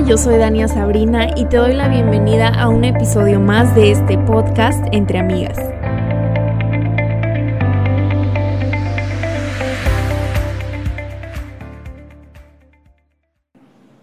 Yo 0.00 0.18
soy 0.18 0.36
Dania 0.36 0.68
Sabrina 0.68 1.28
y 1.34 1.46
te 1.46 1.56
doy 1.56 1.72
la 1.72 1.88
bienvenida 1.88 2.48
a 2.48 2.68
un 2.68 2.84
episodio 2.84 3.40
más 3.40 3.74
de 3.74 3.92
este 3.92 4.18
podcast 4.18 4.84
Entre 4.92 5.18
Amigas. 5.18 5.56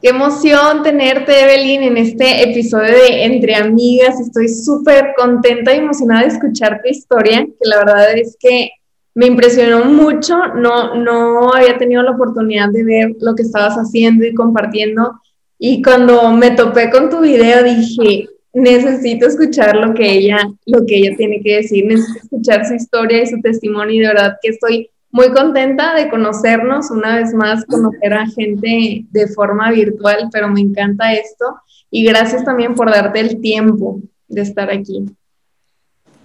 Qué 0.02 0.10
emoción 0.10 0.82
tenerte, 0.82 1.44
Evelyn, 1.44 1.84
en 1.84 1.98
este 1.98 2.50
episodio 2.50 2.94
de 2.94 3.26
Entre 3.26 3.54
Amigas. 3.54 4.20
Estoy 4.20 4.48
súper 4.48 5.14
contenta 5.16 5.76
y 5.76 5.80
emocionada 5.80 6.22
de 6.22 6.30
escuchar 6.30 6.82
tu 6.82 6.90
historia, 6.90 7.46
que 7.46 7.70
la 7.70 7.78
verdad 7.78 8.18
es 8.18 8.38
que 8.40 8.72
me 9.14 9.28
impresionó 9.28 9.86
mucho. 9.86 10.36
No, 10.56 10.96
no 10.96 11.54
había 11.54 11.78
tenido 11.78 12.02
la 12.02 12.12
oportunidad 12.12 12.70
de 12.70 12.84
ver 12.84 13.12
lo 13.20 13.36
que 13.36 13.44
estabas 13.44 13.76
haciendo 13.76 14.26
y 14.26 14.34
compartiendo 14.34 15.20
y 15.64 15.80
cuando 15.84 16.32
me 16.32 16.50
topé 16.50 16.90
con 16.90 17.12
tu 17.12 17.20
video 17.20 17.62
dije, 17.62 18.28
necesito 18.52 19.28
escuchar 19.28 19.76
lo 19.76 19.94
que 19.94 20.12
ella, 20.12 20.40
lo 20.66 20.84
que 20.88 20.98
ella 20.98 21.16
tiene 21.16 21.40
que 21.40 21.58
decir, 21.58 21.86
necesito 21.86 22.18
escuchar 22.24 22.66
su 22.66 22.74
historia 22.74 23.22
y 23.22 23.28
su 23.28 23.40
testimonio 23.42 23.94
y 23.94 24.00
de 24.00 24.08
verdad 24.08 24.38
que 24.42 24.50
estoy 24.50 24.90
muy 25.12 25.30
contenta 25.30 25.94
de 25.94 26.10
conocernos, 26.10 26.90
una 26.90 27.18
vez 27.18 27.32
más 27.36 27.64
conocer 27.66 28.12
a 28.12 28.26
gente 28.26 29.06
de 29.12 29.28
forma 29.28 29.70
virtual, 29.70 30.30
pero 30.32 30.48
me 30.48 30.62
encanta 30.62 31.14
esto 31.14 31.46
y 31.92 32.06
gracias 32.06 32.44
también 32.44 32.74
por 32.74 32.90
darte 32.90 33.20
el 33.20 33.40
tiempo 33.40 34.02
de 34.28 34.42
estar 34.42 34.72
aquí. 34.72 35.06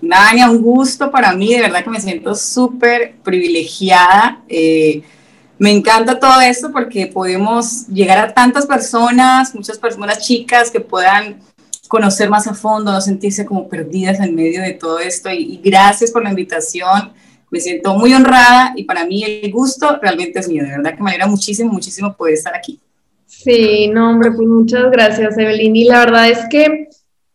Dania, 0.00 0.50
un 0.50 0.62
gusto 0.62 1.10
para 1.10 1.34
mí, 1.34 1.54
de 1.54 1.60
verdad 1.60 1.84
que 1.84 1.90
me 1.90 2.00
siento 2.00 2.34
súper 2.34 3.16
privilegiada. 3.22 4.40
Eh, 4.48 5.02
me 5.58 5.70
encanta 5.70 6.18
todo 6.18 6.40
esto 6.40 6.70
porque 6.70 7.06
podemos 7.06 7.86
llegar 7.88 8.18
a 8.18 8.34
tantas 8.34 8.66
personas, 8.66 9.54
muchas 9.54 9.78
personas 9.78 10.18
chicas 10.26 10.70
que 10.70 10.80
puedan 10.80 11.40
conocer 11.88 12.28
más 12.28 12.46
a 12.46 12.54
fondo, 12.54 12.92
no 12.92 13.00
sentirse 13.00 13.46
como 13.46 13.68
perdidas 13.68 14.20
en 14.20 14.34
medio 14.34 14.60
de 14.60 14.72
todo 14.72 14.98
esto. 14.98 15.30
Y, 15.30 15.60
gracias 15.64 16.10
por 16.10 16.22
la 16.22 16.30
invitación. 16.30 17.12
Me 17.50 17.60
siento 17.60 17.96
muy 17.96 18.12
honrada 18.12 18.72
y 18.76 18.84
para 18.84 19.06
mí 19.06 19.22
el 19.24 19.50
gusto 19.50 19.98
realmente 20.02 20.40
es 20.40 20.48
mío. 20.48 20.64
De 20.64 20.70
verdad 20.70 20.96
que 20.96 21.02
me 21.02 21.10
alegra 21.10 21.26
muchísimo, 21.26 21.72
muchísimo 21.72 22.14
poder 22.14 22.34
estar 22.34 22.54
aquí. 22.54 22.80
Sí, 23.24 23.88
no, 23.88 24.10
hombre, 24.10 24.32
pues 24.32 24.46
muchas 24.46 24.90
gracias, 24.90 25.38
Evelyn. 25.38 25.74
Y 25.74 25.84
la 25.84 26.00
verdad 26.00 26.28
es 26.28 26.40
que 26.50 26.88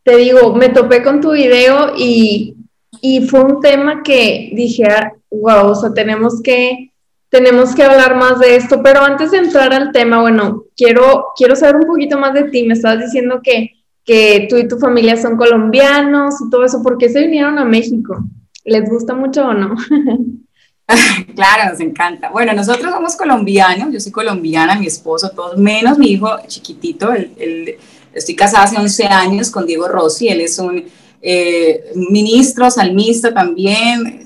te 0.04 0.18
digo, 0.18 0.54
me 0.54 0.70
topé 0.70 1.02
con 1.02 1.22
tu 1.22 1.32
video 1.32 1.94
y, 1.98 2.56
y 3.02 3.22
fue 3.28 3.44
un 3.44 3.62
tema 3.62 4.04
que 4.04 4.52
dije, 4.54 4.86
wow, 5.32 5.70
o 5.70 5.76
sea, 5.76 5.94
tenemos 5.94 6.42
que 6.42 6.91
tenemos 7.32 7.74
que 7.74 7.84
hablar 7.84 8.16
más 8.18 8.40
de 8.40 8.58
esto, 8.58 8.84
pero 8.84 9.02
antes 9.02 9.32
de 9.32 9.38
entrar 9.38 9.74
al 9.74 9.94
tema, 9.94 10.20
bueno, 10.20 10.66
quiero, 10.76 11.28
quiero 11.38 11.56
saber 11.56 11.78
un 11.78 11.88
poquito 11.88 12.20
más 12.20 12.34
de 12.34 12.44
ti. 12.44 12.64
Me 12.64 12.74
estabas 12.74 13.00
diciendo 13.00 13.40
que, 13.42 13.72
que 14.04 14.48
tú 14.50 14.58
y 14.58 14.68
tu 14.68 14.78
familia 14.78 15.16
son 15.16 15.38
colombianos 15.38 16.36
y 16.46 16.50
todo 16.50 16.66
eso. 16.66 16.84
¿Por 16.84 16.98
qué 16.98 17.08
se 17.08 17.22
vinieron 17.22 17.58
a 17.58 17.64
México? 17.64 18.26
¿Les 18.66 18.88
gusta 18.88 19.16
mucho 19.16 19.46
o 19.46 19.54
no? 19.54 19.76
claro, 21.36 21.72
nos 21.72 21.80
encanta. 21.80 22.30
Bueno, 22.32 22.52
nosotros 22.52 22.92
somos 22.92 23.16
colombianos, 23.16 23.94
yo 23.94 24.02
soy 24.02 24.12
colombiana, 24.12 24.76
mi 24.76 24.88
esposo, 24.88 25.30
todos, 25.30 25.58
menos 25.58 25.98
mi 25.98 26.12
hijo 26.12 26.30
chiquitito, 26.48 27.14
estoy 28.14 28.36
casada 28.36 28.66
hace 28.66 28.78
11 28.78 29.06
años 29.06 29.50
con 29.50 29.66
Diego 29.66 29.88
Rossi, 29.88 30.28
él 30.28 30.42
es 30.42 30.60
un 30.60 30.84
eh, 31.22 31.92
ministro, 31.96 32.70
salmista 32.72 33.34
también. 33.34 34.24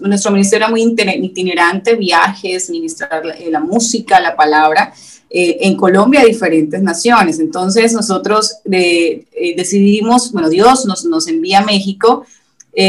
nuestro 0.00 0.30
ministerio 0.30 0.66
era 0.66 0.70
muy 0.70 0.82
itinerante, 0.82 1.96
viajes, 1.96 2.70
ministrar 2.70 3.24
la, 3.24 3.34
eh, 3.34 3.50
música, 3.60 4.20
la 4.20 4.36
palabra. 4.36 4.92
Eh, 5.32 5.58
en 5.60 5.76
Colombia, 5.76 6.24
diferentes 6.24 6.82
naciones. 6.82 7.38
Entonces 7.38 7.92
nosotros 7.92 8.56
eh, 8.70 9.26
decidimos, 9.56 10.32
bueno, 10.32 10.48
Dios 10.48 10.86
nos, 10.86 11.04
nos 11.04 11.28
envía 11.28 11.60
a 11.60 11.64
México. 11.64 12.26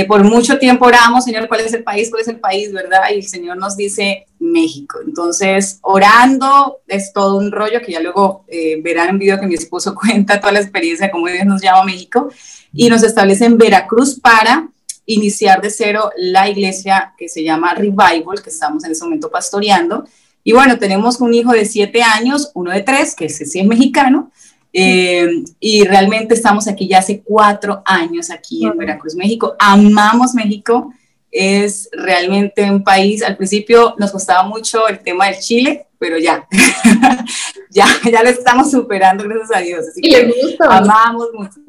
Por 0.08 0.24
mucho 0.24 0.58
tiempo 0.60 0.86
oramos, 0.86 1.26
Señor, 1.26 1.48
¿cuál 1.48 1.62
es 1.62 1.74
el 1.74 1.84
país? 1.84 2.10
¿Cuál 2.10 2.22
es 2.22 2.28
el 2.28 2.40
país? 2.40 2.72
¿Verdad? 2.72 3.02
Y 3.12 3.16
el 3.16 3.28
Señor 3.28 3.58
nos 3.58 3.76
dice 3.76 4.26
México. 4.40 5.00
Entonces, 5.06 5.80
orando 5.82 6.80
es 6.88 7.14
todo 7.14 7.38
un 7.38 7.52
rollo 7.52 7.82
que 7.82 7.92
ya 7.92 8.00
luego 8.00 8.46
verán 8.84 9.10
en 9.10 9.20
video 9.20 9.40
que 9.40 9.48
mi 9.48 9.56
esposo 9.56 9.96
cuenta 10.02 10.40
toda 10.40 10.54
la 10.54 10.60
experiencia 10.60 11.08
de 11.08 11.12
cómo 11.12 11.28
Dios 11.28 11.46
nos 11.46 11.62
llama 11.62 11.82
a 11.82 11.86
México 11.86 12.30
y 12.74 12.90
nos 12.90 13.04
establece 13.04 13.46
en 13.46 13.58
Veracruz 13.58 14.20
para 14.20 14.70
iniciar 15.06 15.62
de 15.62 15.70
cero 15.70 16.12
la 16.18 16.50
iglesia 16.50 17.14
que 17.18 17.28
se 17.28 17.44
llama 17.44 17.74
Revival, 17.74 18.42
que 18.44 18.50
estamos 18.50 18.84
en 18.84 18.92
ese 18.92 19.04
momento 19.04 19.30
pastoreando. 19.30 20.06
Y 20.44 20.54
bueno, 20.54 20.78
tenemos 20.80 21.20
un 21.22 21.34
hijo 21.34 21.52
de 21.52 21.66
siete 21.66 22.02
años, 22.02 22.52
uno 22.54 22.72
de 22.72 22.82
tres, 22.82 23.16
que 23.16 23.26
ese 23.26 23.46
sí 23.46 23.60
es 23.60 23.66
mexicano, 23.66 24.32
eh, 24.74 25.44
y 25.60 25.84
realmente 25.84 26.34
estamos 26.34 26.68
aquí 26.68 26.88
ya 26.88 27.00
hace 27.00 27.22
cuatro 27.22 27.82
años 27.86 28.30
aquí 28.30 28.66
en 28.66 28.78
Veracruz, 28.78 29.16
México. 29.16 29.56
Amamos 29.60 30.34
México, 30.34 30.94
es 31.30 31.90
realmente 31.92 32.70
un 32.70 32.84
país, 32.84 33.24
al 33.24 33.38
principio 33.38 33.96
nos 33.98 34.12
costaba 34.12 34.44
mucho 34.44 34.88
el 34.88 35.00
tema 35.00 35.28
del 35.28 35.40
Chile, 35.40 35.88
pero 35.98 36.18
ya, 36.18 36.48
ya, 37.70 37.86
ya 38.12 38.24
lo 38.24 38.30
estamos 38.30 38.72
superando, 38.72 39.24
gracias 39.24 39.58
a 39.58 39.62
Dios. 39.62 39.86
Así 39.90 40.02
que 40.02 40.30
amamos 40.68 41.28
mucho. 41.34 41.60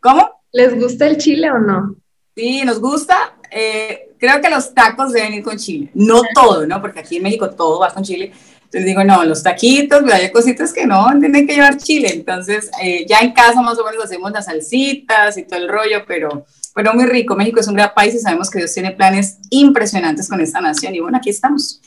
¿Cómo? 0.00 0.30
¿Les 0.52 0.78
gusta 0.78 1.06
el 1.06 1.18
chile 1.18 1.50
o 1.50 1.58
no? 1.58 1.94
Sí, 2.34 2.62
nos 2.64 2.80
gusta. 2.80 3.34
Eh, 3.50 4.14
creo 4.18 4.40
que 4.40 4.48
los 4.48 4.72
tacos 4.74 5.12
deben 5.12 5.34
ir 5.34 5.42
con 5.42 5.56
chile. 5.56 5.90
No 5.94 6.22
todo, 6.34 6.66
¿no? 6.66 6.80
Porque 6.80 7.00
aquí 7.00 7.16
en 7.16 7.22
México 7.22 7.50
todo 7.50 7.80
va 7.80 7.92
con 7.92 8.02
chile. 8.02 8.32
Entonces 8.70 8.86
digo, 8.86 9.02
no, 9.02 9.24
los 9.24 9.42
taquitos, 9.42 10.00
pero 10.04 10.14
hay 10.14 10.30
cositas 10.30 10.72
que 10.72 10.86
no, 10.86 11.08
tienen 11.18 11.44
que 11.44 11.54
llevar 11.54 11.76
chile. 11.76 12.12
Entonces, 12.14 12.70
eh, 12.80 13.04
ya 13.04 13.18
en 13.18 13.32
casa 13.32 13.60
más 13.62 13.76
o 13.76 13.84
menos 13.84 14.04
hacemos 14.04 14.30
las 14.30 14.44
salsitas 14.44 15.36
y 15.36 15.42
todo 15.42 15.58
el 15.58 15.68
rollo, 15.68 16.04
pero, 16.06 16.46
pero 16.72 16.94
muy 16.94 17.04
rico. 17.06 17.34
México 17.34 17.58
es 17.58 17.66
un 17.66 17.74
gran 17.74 17.92
país 17.92 18.14
y 18.14 18.20
sabemos 18.20 18.48
que 18.48 18.60
Dios 18.60 18.72
tiene 18.72 18.92
planes 18.92 19.38
impresionantes 19.50 20.28
con 20.28 20.40
esta 20.40 20.60
nación. 20.60 20.94
Y 20.94 21.00
bueno, 21.00 21.18
aquí 21.18 21.30
estamos. 21.30 21.80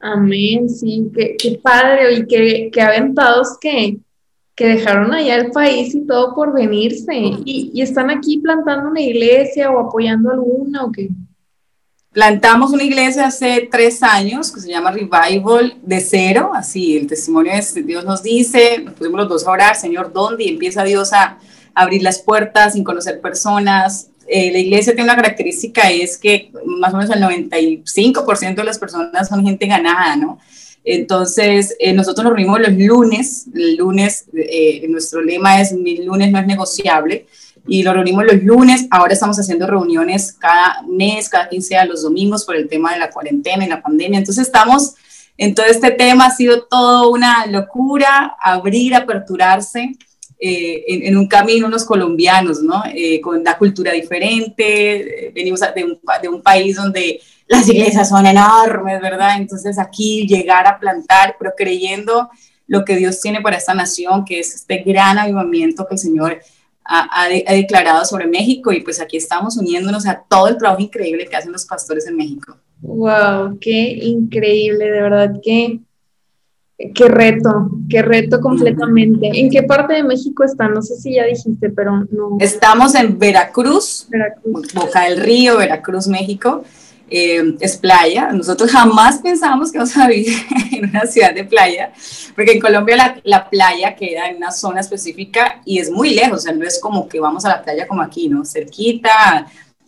Amén, 0.00 0.70
sí, 0.70 1.10
qué, 1.12 1.34
qué 1.36 1.58
padre 1.60 2.14
y 2.14 2.26
qué, 2.26 2.70
qué 2.72 2.80
aventados 2.80 3.58
que, 3.60 3.96
que 4.54 4.66
dejaron 4.68 5.12
allá 5.12 5.34
el 5.34 5.50
país 5.50 5.96
y 5.96 6.06
todo 6.06 6.32
por 6.32 6.52
venirse. 6.52 7.12
¿Y, 7.44 7.80
están 7.82 8.08
aquí 8.08 8.38
plantando 8.38 8.88
una 8.88 9.00
iglesia 9.00 9.72
o 9.72 9.80
apoyando 9.80 10.30
alguna 10.30 10.84
o 10.84 10.92
qué? 10.92 11.08
Plantamos 12.14 12.70
una 12.70 12.84
iglesia 12.84 13.26
hace 13.26 13.68
tres 13.68 14.00
años 14.04 14.52
que 14.52 14.60
se 14.60 14.68
llama 14.68 14.92
Revival 14.92 15.78
de 15.82 16.00
cero, 16.00 16.52
así 16.54 16.96
el 16.96 17.08
testimonio 17.08 17.50
es, 17.52 17.74
Dios 17.74 18.04
nos 18.04 18.22
dice, 18.22 18.78
nos 18.78 18.94
pusimos 18.94 19.18
los 19.18 19.28
dos 19.28 19.46
a 19.48 19.50
orar, 19.50 19.74
Señor, 19.74 20.12
¿dónde? 20.12 20.44
Y 20.44 20.50
empieza 20.50 20.84
Dios 20.84 21.12
a 21.12 21.38
abrir 21.74 22.04
las 22.04 22.20
puertas 22.20 22.74
sin 22.74 22.84
conocer 22.84 23.20
personas. 23.20 24.10
Eh, 24.28 24.52
la 24.52 24.60
iglesia 24.60 24.94
tiene 24.94 25.10
una 25.10 25.20
característica, 25.20 25.90
es 25.90 26.16
que 26.16 26.52
más 26.64 26.94
o 26.94 26.98
menos 26.98 27.10
el 27.16 27.20
95% 27.20 28.54
de 28.54 28.64
las 28.64 28.78
personas 28.78 29.28
son 29.28 29.44
gente 29.44 29.66
ganada, 29.66 30.14
¿no? 30.14 30.38
Entonces, 30.84 31.74
eh, 31.80 31.92
nosotros 31.94 32.22
nos 32.22 32.34
reunimos 32.34 32.60
los 32.60 32.74
lunes, 32.74 33.46
el 33.52 33.74
lunes, 33.74 34.26
eh, 34.34 34.86
nuestro 34.88 35.20
lema 35.20 35.60
es 35.60 35.72
mi 35.72 36.04
lunes 36.04 36.30
no 36.30 36.38
es 36.38 36.46
negociable, 36.46 37.26
y 37.66 37.82
lo 37.82 37.92
reunimos 37.92 38.24
los 38.24 38.42
lunes, 38.42 38.86
ahora 38.90 39.14
estamos 39.14 39.38
haciendo 39.38 39.66
reuniones 39.66 40.32
cada 40.32 40.82
mes, 40.88 41.28
cada 41.28 41.48
15 41.48 41.68
días, 41.68 41.88
los 41.88 42.02
domingos 42.02 42.44
por 42.44 42.56
el 42.56 42.68
tema 42.68 42.92
de 42.92 42.98
la 42.98 43.10
cuarentena 43.10 43.64
y 43.64 43.68
la 43.68 43.82
pandemia, 43.82 44.18
entonces 44.18 44.46
estamos 44.46 44.94
en 45.36 45.54
todo 45.54 45.66
este 45.66 45.90
tema, 45.90 46.26
ha 46.26 46.30
sido 46.30 46.64
todo 46.64 47.10
una 47.10 47.46
locura, 47.46 48.36
abrir, 48.40 48.94
aperturarse. 48.94 49.96
Eh, 50.46 51.06
en, 51.06 51.16
un 51.16 51.26
camino 51.26 51.68
unos 51.68 51.84
colombianos, 51.84 52.60
¿no? 52.60 52.82
con 53.22 53.42
la 53.42 53.56
cultura 53.56 53.92
diferente, 53.92 55.32
venimos 55.34 55.60
de 55.60 55.84
un, 55.84 55.98
de 56.20 56.28
un 56.28 56.42
país 56.42 56.76
donde 56.76 57.20
las 57.46 57.68
iglesias 57.68 58.08
son 58.08 58.26
enormes, 58.26 59.00
¿verdad? 59.00 59.36
Entonces 59.36 59.78
aquí 59.78 60.26
llegar 60.26 60.66
a 60.66 60.78
plantar, 60.78 61.36
pero 61.38 61.52
creyendo 61.56 62.30
lo 62.66 62.84
que 62.84 62.96
Dios 62.96 63.20
tiene 63.20 63.40
para 63.40 63.56
esta 63.56 63.74
nación, 63.74 64.24
que 64.24 64.40
es 64.40 64.54
este 64.54 64.78
gran 64.78 65.18
avivamiento 65.18 65.86
que 65.86 65.94
el 65.94 65.98
Señor 65.98 66.40
ha, 66.84 67.28
declarado 67.28 68.04
sobre 68.04 68.26
México 68.26 68.72
y 68.72 68.82
pues 68.82 69.00
aquí 69.00 69.16
estamos 69.16 69.56
uniéndonos 69.56 70.06
a 70.06 70.22
todo 70.28 70.48
el 70.48 70.58
trabajo 70.58 70.82
increíble 70.82 71.26
que 71.26 71.36
hacen 71.36 71.52
los 71.52 71.64
pastores 71.64 72.06
en 72.06 72.16
México. 72.16 72.56
Wow, 72.82 73.58
qué 73.60 73.98
increíble, 74.02 74.90
de 74.90 75.00
verdad 75.00 75.32
que 75.42 75.80
qué 76.94 77.08
reto, 77.08 77.70
qué 77.88 78.02
reto 78.02 78.40
completamente. 78.40 79.30
¿En 79.32 79.50
qué 79.50 79.62
parte 79.62 79.94
de 79.94 80.02
México 80.02 80.44
están? 80.44 80.74
No 80.74 80.82
sé 80.82 80.96
si 80.96 81.14
ya 81.14 81.24
dijiste, 81.24 81.70
pero 81.70 82.04
no. 82.10 82.36
Estamos 82.40 82.94
en 82.94 83.18
Veracruz, 83.18 84.06
Veracruz. 84.08 84.74
Boca 84.74 85.04
del 85.04 85.20
Río, 85.20 85.56
Veracruz, 85.56 86.08
México. 86.08 86.64
Eh, 87.10 87.56
es 87.60 87.76
playa. 87.76 88.32
Nosotros 88.32 88.70
jamás 88.70 89.18
pensamos 89.18 89.70
que 89.70 89.78
vamos 89.78 89.96
a 89.96 90.08
vivir 90.08 90.34
en 90.72 90.88
una 90.88 91.06
ciudad 91.06 91.34
de 91.34 91.44
playa, 91.44 91.92
porque 92.34 92.52
en 92.52 92.60
Colombia 92.60 92.96
la, 92.96 93.20
la, 93.24 93.50
playa 93.50 93.94
queda 93.94 94.28
en 94.28 94.38
una 94.38 94.50
zona 94.50 94.80
específica 94.80 95.60
y 95.64 95.78
es 95.78 95.90
muy 95.90 96.14
lejos, 96.14 96.46
o 96.46 96.52
no 96.54 96.64
es 96.64 96.80
como 96.80 97.08
que 97.08 97.20
vamos 97.20 97.44
a 97.44 97.50
la 97.50 97.62
playa 97.62 97.86
como 97.86 98.00
aquí, 98.00 98.28
¿no? 98.28 98.44
Cerquita, 98.44 99.46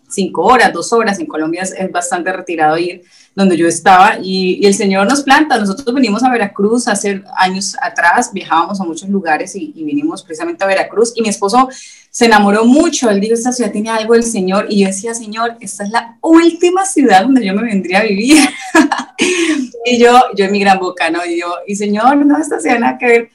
cinco 0.09 0.43
horas, 0.43 0.73
dos 0.73 0.93
horas, 0.93 1.19
en 1.19 1.27
Colombia 1.27 1.63
es, 1.63 1.75
bastante 1.91 2.33
retirado 2.33 2.77
ir 2.79 3.03
donde 3.35 3.57
yo 3.57 3.67
estaba 3.67 4.19
y, 4.23 4.65
el 4.67 4.75
Señor 4.75 5.09
nos 5.09 5.23
planta, 5.23 5.59
nosotros 5.59 5.95
venimos 5.95 6.23
a 6.23 6.31
Veracruz 6.31 6.87
hace 6.87 7.23
años 7.37 7.77
atrás, 7.81 8.31
viajábamos 8.33 8.81
a 8.81 8.85
muchos 8.85 9.09
lugares 9.09 9.57
y 9.57 9.73
vinimos 9.85 10.23
precisamente 10.23 10.65
a 10.65 10.67
Veracruz 10.67 11.13
y 11.17 11.23
mi 11.23 11.29
esposo 11.29 11.69
se 12.17 12.25
enamoró 12.25 12.65
mucho, 12.65 13.11
él 13.11 13.21
dijo, 13.21 13.35
esta 13.35 13.53
ciudad 13.53 13.71
tiene 13.71 13.91
algo 13.91 14.15
del 14.15 14.23
Señor 14.23 14.69
y 14.71 14.81
yo 14.81 14.87
decía, 14.87 15.13
Señor, 15.13 15.59
esta 15.61 15.85
es 15.85 15.91
la 15.91 16.17
última 16.23 16.87
ciudad 16.87 17.25
donde 17.25 17.45
yo 17.45 17.53
me 17.53 17.65
vendría 17.65 17.99
a 17.99 18.05
vivir. 18.05 18.39
y 19.85 19.99
yo, 19.99 20.19
yo 20.35 20.47
en 20.47 20.53
mi 20.53 20.61
gran 20.61 20.79
boca, 20.79 21.11
¿no? 21.11 21.27
Y 21.27 21.39
yo, 21.39 21.55
y 21.67 21.77
Señor, 21.77 22.25
no, 22.25 22.39
esta 22.39 22.59
ciudad 22.59 22.79
nada 22.79 22.97
que 22.97 23.07
ver. 23.07 23.31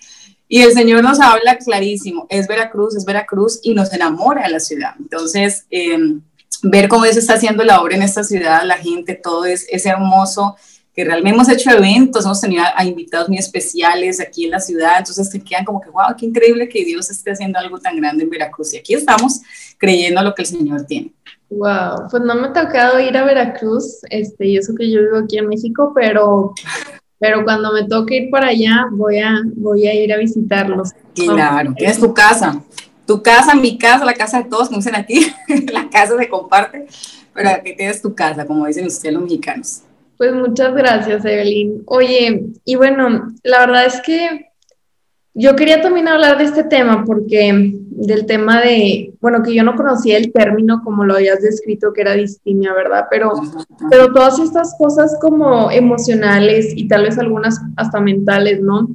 Y 0.47 0.63
el 0.63 0.73
Señor 0.73 1.03
nos 1.03 1.19
habla 1.19 1.59
clarísimo, 1.59 2.25
es 2.27 2.47
Veracruz, 2.47 2.95
es 2.95 3.05
Veracruz 3.05 3.59
y 3.61 3.75
nos 3.75 3.93
enamora 3.93 4.45
de 4.47 4.49
la 4.49 4.59
ciudad. 4.59 4.95
Entonces, 4.97 5.67
em, 5.69 6.21
ver 6.63 6.87
cómo 6.87 7.03
Dios 7.03 7.17
está 7.17 7.35
haciendo 7.35 7.63
la 7.63 7.81
obra 7.83 7.95
en 7.95 8.01
esta 8.01 8.23
ciudad, 8.23 8.63
la 8.65 8.77
gente, 8.77 9.13
todo 9.13 9.45
es, 9.45 9.67
es 9.69 9.85
hermoso, 9.85 10.55
que 10.93 11.05
realmente 11.05 11.35
hemos 11.35 11.49
hecho 11.49 11.71
eventos, 11.71 12.25
hemos 12.25 12.41
tenido 12.41 12.63
a, 12.75 12.83
invitados 12.83 13.29
muy 13.29 13.37
especiales 13.37 14.19
aquí 14.19 14.45
en 14.45 14.51
la 14.51 14.59
ciudad, 14.59 14.99
entonces 14.99 15.29
te 15.29 15.39
quedan 15.39 15.63
como 15.63 15.79
que, 15.79 15.89
wow, 15.89 16.15
qué 16.17 16.25
increíble 16.25 16.67
que 16.67 16.83
Dios 16.83 17.09
esté 17.09 17.31
haciendo 17.31 17.59
algo 17.59 17.79
tan 17.79 17.95
grande 17.95 18.23
en 18.23 18.29
Veracruz. 18.29 18.73
Y 18.73 18.77
aquí 18.77 18.93
estamos 18.93 19.41
creyendo 19.77 20.21
lo 20.21 20.35
que 20.35 20.41
el 20.41 20.47
Señor 20.47 20.85
tiene. 20.85 21.13
Wow, 21.49 22.07
pues 22.09 22.23
no 22.23 22.35
me 22.35 22.47
ha 22.47 22.53
tocado 22.53 22.99
ir 22.99 23.15
a 23.17 23.23
Veracruz, 23.23 23.99
este, 24.09 24.47
y 24.47 24.57
eso 24.57 24.73
que 24.75 24.89
yo 24.89 25.01
vivo 25.01 25.17
aquí 25.19 25.37
en 25.37 25.47
México, 25.47 25.91
pero 25.95 26.53
pero 27.21 27.43
cuando 27.43 27.71
me 27.71 27.83
toque 27.83 28.17
ir 28.17 28.31
para 28.31 28.47
allá, 28.47 28.87
voy 28.89 29.19
a, 29.19 29.41
voy 29.55 29.85
a 29.85 29.93
ir 29.93 30.11
a 30.11 30.17
visitarlos. 30.17 30.89
Claro, 31.13 31.75
es 31.77 31.99
tu 31.99 32.15
casa, 32.15 32.63
tu 33.05 33.21
casa, 33.21 33.53
mi 33.53 33.77
casa, 33.77 34.03
la 34.03 34.15
casa 34.15 34.41
de 34.41 34.49
todos, 34.49 34.69
como 34.69 34.79
dicen 34.79 34.95
aquí, 34.95 35.31
la 35.71 35.87
casa 35.87 36.17
se 36.17 36.27
comparte, 36.27 36.87
pero 37.31 37.49
aquí 37.49 37.75
tienes 37.75 38.01
tu 38.01 38.15
casa, 38.15 38.43
como 38.43 38.65
dicen 38.65 38.87
ustedes 38.87 39.13
los 39.13 39.21
mexicanos. 39.21 39.83
Pues 40.21 40.35
muchas 40.35 40.75
gracias, 40.75 41.25
Evelyn. 41.25 41.81
Oye, 41.87 42.51
y 42.63 42.75
bueno, 42.75 43.29
la 43.41 43.61
verdad 43.61 43.87
es 43.87 43.99
que 44.01 44.51
yo 45.33 45.55
quería 45.55 45.81
también 45.81 46.07
hablar 46.07 46.37
de 46.37 46.43
este 46.43 46.63
tema 46.63 47.03
porque 47.05 47.71
del 47.89 48.27
tema 48.27 48.61
de, 48.61 49.15
bueno, 49.19 49.41
que 49.41 49.55
yo 49.55 49.63
no 49.63 49.75
conocía 49.75 50.17
el 50.17 50.31
término 50.31 50.83
como 50.83 51.05
lo 51.05 51.15
habías 51.15 51.41
descrito, 51.41 51.91
que 51.91 52.01
era 52.01 52.13
distimia, 52.13 52.71
¿verdad? 52.71 53.07
Pero, 53.09 53.31
pero 53.89 54.13
todas 54.13 54.37
estas 54.37 54.75
cosas 54.77 55.17
como 55.19 55.71
emocionales 55.71 56.71
y 56.75 56.87
tal 56.87 57.01
vez 57.01 57.17
algunas 57.17 57.59
hasta 57.75 57.99
mentales, 57.99 58.61
¿no? 58.61 58.89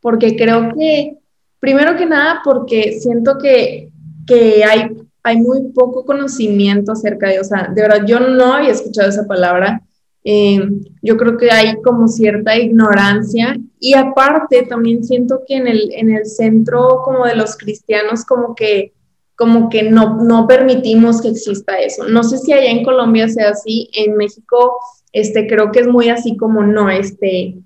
Porque 0.00 0.34
creo 0.34 0.72
que, 0.74 1.16
primero 1.60 1.94
que 1.94 2.06
nada, 2.06 2.40
porque 2.42 2.98
siento 2.98 3.38
que, 3.38 3.92
que 4.26 4.64
hay, 4.64 4.90
hay 5.22 5.36
muy 5.36 5.68
poco 5.72 6.04
conocimiento 6.04 6.90
acerca 6.90 7.28
de, 7.28 7.38
o 7.38 7.44
sea, 7.44 7.70
de 7.72 7.82
verdad, 7.82 8.04
yo 8.04 8.18
no 8.18 8.54
había 8.54 8.72
escuchado 8.72 9.08
esa 9.08 9.28
palabra 9.28 9.85
eh, 10.28 10.58
yo 11.02 11.16
creo 11.16 11.36
que 11.36 11.52
hay 11.52 11.80
como 11.82 12.08
cierta 12.08 12.58
ignorancia. 12.58 13.56
Y 13.78 13.94
aparte 13.94 14.64
también 14.64 15.04
siento 15.04 15.42
que 15.46 15.54
en 15.54 15.68
el, 15.68 15.92
en 15.92 16.10
el 16.10 16.26
centro 16.26 17.00
como 17.04 17.26
de 17.26 17.36
los 17.36 17.56
cristianos 17.56 18.24
como 18.24 18.56
que 18.56 18.92
como 19.36 19.68
que 19.68 19.82
no, 19.84 20.24
no 20.24 20.46
permitimos 20.48 21.20
que 21.20 21.28
exista 21.28 21.78
eso. 21.78 22.08
No 22.08 22.24
sé 22.24 22.38
si 22.38 22.52
allá 22.52 22.70
en 22.70 22.82
Colombia 22.82 23.28
sea 23.28 23.50
así, 23.50 23.88
en 23.92 24.16
México 24.16 24.78
este, 25.12 25.46
creo 25.46 25.70
que 25.70 25.80
es 25.80 25.86
muy 25.86 26.08
así 26.08 26.36
como 26.38 26.62
no, 26.62 26.88
este, 26.88 27.58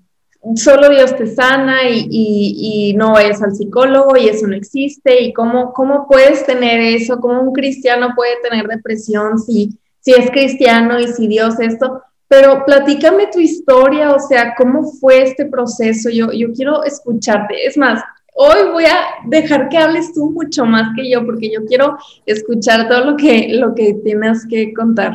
solo 0.55 0.89
Dios 0.89 1.15
te 1.15 1.27
sana 1.27 1.89
y, 1.89 2.07
y, 2.09 2.93
no 2.93 3.13
vayas 3.13 3.41
al 3.41 3.55
psicólogo 3.55 4.17
y 4.17 4.27
eso 4.27 4.47
no 4.47 4.55
existe. 4.55 5.23
Y 5.23 5.33
cómo, 5.33 5.73
cómo 5.73 6.07
puedes 6.07 6.45
tener 6.45 6.79
eso, 6.81 7.19
cómo 7.19 7.41
un 7.41 7.53
cristiano 7.53 8.09
puede 8.15 8.33
tener 8.47 8.67
depresión 8.67 9.39
si, 9.39 9.79
si 10.01 10.11
es 10.11 10.29
cristiano 10.29 10.99
y 10.99 11.07
si 11.07 11.27
Dios 11.27 11.57
esto, 11.59 12.01
pero 12.31 12.63
platícame 12.63 13.27
tu 13.27 13.41
historia, 13.41 14.15
o 14.15 14.19
sea, 14.19 14.55
cómo 14.55 14.89
fue 14.89 15.21
este 15.21 15.45
proceso. 15.47 16.09
Yo, 16.09 16.31
yo 16.31 16.53
quiero 16.53 16.81
escucharte. 16.85 17.67
Es 17.67 17.75
más, 17.75 18.01
hoy 18.33 18.71
voy 18.71 18.85
a 18.85 19.27
dejar 19.27 19.67
que 19.67 19.77
hables 19.77 20.13
tú 20.13 20.31
mucho 20.31 20.63
más 20.63 20.95
que 20.95 21.11
yo, 21.11 21.25
porque 21.25 21.51
yo 21.51 21.65
quiero 21.65 21.97
escuchar 22.25 22.87
todo 22.87 23.03
lo 23.03 23.17
que, 23.17 23.49
lo 23.49 23.75
que 23.75 23.95
tienes 23.95 24.47
que 24.49 24.71
contar. 24.73 25.11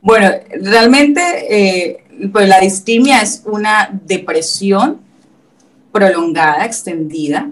Bueno, 0.00 0.28
realmente, 0.60 1.20
eh, 1.48 1.98
pues 2.32 2.48
la 2.48 2.58
distimia 2.58 3.22
es 3.22 3.44
una 3.46 3.88
depresión 3.92 4.98
prolongada, 5.92 6.64
extendida, 6.64 7.48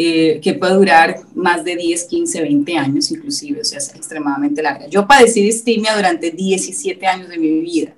eh, 0.00 0.38
que 0.40 0.54
puede 0.54 0.74
durar 0.74 1.22
más 1.34 1.64
de 1.64 1.74
10, 1.74 2.04
15, 2.04 2.42
20 2.42 2.76
años 2.76 3.10
inclusive, 3.10 3.62
o 3.62 3.64
sea, 3.64 3.78
es 3.78 3.92
extremadamente 3.96 4.62
larga. 4.62 4.86
Yo 4.86 5.08
padecí 5.08 5.42
distimia 5.42 5.96
durante 5.96 6.30
17 6.30 7.04
años 7.04 7.28
de 7.28 7.36
mi 7.36 7.58
vida. 7.58 7.94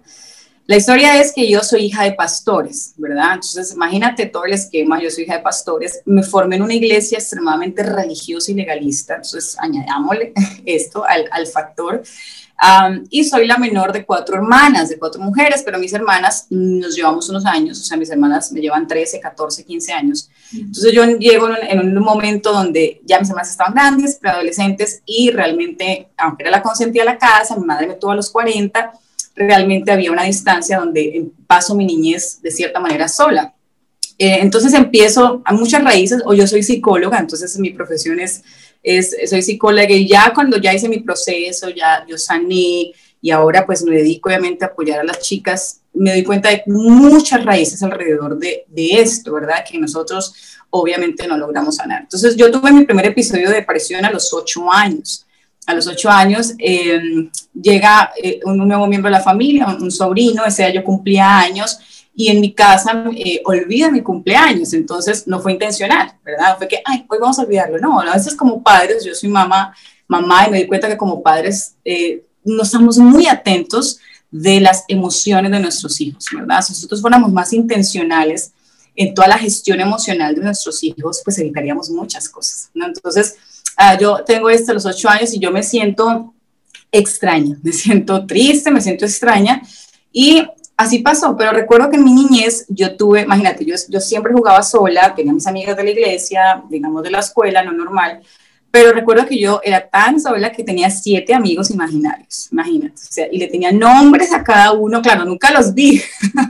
La 0.65 0.79
historia 0.79 1.21
es 1.21 1.31
que 1.35 1.47
yo 1.47 1.61
soy 1.61 1.87
hija 1.87 2.05
de 2.05 2.13
pastores, 2.13 2.95
¿verdad? 2.97 3.35
Entonces, 3.35 3.75
imagínate 3.75 4.25
todo 4.25 4.47
el 4.47 4.55
esquema, 4.55 4.99
yo 5.03 5.11
soy 5.11 5.25
hija 5.25 5.37
de 5.37 5.43
pastores, 5.43 6.01
me 6.07 6.23
formé 6.23 6.57
en 6.57 6.63
una 6.63 6.73
iglesia 6.73 7.19
extremadamente 7.19 7.83
religiosa 7.83 8.51
y 8.51 8.55
legalista, 8.55 9.17
entonces 9.17 9.59
añadámosle 9.59 10.33
esto 10.65 11.05
al, 11.05 11.29
al 11.33 11.47
factor 11.49 12.03
y 13.09 13.25
soy 13.25 13.47
la 13.47 13.57
menor 13.57 13.93
de 13.93 14.05
cuatro 14.05 14.37
hermanas, 14.37 14.91
de 14.91 14.99
cuatro 14.99 15.21
mujeres, 15.21 15.63
pero 15.65 15.79
mis 15.79 15.93
hermanas 15.93 16.47
nos 16.51 16.95
llevamos 16.95 17.29
unos 17.31 17.47
años, 17.47 17.81
o 17.81 17.83
sea, 17.83 17.97
mis 17.97 18.11
hermanas 18.11 18.53
me 18.53 18.61
llevan 18.61 18.87
13, 18.87 19.19
14, 19.19 19.65
15 19.65 19.93
años. 19.93 20.31
Entonces 20.53 20.93
yo 20.93 21.05
llego 21.07 21.49
en 21.49 21.79
un, 21.81 21.95
momento 22.03 22.53
donde 22.53 23.01
ya 23.05 23.19
mis 23.19 23.31
hermanas 23.31 23.51
estaban 23.51 23.73
grandes, 23.73 24.17
preadolescentes, 24.17 25.03
y 25.07 25.31
realmente, 25.31 26.09
aunque 26.19 26.43
era 26.43 26.51
la 26.51 26.63
consentida 26.63 27.05
de 27.05 27.11
la 27.11 27.19
casa, 27.19 27.57
mi 27.57 27.65
madre 27.65 27.87
me 27.87 27.95
tuvo 27.95 28.11
a 28.11 28.17
los 28.17 28.31
40, 28.31 28.93
realmente 29.35 29.91
había 29.91 30.13
una 30.13 30.25
distancia 30.25 30.79
donde 30.79 31.31
paso 31.47 31.75
mi 31.75 31.87
niñez 31.87 32.43
de 32.43 32.51
cierta 32.51 32.79
manera 32.79 33.09
sola. 33.09 33.55
Eh, 34.19 34.41
entonces 34.43 34.75
empiezo 34.75 35.41
a 35.47 35.55
muchas 35.55 35.83
raíces, 35.83 36.21
o 36.27 36.35
yo 36.35 36.47
soy 36.47 36.63
psicóloga, 36.63 37.19
entonces 37.19 37.59
mi 37.59 37.71
profesión 37.71 38.21
es 38.21 38.43
es, 38.83 39.17
soy 39.29 39.43
psicóloga 39.43 39.91
y 39.91 40.09
ya 40.09 40.33
cuando 40.35 40.59
ya 40.59 40.75
hice 40.75 40.89
mi 40.89 41.01
proceso, 41.01 41.69
ya 41.71 42.05
yo 42.09 42.17
sané 42.17 42.93
y 43.23 43.31
ahora 43.31 43.67
pues 43.67 43.83
me 43.83 43.97
dedico 43.97 44.29
obviamente 44.29 44.65
a 44.65 44.69
apoyar 44.69 45.01
a 45.01 45.05
las 45.05 45.21
chicas, 45.21 45.81
me 45.93 46.13
doy 46.13 46.23
cuenta 46.23 46.49
de 46.49 46.63
muchas 46.67 47.45
raíces 47.45 47.83
alrededor 47.83 48.39
de, 48.39 48.65
de 48.69 49.01
esto, 49.01 49.33
¿verdad? 49.33 49.65
Que 49.69 49.79
nosotros 49.79 50.35
obviamente 50.71 51.27
no 51.27 51.37
logramos 51.37 51.77
sanar. 51.77 52.03
Entonces 52.03 52.37
yo 52.37 52.51
tuve 52.51 52.73
mi 52.73 52.85
primer 52.85 53.07
episodio 53.07 53.49
de 53.51 53.57
depresión 53.57 54.05
a 54.05 54.11
los 54.11 54.33
ocho 54.33 54.73
años. 54.73 55.27
A 55.67 55.75
los 55.75 55.87
ocho 55.87 56.09
años 56.09 56.55
em, 56.59 57.31
llega 57.53 58.13
eh, 58.21 58.41
un 58.45 58.57
nuevo 58.67 58.87
miembro 58.87 59.11
de 59.11 59.19
la 59.19 59.23
familia, 59.23 59.67
un, 59.69 59.83
un 59.83 59.91
sobrino, 59.91 60.45
ese 60.45 60.65
año 60.65 60.83
cumplía 60.83 61.39
años 61.39 61.79
y 62.15 62.29
en 62.29 62.41
mi 62.41 62.53
casa 62.53 63.05
eh, 63.17 63.41
olvida 63.45 63.91
mi 63.91 64.03
cumpleaños, 64.03 64.73
entonces 64.73 65.27
no 65.27 65.41
fue 65.41 65.53
intencional, 65.53 66.13
¿verdad? 66.25 66.59
Fue 66.59 66.69
que, 66.69 66.83
ay, 66.85 67.05
hoy 67.09 67.19
vamos 67.21 67.39
a 67.39 67.43
olvidarlo, 67.43 67.79
no, 67.79 68.01
a 68.01 68.15
veces 68.15 68.35
como 68.35 68.63
padres, 68.63 69.05
yo 69.05 69.15
soy 69.15 69.29
mamá, 69.29 69.75
mamá 70.09 70.49
y 70.49 70.51
me 70.51 70.59
di 70.59 70.67
cuenta 70.67 70.89
que 70.89 70.97
como 70.97 71.23
padres 71.23 71.77
eh, 71.85 72.25
no 72.45 72.63
estamos 72.63 72.99
muy 72.99 73.27
atentos 73.27 73.99
de 74.31 74.61
las 74.61 74.85
emociones 74.89 75.51
de 75.51 75.61
nuestros 75.61 76.01
hijos, 76.01 76.27
¿verdad? 76.35 76.63
Si 76.63 76.73
nosotros 76.73 77.01
fuéramos 77.01 77.33
más 77.33 77.53
intencionales 77.53 78.53
en 78.95 79.15
toda 79.15 79.29
la 79.29 79.39
gestión 79.39 79.81
emocional 79.81 80.35
de 80.35 80.43
nuestros 80.43 80.83
hijos, 80.85 81.23
pues 81.25 81.39
evitaríamos 81.39 81.91
muchas 81.91 82.29
cosas, 82.29 82.71
¿no? 82.75 82.87
Entonces, 82.87 83.37
ah, 83.77 83.97
yo 83.99 84.23
tengo 84.25 84.51
esto 84.51 84.73
a 84.73 84.75
los 84.75 84.87
ocho 84.87 85.09
años 85.09 85.33
y 85.33 85.39
yo 85.39 85.51
me 85.51 85.63
siento 85.63 86.35
extraña, 86.93 87.57
me 87.63 87.73
siento 87.73 88.27
triste, 88.27 88.71
me 88.71 88.81
siento 88.81 89.05
extraña 89.05 89.63
y 90.13 90.45
así 90.81 91.01
pasó, 91.01 91.37
pero 91.37 91.53
recuerdo 91.53 91.91
que 91.91 91.97
en 91.97 92.05
mi 92.05 92.15
niñez 92.15 92.65
yo 92.69 92.97
tuve, 92.97 93.21
imagínate, 93.21 93.67
yo, 93.67 93.75
yo 93.89 94.01
siempre 94.01 94.33
jugaba 94.33 94.63
sola, 94.63 95.15
tenía 95.15 95.35
mis 95.35 95.47
amigas 95.47 95.77
de 95.77 95.85
la 95.85 95.91
iglesia, 95.91 96.65
digamos 96.71 97.03
de 97.03 97.11
la 97.11 97.19
escuela, 97.19 97.63
no 97.63 97.73
normal, 97.73 98.23
pero 98.71 98.91
recuerdo 98.93 99.27
que 99.27 99.39
yo 99.39 99.61
era 99.63 99.87
tan 99.91 100.19
sola 100.19 100.51
que 100.51 100.65
tenía 100.65 100.89
siete 100.89 101.35
amigos 101.35 101.71
imaginarios, 101.71 102.49
imagínate, 102.51 102.95
o 102.95 103.13
sea, 103.13 103.27
y 103.31 103.37
le 103.37 103.49
tenía 103.49 103.73
nombres 103.73 104.33
a 104.33 104.43
cada 104.43 104.73
uno, 104.73 105.03
claro, 105.03 105.27
nunca 105.27 105.51
los 105.51 105.75
vi, 105.75 106.01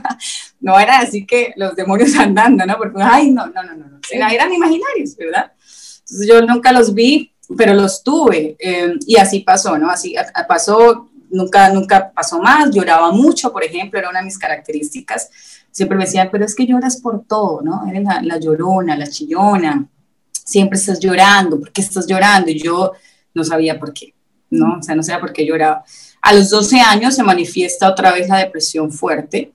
no 0.61 0.79
era 0.79 0.99
así 0.99 1.25
que 1.25 1.53
los 1.57 1.75
demonios 1.75 2.15
andando, 2.17 2.65
¿no? 2.65 2.77
Porque, 2.77 3.01
ay, 3.01 3.31
no, 3.31 3.47
no, 3.47 3.63
no, 3.63 3.75
no, 3.75 3.85
no. 3.85 3.99
eran 4.29 4.53
imaginarios, 4.53 5.17
¿verdad? 5.17 5.51
Entonces 5.99 6.25
yo 6.25 6.41
nunca 6.41 6.71
los 6.71 6.93
vi, 6.93 7.33
pero 7.57 7.73
los 7.73 8.01
tuve, 8.01 8.55
eh, 8.59 8.93
y 9.05 9.17
así 9.17 9.41
pasó, 9.41 9.77
¿no? 9.77 9.89
Así 9.89 10.15
pasó 10.47 11.10
nunca, 11.31 11.69
nunca 11.69 12.11
pasó 12.11 12.39
más, 12.39 12.71
lloraba 12.71 13.11
mucho, 13.11 13.51
por 13.51 13.63
ejemplo, 13.63 13.97
era 13.99 14.09
una 14.09 14.19
de 14.19 14.25
mis 14.25 14.37
características. 14.37 15.29
Siempre 15.71 15.97
me 15.97 16.05
decían, 16.05 16.29
pero 16.31 16.45
es 16.45 16.53
que 16.53 16.67
lloras 16.67 16.97
por 16.97 17.25
todo, 17.25 17.61
¿no? 17.61 17.85
Eres 17.89 18.03
la, 18.03 18.37
llorona, 18.37 18.95
la 18.95 19.07
chillona, 19.07 19.87
siempre 20.31 20.77
estás 20.77 20.99
llorando, 20.99 21.59
¿por 21.59 21.71
qué 21.71 21.81
estás 21.81 22.05
llorando? 22.07 22.51
Y 22.51 22.61
yo 22.61 22.93
no 23.33 23.43
sabía 23.43 23.79
por 23.79 23.93
qué, 23.93 24.13
¿no? 24.49 24.79
O 24.79 24.83
sea, 24.83 24.95
no 24.95 25.03
sabía 25.03 25.21
por 25.21 25.33
qué 25.33 25.45
lloraba. 25.45 25.83
A 26.21 26.33
los 26.33 26.49
12 26.49 26.79
años 26.81 27.15
se 27.15 27.23
manifiesta 27.23 27.89
otra 27.89 28.11
vez 28.11 28.27
la 28.27 28.37
depresión 28.37 28.91
fuerte 28.91 29.53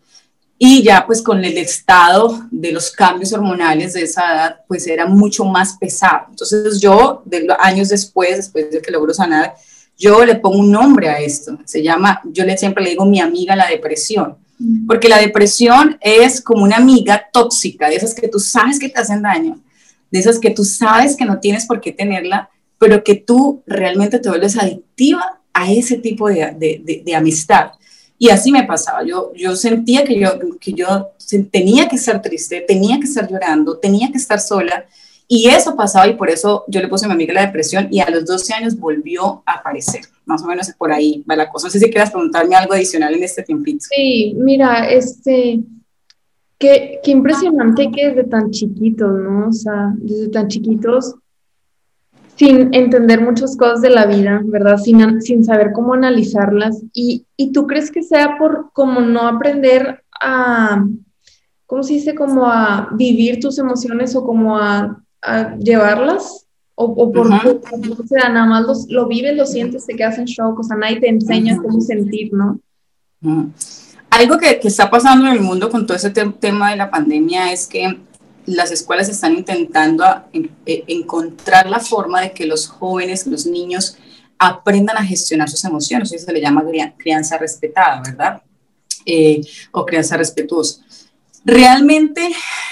y 0.58 0.82
ya 0.82 1.04
pues 1.06 1.20
con 1.20 1.44
el 1.44 1.58
estado 1.58 2.46
de 2.50 2.72
los 2.72 2.90
cambios 2.90 3.32
hormonales 3.32 3.92
de 3.92 4.02
esa 4.02 4.34
edad, 4.34 4.60
pues 4.66 4.86
era 4.86 5.06
mucho 5.06 5.44
más 5.44 5.76
pesado. 5.76 6.26
Entonces 6.30 6.80
yo, 6.80 7.22
de 7.26 7.46
años 7.58 7.90
después, 7.90 8.36
después 8.36 8.70
de 8.70 8.80
que 8.80 8.90
logro 8.90 9.12
sanar, 9.12 9.54
Yo 9.98 10.24
le 10.24 10.36
pongo 10.36 10.58
un 10.58 10.70
nombre 10.70 11.08
a 11.08 11.20
esto, 11.20 11.58
se 11.64 11.82
llama, 11.82 12.20
yo 12.24 12.44
le 12.44 12.56
siempre 12.58 12.84
le 12.84 12.90
digo 12.90 13.06
mi 13.06 13.20
amiga 13.20 13.56
la 13.56 13.66
depresión, 13.66 14.36
mm. 14.58 14.86
porque 14.86 15.08
la 15.08 15.18
depresión 15.18 15.96
es 16.00 16.40
como 16.40 16.64
una 16.64 16.76
amiga 16.76 17.28
tóxica, 17.32 17.88
de 17.88 17.96
esas 17.96 18.14
que 18.14 18.28
tú 18.28 18.38
sabes 18.38 18.78
que 18.78 18.88
te 18.88 19.00
hacen 19.00 19.22
daño, 19.22 19.58
de 20.10 20.18
esas 20.18 20.38
que 20.38 20.50
tú 20.50 20.64
sabes 20.64 21.16
que 21.16 21.24
no 21.24 21.40
tienes 21.40 21.66
por 21.66 21.80
qué 21.80 21.92
tenerla, 21.92 22.50
pero 22.78 23.02
que 23.02 23.14
tú 23.14 23.62
realmente 23.66 24.18
te 24.18 24.28
vuelves 24.28 24.58
adictiva 24.58 25.40
a 25.52 25.72
ese 25.72 25.96
tipo 25.96 26.28
de, 26.28 27.02
de, 27.02 27.14
amistad. 27.14 27.70
Y 28.18 28.28
así 28.28 28.52
me 28.52 28.64
pasaba, 28.64 29.04
yo, 29.04 29.32
yo 29.34 29.56
sentía 29.56 30.04
que 30.04 30.18
yo, 30.18 30.38
que 30.60 30.72
yo 30.72 31.08
tenía 31.50 31.88
que 31.88 31.96
estar 31.96 32.20
triste, 32.20 32.62
tenía 32.66 32.98
que 32.98 33.06
estar 33.06 33.28
llorando, 33.30 33.78
tenía 33.78 34.10
que 34.10 34.18
estar 34.18 34.40
sola, 34.40 34.84
y 35.28 35.48
eso 35.48 35.74
pasaba 35.74 36.06
y 36.06 36.14
por 36.14 36.30
eso 36.30 36.64
yo 36.68 36.80
le 36.80 36.88
puse 36.88 37.04
a 37.04 37.08
mi 37.08 37.14
amiga 37.14 37.34
la 37.34 37.46
depresión 37.46 37.88
y 37.90 38.00
a 38.00 38.08
los 38.10 38.24
12 38.26 38.54
años 38.54 38.78
volvió 38.78 39.42
a 39.44 39.54
aparecer. 39.54 40.02
Más 40.24 40.42
o 40.42 40.46
menos 40.46 40.70
por 40.78 40.92
ahí 40.92 41.24
va 41.28 41.34
la 41.34 41.48
cosa. 41.50 41.66
No 41.66 41.72
sé 41.72 41.80
si 41.80 41.90
quieras 41.90 42.10
preguntarme 42.10 42.54
algo 42.54 42.74
adicional 42.74 43.14
en 43.14 43.24
este 43.24 43.42
tiempito. 43.42 43.86
Sí, 43.90 44.34
mira, 44.38 44.88
este, 44.88 45.60
qué, 46.58 47.00
qué 47.02 47.10
impresionante 47.10 47.90
que 47.90 48.08
desde 48.08 48.24
tan 48.24 48.50
chiquitos, 48.50 49.12
¿no? 49.18 49.48
O 49.48 49.52
sea, 49.52 49.92
desde 49.96 50.28
tan 50.28 50.46
chiquitos, 50.46 51.16
sin 52.36 52.72
entender 52.72 53.20
muchas 53.20 53.56
cosas 53.56 53.80
de 53.80 53.90
la 53.90 54.06
vida, 54.06 54.42
¿verdad? 54.44 54.76
Sin, 54.76 55.22
sin 55.22 55.44
saber 55.44 55.72
cómo 55.72 55.94
analizarlas. 55.94 56.82
Y, 56.92 57.26
y 57.36 57.50
tú 57.50 57.66
crees 57.66 57.90
que 57.90 58.02
sea 58.02 58.36
por 58.38 58.70
como 58.72 59.00
no 59.00 59.26
aprender 59.26 60.04
a, 60.20 60.86
¿cómo 61.66 61.82
se 61.82 61.94
dice? 61.94 62.14
Como 62.14 62.46
a 62.46 62.90
vivir 62.92 63.40
tus 63.40 63.58
emociones 63.58 64.14
o 64.14 64.24
como 64.24 64.56
a 64.58 65.02
llevarlas 65.58 66.46
o, 66.74 67.10
por, 67.10 67.26
o 67.28 68.06
sea, 68.06 68.28
nada 68.28 68.46
más 68.46 68.86
lo 68.88 69.06
vives, 69.06 69.34
lo 69.34 69.46
sientes, 69.46 69.86
te 69.86 69.96
quedas 69.96 70.18
en 70.18 70.26
shock, 70.26 70.60
o 70.60 70.62
sea, 70.62 70.76
nadie 70.76 71.00
te 71.00 71.08
enseña 71.08 71.56
cómo 71.56 71.80
sentir, 71.80 72.32
¿no? 72.34 72.60
Algo 74.10 74.38
que, 74.38 74.60
que, 74.60 74.68
está 74.68 74.90
pasando 74.90 75.26
en 75.26 75.32
el 75.32 75.40
mundo 75.40 75.70
con 75.70 75.86
todo 75.86 75.96
ese 75.96 76.10
tema 76.10 76.70
de 76.70 76.76
la 76.76 76.90
pandemia 76.90 77.50
es 77.50 77.66
que 77.66 77.98
las 78.46 78.70
escuelas 78.70 79.08
están 79.08 79.34
intentando 79.34 80.04
e, 80.32 80.84
encontrar 80.86 81.68
la 81.68 81.80
forma 81.80 82.20
de 82.20 82.32
que 82.32 82.46
los 82.46 82.66
jóvenes, 82.68 83.26
los 83.26 83.46
niños, 83.46 83.96
aprendan 84.38 84.96
a 84.96 85.04
gestionar 85.04 85.48
sus 85.48 85.64
emociones. 85.64 86.12
Eso 86.12 86.26
se 86.26 86.32
le 86.32 86.40
llama 86.40 86.64
crianza 86.96 87.36
respetada, 87.38 88.02
¿verdad? 88.04 88.42
Eh, 89.04 89.40
o 89.72 89.84
crianza 89.84 90.16
respetuosa. 90.16 90.82
Realmente 91.48 92.28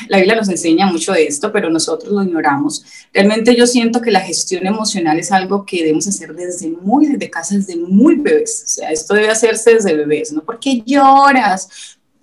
la 0.09 0.17
Biblia 0.17 0.35
nos 0.35 0.49
enseña 0.49 0.89
mucho 0.89 1.13
de 1.13 1.29
esto, 1.29 1.53
pero 1.53 1.71
nosotros 1.71 2.13
lo 2.13 2.25
ignoramos. 2.25 2.85
Realmente 3.13 3.55
yo 3.55 3.69
siento 3.69 4.03
que 4.03 4.11
la 4.11 4.19
gestión 4.19 4.67
emocional 4.67 5.17
es 5.17 5.31
algo 5.31 5.65
que 5.65 5.85
debemos 5.85 6.09
hacer 6.09 6.35
desde 6.35 6.71
muy, 6.71 7.07
desde 7.07 7.31
casa, 7.31 7.55
desde 7.55 7.77
muy 7.77 8.17
bebés. 8.17 8.65
O 8.65 8.67
sea, 8.67 8.91
esto 8.91 9.15
debe 9.15 9.31
hacerse 9.31 9.75
desde 9.75 9.95
bebés, 9.95 10.33
¿no? 10.33 10.43
Porque 10.43 10.83
lloras, 10.85 11.69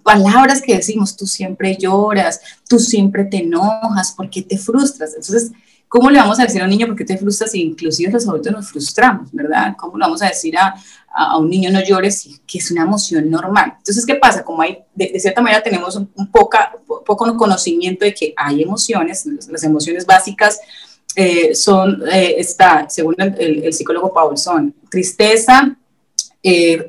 palabras 0.04 0.62
que 0.62 0.76
decimos, 0.76 1.16
tú 1.16 1.26
siempre 1.26 1.78
lloras, 1.80 2.42
tú 2.68 2.80
siempre 2.80 3.24
te 3.24 3.38
enojas, 3.38 4.12
porque 4.12 4.42
te 4.42 4.58
frustras. 4.58 5.12
Entonces, 5.16 5.54
¿cómo 5.92 6.10
le 6.10 6.20
vamos 6.20 6.40
a 6.40 6.44
decir 6.44 6.62
a 6.62 6.64
un 6.64 6.70
niño 6.70 6.88
por 6.88 6.96
qué 6.96 7.04
te 7.04 7.18
frustras 7.18 7.52
si 7.52 7.64
inclusive 7.64 8.14
los 8.14 8.26
adultos 8.26 8.54
nos 8.54 8.70
frustramos, 8.70 9.28
¿verdad? 9.34 9.76
¿Cómo 9.78 9.98
le 9.98 10.06
vamos 10.06 10.22
a 10.22 10.30
decir 10.30 10.58
a, 10.58 10.74
a, 11.14 11.38
un 11.38 11.50
niño 11.50 11.70
no 11.70 11.84
llores, 11.84 12.30
que 12.48 12.60
es 12.60 12.72
una 12.72 12.84
emoción 12.84 13.30
normal. 13.30 13.74
Entonces, 13.78 14.06
¿qué 14.06 14.16
pasa? 14.16 14.42
Como 14.42 14.62
hay, 14.62 14.80
de, 14.96 15.20
cierta 15.20 15.42
manera 15.42 15.62
tenemos 15.62 15.98
un, 15.98 16.08
poca, 16.32 16.74
poco 17.06 17.36
conocimiento 17.36 18.06
de 18.06 18.14
que 18.14 18.34
hay 18.38 18.64
emociones, 18.64 19.26
las 19.50 19.64
emociones 19.66 20.06
básicas 20.06 20.62
eh, 21.14 21.54
son, 21.54 22.02
eh, 22.10 22.36
está, 22.38 22.90
según 22.90 23.16
el, 23.20 23.74
psicólogo 23.74 24.14
Paul, 24.14 24.38
son 24.38 24.74
tristeza, 24.90 25.76
eh, 26.42 26.88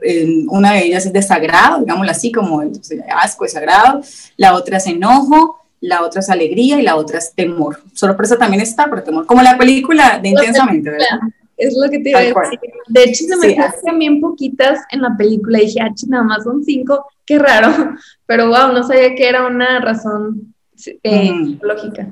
una 0.49 0.75
de 0.75 0.87
ellas 0.87 1.07
es 1.07 1.13
desagrado, 1.13 1.81
digámoslo 1.81 2.13
así, 2.13 2.31
como 2.31 2.63
el 2.63 2.71
asco, 3.11 3.43
desagrado, 3.43 4.01
la 4.37 4.55
otra 4.55 4.77
es 4.77 4.87
enojo, 4.87 5.59
la 5.83 6.03
otra 6.03 6.21
es 6.21 6.31
alegría 6.31 6.81
y 6.81 6.83
la 6.83 6.97
otra 6.97 7.19
es 7.19 7.35
temor. 7.35 7.81
Sorpresa 7.93 8.39
también 8.39 8.63
está, 8.63 8.89
pero 8.89 9.03
temor, 9.03 9.27
como 9.27 9.43
la 9.43 9.59
película 9.59 10.19
de 10.19 10.31
Intensamente, 10.31 10.91
¿verdad? 10.91 11.21
es 11.57 11.77
lo 11.77 11.91
que 11.91 11.99
te 11.99 12.11
iba 12.11 12.19
a 12.19 12.23
decir. 12.23 12.61
De 12.89 13.05
hecho, 13.05 13.25
se 13.25 13.37
me 13.37 13.55
quedaron 13.55 13.81
también 13.85 14.21
poquitas 14.21 14.81
en 14.91 15.03
la 15.03 15.17
película. 15.17 15.59
Dije, 15.59 15.81
ah, 15.81 15.91
nada 16.09 16.25
más 16.25 16.45
son 16.45 16.65
cinco, 16.65 17.07
qué 17.25 17.39
raro. 17.39 17.95
Pero 18.27 18.49
wow, 18.49 18.73
no 18.73 18.87
sabía 18.87 19.15
que 19.15 19.29
era 19.29 19.47
una 19.47 19.81
razón 19.81 20.55
eh, 21.03 21.57
lógica. 21.61 22.09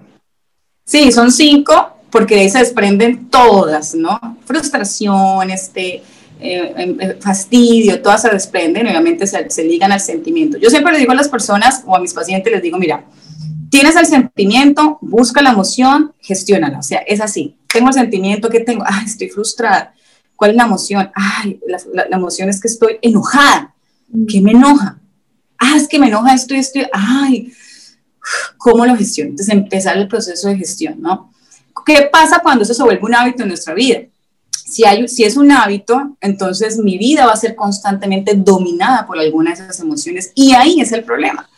Sí, 0.85 1.13
son 1.13 1.31
cinco, 1.31 1.97
porque 2.11 2.35
de 2.35 2.41
ahí 2.43 2.51
se 2.51 2.59
desprenden 2.59 3.29
todas, 3.29 3.95
¿no? 3.95 4.19
Frustración, 4.45 5.51
este, 5.51 6.03
eh, 6.41 6.75
em, 6.77 7.01
eh, 7.01 7.17
fastidio, 7.21 8.03
todas 8.03 8.23
se 8.23 8.31
desprenden, 8.31 8.87
obviamente 8.89 9.27
se, 9.27 9.49
se 9.51 9.65
ligan 9.65 9.93
al 9.93 10.01
sentimiento. 10.01 10.59
Yo 10.59 10.71
siempre 10.71 10.93
le 10.93 10.99
digo 10.99 11.13
a 11.13 11.17
las 11.17 11.29
personas 11.29 11.85
o 11.87 11.95
a 11.95 12.01
mis 12.01 12.13
pacientes, 12.13 12.53
les 12.53 12.63
digo, 12.63 12.79
mira, 12.79 13.05
tienes 13.71 13.97
el 13.97 14.07
sentimiento, 14.07 14.99
busca 15.01 15.41
la 15.41 15.51
emoción, 15.51 16.13
gestiónala. 16.21 16.79
O 16.79 16.83
sea, 16.83 16.99
es 16.99 17.21
así. 17.21 17.57
Tengo 17.67 17.89
el 17.89 17.95
sentimiento 17.95 18.51
que 18.51 18.61
tengo, 18.61 18.85
ay, 18.87 19.07
estoy 19.07 19.29
frustrada. 19.29 19.95
¿Cuál 20.37 20.51
es 20.51 20.57
la 20.57 20.65
emoción? 20.65 21.11
Ay, 21.15 21.61
la, 21.67 22.17
emoción 22.17 22.49
es 22.49 22.61
que 22.61 22.69
estoy 22.69 22.99
enojada. 23.01 23.75
¿Qué 24.29 24.41
me 24.41 24.51
enoja? 24.51 24.99
Ah, 25.59 25.77
es 25.77 25.87
que 25.87 25.99
me 25.99 26.09
enoja 26.09 26.35
esto 26.35 26.55
y 26.55 26.59
esto. 26.59 26.81
Ay, 26.93 27.53
¿cómo 28.59 28.85
lo 28.85 28.97
gestiono? 28.97 29.31
Entonces, 29.31 29.55
empezar 29.55 29.97
el 29.97 30.09
proceso 30.09 30.49
de 30.49 30.57
gestión, 30.57 31.01
¿no? 31.01 31.33
¿Qué 31.87 32.09
pasa 32.13 32.41
cuando 32.43 32.65
eso 32.65 32.75
se 32.75 32.83
vuelve 32.83 33.05
un 33.05 33.15
hábito 33.15 33.43
en 33.43 33.49
nuestra 33.49 33.75
vida? 33.75 34.01
Si, 34.53 34.85
hay, 34.85 35.07
si 35.09 35.25
es 35.25 35.37
un 35.37 35.51
hábito, 35.51 36.17
entonces 36.21 36.79
mi 36.79 36.99
vida 36.99 37.27
va 37.27 37.33
a 37.33 37.37
ser 37.37 37.55
constantemente 37.55 38.35
dominada 38.35 39.07
por 39.07 39.19
alguna 39.19 39.51
de 39.51 39.63
esas 39.63 39.81
emociones 39.81 40.33
y 40.35 40.53
ahí 40.53 40.81
es 40.81 40.93
el 40.93 41.05
problema 41.05 41.49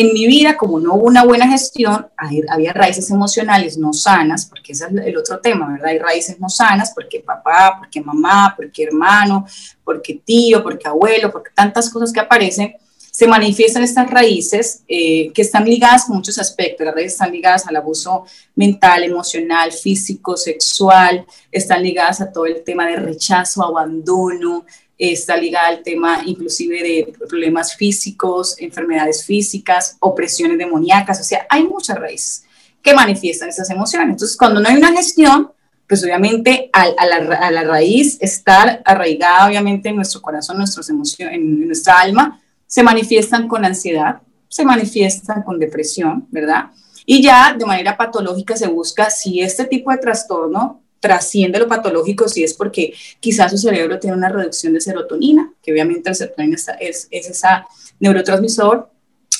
en 0.00 0.12
mi 0.12 0.28
vida, 0.28 0.56
como 0.56 0.78
no 0.78 0.94
hubo 0.94 1.08
una 1.08 1.24
buena 1.24 1.48
gestión, 1.48 2.06
había 2.16 2.72
raíces 2.72 3.10
emocionales 3.10 3.76
no 3.76 3.92
sanas, 3.92 4.46
porque 4.46 4.70
ese 4.70 4.84
es 4.84 4.92
el 4.92 5.16
otro 5.16 5.40
tema, 5.40 5.72
¿verdad? 5.72 5.88
Hay 5.88 5.98
raíces 5.98 6.38
no 6.38 6.48
sanas, 6.48 6.92
porque 6.94 7.18
papá, 7.18 7.74
porque 7.78 8.00
mamá, 8.00 8.54
porque 8.56 8.84
hermano, 8.84 9.44
porque 9.82 10.14
tío, 10.24 10.62
porque 10.62 10.86
abuelo, 10.86 11.32
porque 11.32 11.50
tantas 11.52 11.90
cosas 11.90 12.12
que 12.12 12.20
aparecen, 12.20 12.76
se 13.10 13.26
manifiestan 13.26 13.82
estas 13.82 14.08
raíces 14.08 14.84
eh, 14.86 15.32
que 15.32 15.42
están 15.42 15.64
ligadas 15.64 16.04
con 16.04 16.18
muchos 16.18 16.38
aspectos. 16.38 16.84
Las 16.84 16.94
raíces 16.94 17.14
están 17.14 17.32
ligadas 17.32 17.66
al 17.66 17.74
abuso 17.74 18.24
mental, 18.54 19.02
emocional, 19.02 19.72
físico, 19.72 20.36
sexual, 20.36 21.26
están 21.50 21.82
ligadas 21.82 22.20
a 22.20 22.30
todo 22.30 22.46
el 22.46 22.62
tema 22.62 22.86
de 22.86 22.94
rechazo, 22.94 23.64
abandono, 23.64 24.64
está 24.98 25.36
ligada 25.36 25.68
al 25.68 25.82
tema 25.82 26.22
inclusive 26.26 26.82
de 26.82 27.14
problemas 27.28 27.76
físicos, 27.76 28.56
enfermedades 28.58 29.24
físicas, 29.24 29.96
opresiones 30.00 30.58
demoníacas, 30.58 31.20
o 31.20 31.24
sea, 31.24 31.46
hay 31.48 31.62
muchas 31.64 31.98
raíces 31.98 32.44
que 32.82 32.94
manifiestan 32.94 33.48
esas 33.48 33.70
emociones. 33.70 34.10
Entonces, 34.10 34.36
cuando 34.36 34.60
no 34.60 34.68
hay 34.68 34.76
una 34.76 34.92
gestión, 34.92 35.52
pues 35.88 36.04
obviamente 36.04 36.68
a, 36.72 36.88
la, 37.06 37.62
raíz 37.64 38.18
estar 38.20 38.82
arraigada 38.84 39.46
obviamente 39.46 39.88
en 39.88 39.96
nuestro 39.96 40.20
corazón, 40.20 40.58
nuestras 40.58 40.90
emociones, 40.90 41.34
en 41.36 41.66
nuestra 41.66 41.98
alma, 41.98 42.40
se 42.66 42.82
manifiestan 42.82 43.48
con 43.48 43.64
ansiedad, 43.64 44.20
se 44.48 44.64
manifiestan 44.64 45.42
con 45.42 45.58
depresión, 45.58 46.26
¿verdad? 46.30 46.66
Y 47.06 47.22
ya 47.22 47.54
de 47.54 47.64
manera 47.64 47.96
patológica 47.96 48.54
se 48.54 48.66
busca 48.66 49.08
si 49.08 49.40
este 49.40 49.64
tipo 49.64 49.90
de 49.90 49.96
trastorno 49.96 50.82
trasciende 51.00 51.58
lo 51.58 51.68
patológico 51.68 52.28
si 52.28 52.44
es 52.44 52.54
porque 52.54 52.94
quizás 53.20 53.52
su 53.52 53.58
cerebro 53.58 53.98
tiene 53.98 54.16
una 54.16 54.28
reducción 54.28 54.72
de 54.74 54.80
serotonina, 54.80 55.52
que 55.62 55.72
obviamente 55.72 56.10
la 56.10 56.14
serotonina 56.14 56.56
es, 56.80 57.08
es 57.10 57.30
esa 57.30 57.66
neurotransmisor, 58.00 58.90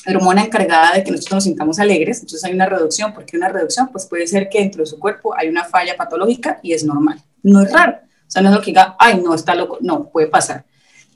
hormona 0.06 0.44
encargada 0.44 0.94
de 0.94 1.04
que 1.04 1.10
nosotros 1.10 1.34
nos 1.36 1.44
sintamos 1.44 1.78
alegres, 1.78 2.20
entonces 2.20 2.44
hay 2.44 2.54
una 2.54 2.66
reducción, 2.66 3.12
¿por 3.12 3.24
qué 3.24 3.36
una 3.36 3.48
reducción? 3.48 3.88
Pues 3.88 4.06
puede 4.06 4.26
ser 4.26 4.48
que 4.48 4.60
dentro 4.60 4.80
de 4.82 4.86
su 4.86 4.98
cuerpo 4.98 5.34
hay 5.36 5.48
una 5.48 5.64
falla 5.64 5.96
patológica 5.96 6.60
y 6.62 6.72
es 6.72 6.84
normal, 6.84 7.20
no 7.42 7.62
es 7.62 7.72
raro, 7.72 7.98
o 8.02 8.30
sea, 8.30 8.42
no 8.42 8.48
es 8.48 8.54
lo 8.54 8.60
que 8.60 8.66
diga, 8.66 8.96
ay, 8.98 9.20
no, 9.22 9.34
está 9.34 9.54
loco, 9.54 9.78
no, 9.80 10.08
puede 10.10 10.28
pasar. 10.28 10.64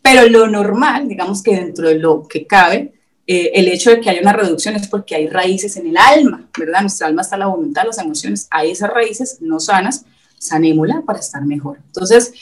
Pero 0.02 0.28
lo 0.28 0.48
normal, 0.48 1.08
digamos 1.08 1.42
que 1.42 1.54
dentro 1.54 1.88
de 1.88 1.94
lo 1.94 2.26
que 2.26 2.46
cabe, 2.46 2.92
eh, 3.26 3.52
el 3.54 3.68
hecho 3.68 3.90
de 3.90 4.00
que 4.00 4.10
haya 4.10 4.20
una 4.20 4.32
reducción 4.32 4.74
es 4.74 4.88
porque 4.88 5.14
hay 5.14 5.28
raíces 5.28 5.76
en 5.76 5.86
el 5.86 5.96
alma, 5.96 6.48
¿verdad? 6.58 6.80
Nuestra 6.80 7.06
alma 7.06 7.22
está 7.22 7.36
la 7.36 7.46
voluntad, 7.46 7.84
las 7.86 7.98
emociones, 7.98 8.48
hay 8.50 8.72
esas 8.72 8.90
raíces 8.90 9.38
no 9.40 9.60
sanas 9.60 10.04
sanémosla 10.42 11.02
para 11.02 11.20
estar 11.20 11.44
mejor. 11.44 11.78
Entonces, 11.86 12.32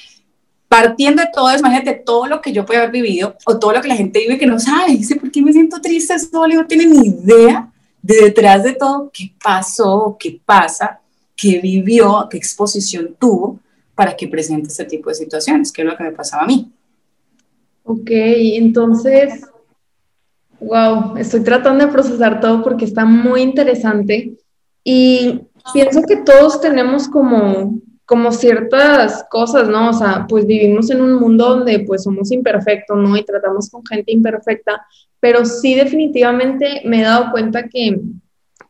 partiendo 0.69 1.23
de 1.23 1.29
todo 1.33 1.51
eso, 1.51 1.61
imagínate 1.61 2.03
todo 2.05 2.27
lo 2.27 2.41
que 2.41 2.53
yo 2.53 2.65
puedo 2.65 2.81
haber 2.81 2.93
vivido 2.93 3.37
o 3.45 3.59
todo 3.59 3.73
lo 3.73 3.83
que 3.83 3.89
la 3.89 3.97
gente 3.97 4.21
vive 4.21 4.39
que 4.39 4.47
no 4.47 4.59
sabe, 4.59 4.93
dice, 4.93 5.17
¿por 5.17 5.31
qué 5.31 5.43
me 5.43 5.53
siento 5.53 5.81
triste? 5.81 6.19
Solo 6.19 6.55
no 6.55 6.67
tiene 6.67 6.87
ni 6.87 7.09
idea 7.09 7.71
de 8.01 8.15
detrás 8.23 8.65
de 8.65 8.73
todo 8.73 9.11
qué 9.13 9.33
pasó, 9.43 10.17
qué 10.19 10.41
pasa, 10.45 11.01
qué 11.37 11.59
vivió, 11.59 12.27
qué 12.31 12.39
exposición 12.39 13.17
tuvo 13.19 13.61
para 13.95 14.17
que 14.17 14.29
presente 14.29 14.69
este 14.69 14.87
tipo 14.87 15.11
de 15.11 15.17
situaciones, 15.17 15.71
que 15.71 15.83
es 15.83 15.89
lo 15.89 15.97
que 15.97 16.05
me 16.05 16.13
pasaba 16.13 16.45
a 16.45 16.47
mí. 16.47 16.73
Ok, 17.85 18.09
entonces, 18.11 19.43
wow, 20.61 21.17
estoy 21.19 21.41
tratando 21.41 21.85
de 21.85 21.93
procesar 21.93 22.41
todo 22.41 22.63
porque 22.63 22.87
está 22.87 23.05
muy 23.05 23.43
interesante 23.43 24.39
y 24.83 25.41
pienso 25.75 26.03
que 26.03 26.17
todos 26.17 26.61
tenemos 26.61 27.09
como 27.09 27.81
como 28.11 28.33
ciertas 28.33 29.25
cosas, 29.31 29.69
¿no? 29.69 29.91
O 29.91 29.93
sea, 29.93 30.27
pues 30.29 30.45
vivimos 30.45 30.91
en 30.91 31.01
un 31.01 31.21
mundo 31.21 31.51
donde 31.51 31.79
pues 31.87 32.03
somos 32.03 32.33
imperfectos, 32.33 32.99
¿no? 32.99 33.17
Y 33.17 33.23
tratamos 33.23 33.71
con 33.71 33.87
gente 33.87 34.11
imperfecta, 34.11 34.85
pero 35.21 35.45
sí 35.45 35.77
definitivamente 35.77 36.83
me 36.87 36.99
he 37.03 37.05
dado 37.05 37.31
cuenta 37.31 37.69
que, 37.69 38.01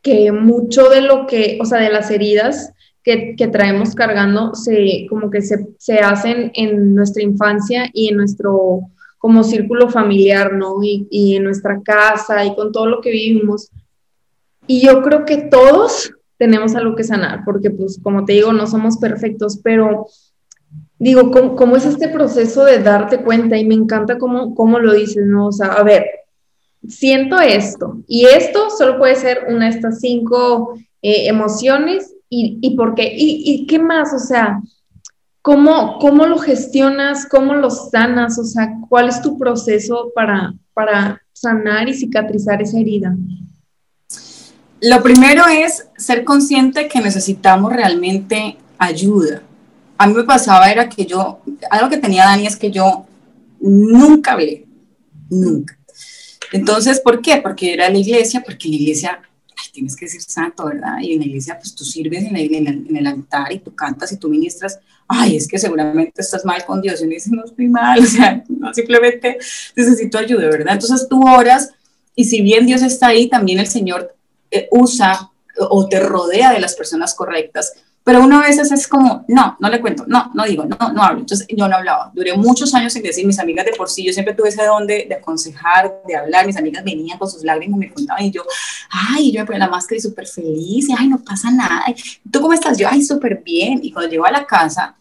que 0.03 0.31
mucho 0.31 0.91
de 0.91 1.01
lo 1.01 1.25
que, 1.25 1.57
o 1.59 1.65
sea, 1.65 1.79
de 1.79 1.89
las 1.89 2.11
heridas 2.11 2.71
que, 3.01 3.35
que 3.35 3.47
traemos 3.47 3.95
cargando, 3.95 4.53
se, 4.53 5.07
como 5.09 5.31
que 5.31 5.41
se, 5.41 5.69
se, 5.79 5.97
hacen 5.97 6.51
en 6.53 6.93
nuestra 6.93 7.23
infancia 7.23 7.89
y 7.95 8.09
en 8.09 8.17
nuestro 8.17 8.81
como 9.17 9.43
círculo 9.43 9.89
familiar, 9.89 10.53
¿no? 10.53 10.83
Y, 10.83 11.07
y 11.09 11.37
en 11.37 11.45
nuestra 11.45 11.81
casa 11.81 12.45
y 12.45 12.53
con 12.53 12.71
todo 12.71 12.85
lo 12.85 13.01
que 13.01 13.09
vivimos. 13.09 13.71
Y 14.67 14.85
yo 14.85 15.01
creo 15.01 15.25
que 15.25 15.37
todos 15.37 16.13
tenemos 16.41 16.73
algo 16.73 16.95
que 16.95 17.03
sanar, 17.03 17.43
porque 17.45 17.69
pues 17.69 17.99
como 18.01 18.25
te 18.25 18.33
digo, 18.33 18.51
no 18.51 18.65
somos 18.65 18.97
perfectos, 18.97 19.59
pero 19.63 20.07
digo, 20.97 21.29
¿cómo, 21.29 21.75
es 21.75 21.85
este 21.85 22.09
proceso 22.09 22.65
de 22.65 22.79
darte 22.79 23.21
cuenta? 23.21 23.59
Y 23.59 23.65
me 23.67 23.75
encanta 23.75 24.17
cómo, 24.17 24.55
cómo 24.55 24.79
lo 24.79 24.91
dices, 24.91 25.23
¿no? 25.27 25.49
O 25.49 25.51
sea, 25.51 25.67
a 25.67 25.83
ver, 25.83 26.03
siento 26.87 27.39
esto, 27.39 28.01
y 28.07 28.25
esto 28.25 28.71
solo 28.71 28.97
puede 28.97 29.17
ser 29.17 29.45
una 29.49 29.65
de 29.65 29.75
estas 29.75 29.99
cinco 29.99 30.73
eh, 31.03 31.27
emociones, 31.27 32.11
y, 32.27 32.57
y 32.59 32.75
por 32.75 32.95
qué, 32.95 33.13
y, 33.15 33.43
y, 33.45 33.67
qué 33.67 33.77
más, 33.77 34.11
o 34.11 34.17
sea, 34.17 34.63
¿cómo, 35.43 35.99
¿cómo 35.99 36.25
lo 36.25 36.39
gestionas, 36.39 37.27
cómo 37.27 37.53
lo 37.53 37.69
sanas, 37.69 38.39
o 38.39 38.45
sea, 38.45 38.79
cuál 38.89 39.09
es 39.09 39.21
tu 39.21 39.37
proceso 39.37 40.11
para, 40.15 40.55
para 40.73 41.21
sanar 41.33 41.87
y 41.87 41.93
cicatrizar 41.93 42.63
esa 42.63 42.79
herida? 42.79 43.15
Lo 44.81 45.03
primero 45.03 45.45
es 45.47 45.85
ser 45.95 46.23
consciente 46.23 46.87
que 46.87 46.99
necesitamos 46.99 47.71
realmente 47.71 48.57
ayuda. 48.77 49.43
A 49.97 50.07
mí 50.07 50.13
me 50.13 50.23
pasaba 50.23 50.71
era 50.71 50.89
que 50.89 51.05
yo, 51.05 51.39
algo 51.69 51.89
que 51.89 51.97
tenía 51.97 52.25
Dani 52.25 52.47
es 52.47 52.55
que 52.55 52.71
yo 52.71 53.05
nunca 53.59 54.31
hablé, 54.31 54.65
nunca. 55.29 55.77
Entonces, 56.51 56.99
¿por 56.99 57.21
qué? 57.21 57.37
Porque 57.37 57.73
era 57.73 57.89
la 57.89 57.97
iglesia, 57.97 58.41
porque 58.43 58.67
la 58.69 58.75
iglesia 58.75 59.21
tienes 59.71 59.95
que 59.95 60.07
ser 60.07 60.21
santo, 60.21 60.65
¿verdad? 60.65 60.97
Y 61.01 61.13
en 61.13 61.19
la 61.19 61.25
iglesia, 61.25 61.57
pues 61.57 61.73
tú 61.75 61.85
sirves 61.85 62.23
en, 62.23 62.35
en, 62.35 62.97
el, 62.97 63.07
altar 63.07 63.53
y 63.53 63.59
tú 63.59 63.73
cantas 63.73 64.11
y 64.11 64.17
tú 64.17 64.29
ministras. 64.29 64.79
Ay, 65.07 65.37
es 65.37 65.47
que 65.47 65.59
seguramente 65.59 66.21
estás 66.21 66.43
mal 66.43 66.65
con 66.65 66.81
Dios. 66.81 67.01
Y 67.01 67.07
me 67.07 67.15
dice, 67.15 67.29
no 67.31 67.45
estoy 67.45 67.67
mal, 67.67 67.99
o 68.03 68.05
sea, 68.05 68.43
no, 68.49 68.73
simplemente 68.73 69.37
necesito 69.75 70.17
ayuda, 70.17 70.49
¿verdad? 70.49 70.73
Entonces 70.73 71.07
tú 71.07 71.21
oras 71.25 71.69
y 72.15 72.25
si 72.25 72.41
bien 72.41 72.65
Dios 72.65 72.81
está 72.81 73.07
ahí, 73.07 73.29
también 73.29 73.59
el 73.59 73.67
Señor 73.67 74.15
eh, 74.51 74.67
usa 74.71 75.31
o 75.57 75.87
te 75.87 75.99
rodea 75.99 76.51
de 76.51 76.59
las 76.59 76.75
personas 76.75 77.13
correctas, 77.13 77.73
pero 78.03 78.23
uno 78.23 78.39
a 78.39 78.47
veces 78.47 78.71
es 78.71 78.87
como, 78.87 79.23
no, 79.27 79.57
no 79.59 79.69
le 79.69 79.79
cuento, 79.79 80.05
no, 80.07 80.31
no 80.33 80.43
digo, 80.45 80.65
no, 80.65 80.75
no 80.91 81.03
hablo. 81.03 81.19
Entonces 81.19 81.45
yo 81.55 81.67
no 81.67 81.75
hablaba. 81.75 82.11
Duré 82.15 82.35
muchos 82.35 82.73
años 82.73 82.93
sin 82.93 83.03
decir, 83.03 83.27
mis 83.27 83.37
amigas 83.37 83.65
de 83.65 83.73
por 83.73 83.89
sí, 83.89 84.03
yo 84.03 84.11
siempre 84.11 84.33
tuve 84.33 84.49
ese 84.49 84.65
don 84.65 84.87
de, 84.87 85.07
aconsejar, 85.15 86.01
de 86.07 86.15
hablar, 86.15 86.47
mis 86.47 86.57
amigas 86.57 86.83
venían 86.83 87.19
con 87.19 87.29
sus 87.29 87.43
lágrimas, 87.43 87.79
me 87.79 87.91
contaban 87.91 88.25
y 88.25 88.31
yo, 88.31 88.43
ay, 88.89 89.31
yo 89.31 89.41
me 89.41 89.45
ponía 89.45 89.59
la 89.59 89.69
máscara 89.69 89.97
y 89.97 90.01
súper 90.01 90.25
feliz, 90.25 90.89
y 90.89 90.95
ay, 90.97 91.09
no 91.09 91.19
pasa 91.19 91.51
nada. 91.51 91.85
¿Tú 92.29 92.41
cómo 92.41 92.53
estás? 92.53 92.77
Yo, 92.77 92.87
ay, 92.89 93.03
súper 93.03 93.43
bien. 93.43 93.79
Y 93.83 93.91
cuando 93.91 94.09
llego 94.09 94.25
a 94.25 94.31
la 94.31 94.47
casa, 94.47 94.95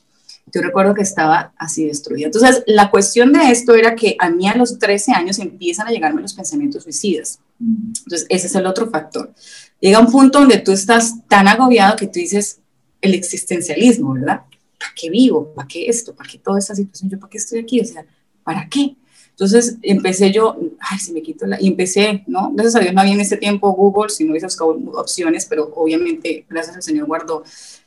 yo 0.53 0.61
recuerdo 0.61 0.95
que 0.95 1.03
estaba 1.03 1.53
así 1.57 1.87
destruida. 1.87 2.27
Entonces, 2.27 2.63
la 2.67 2.91
cuestión 2.91 3.33
de 3.33 3.51
esto 3.51 3.75
era 3.75 3.95
que 3.95 4.17
a 4.19 4.29
mí 4.29 4.47
a 4.47 4.57
los 4.57 4.79
13 4.79 5.13
años 5.13 5.39
empiezan 5.39 5.89
a 5.89 5.91
llegarme 5.91 6.21
los 6.21 6.35
pensamientos 6.35 6.83
suicidas. 6.83 7.39
Entonces, 7.61 8.27
ese 8.29 8.47
es 8.47 8.55
el 8.55 8.67
otro 8.67 8.89
factor. 8.91 9.33
Llega 9.81 9.99
un 10.01 10.11
punto 10.11 10.41
donde 10.41 10.59
tú 10.59 10.73
estás 10.73 11.15
tan 11.29 11.47
agobiado 11.49 11.97
que 11.97 12.07
tú 12.07 12.19
dices 12.19 12.61
el 13.01 13.15
existencialismo, 13.15 14.15
¿verdad? 14.15 14.43
¿Para 14.79 14.93
qué 14.97 15.11
vivo? 15.11 15.53
¿Para 15.55 15.69
qué 15.69 15.87
esto? 15.89 16.15
¿Para 16.15 16.29
qué 16.29 16.39
toda 16.39 16.59
esta 16.59 16.75
situación? 16.75 17.11
¿Yo 17.11 17.19
para 17.19 17.31
qué 17.31 17.39
estoy 17.39 17.61
aquí? 17.61 17.81
O 17.81 17.85
sea, 17.85 18.05
¿para 18.43 18.69
qué? 18.69 18.97
Entonces 19.31 19.77
empecé 19.83 20.33
yo, 20.33 20.59
ay, 20.81 20.99
si 20.99 21.13
me 21.13 21.23
quito 21.23 21.47
la... 21.47 21.61
Y 21.61 21.69
empecé, 21.69 22.25
¿no? 22.27 22.51
Gracias 22.53 22.77
a 22.77 22.81
Dios 22.81 22.93
no 22.93 23.01
había 23.01 23.15
en 23.15 23.21
ese 23.21 23.39
tiempo 23.39 23.73
Google, 23.73 24.11
si 24.11 24.25
no 24.25 24.33
hubiese 24.33 24.47
buscado 24.47 24.71
opciones, 24.95 25.47
pero 25.47 25.73
obviamente, 25.77 26.45
gracias 26.49 26.77
al 26.77 26.83
Señor 26.83 27.07
guardó. 27.07 27.43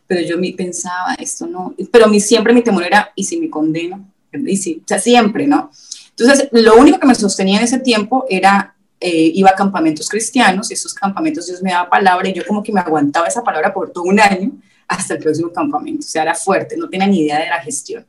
Pero 0.07 0.21
yo 0.21 0.37
me 0.39 0.51
pensaba, 0.53 1.13
esto 1.19 1.45
no... 1.45 1.75
Pero 1.91 2.07
mi, 2.07 2.19
siempre 2.19 2.53
mi 2.53 2.63
temor 2.63 2.83
era, 2.83 3.11
¿y 3.15 3.23
si 3.23 3.39
me 3.39 3.51
condeno? 3.51 4.03
Y 4.31 4.57
si, 4.57 4.77
o 4.77 4.87
sea, 4.87 4.97
siempre, 4.97 5.45
¿no? 5.45 5.69
Entonces, 6.17 6.49
lo 6.51 6.75
único 6.75 6.99
que 6.99 7.07
me 7.07 7.15
sostenía 7.15 7.59
en 7.59 7.65
ese 7.65 7.79
tiempo 7.79 8.25
era 8.29 8.72
eh, 9.03 9.31
iba 9.33 9.49
a 9.49 9.55
campamentos 9.55 10.07
cristianos 10.07 10.71
y 10.71 10.75
esos 10.75 10.93
campamentos 10.93 11.45
Dios 11.45 11.61
me 11.61 11.71
daba 11.71 11.89
palabra 11.89 12.29
y 12.29 12.33
yo 12.33 12.45
como 12.47 12.63
que 12.63 12.71
me 12.71 12.79
aguantaba 12.79 13.27
esa 13.27 13.43
palabra 13.43 13.73
por 13.73 13.91
todo 13.91 14.05
un 14.05 14.19
año 14.19 14.51
hasta 14.87 15.15
el 15.15 15.19
próximo 15.19 15.51
campamento. 15.51 16.05
O 16.05 16.09
sea, 16.09 16.23
era 16.23 16.35
fuerte, 16.35 16.77
no 16.77 16.89
tenía 16.89 17.07
ni 17.07 17.19
idea 17.19 17.39
de 17.39 17.49
la 17.49 17.61
gestión. 17.61 18.05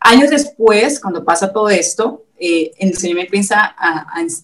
Años 0.00 0.30
después, 0.30 0.98
cuando 0.98 1.24
pasa 1.24 1.52
todo 1.52 1.70
esto, 1.70 2.24
eh, 2.36 2.72
el 2.78 2.96
Señor 2.98 3.16
me 3.16 3.22
empieza 3.22 3.74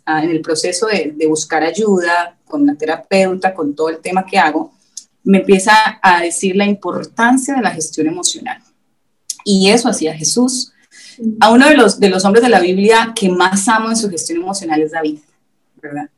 en 0.06 0.30
el 0.30 0.40
proceso 0.40 0.86
de, 0.86 1.12
de, 1.14 1.26
buscar 1.26 1.62
ayuda 1.64 2.36
con 2.46 2.64
la 2.64 2.76
terapeuta, 2.76 3.52
con 3.52 3.74
todo 3.74 3.88
el 3.88 3.98
tema 3.98 4.24
que 4.24 4.38
hago, 4.38 4.72
me 5.24 5.38
empieza 5.38 5.72
a 6.00 6.22
decir 6.22 6.56
la 6.56 6.66
importancia 6.66 7.54
de 7.54 7.62
la 7.62 7.72
gestión 7.72 8.06
emocional. 8.06 8.62
Y 9.44 9.70
eso 9.70 9.88
hacía 9.88 10.14
Jesús. 10.14 10.72
A 11.40 11.50
uno 11.50 11.68
de 11.68 11.76
los, 11.76 12.00
de 12.00 12.08
los 12.08 12.24
hombres 12.24 12.42
de 12.42 12.48
la 12.48 12.60
Biblia 12.60 13.12
que 13.14 13.28
más 13.28 13.68
amo 13.68 13.90
en 13.90 13.96
su 13.96 14.08
gestión 14.08 14.40
emocional 14.40 14.80
es 14.80 14.92
David. 14.92 15.18
¿Verdad? 15.80 16.10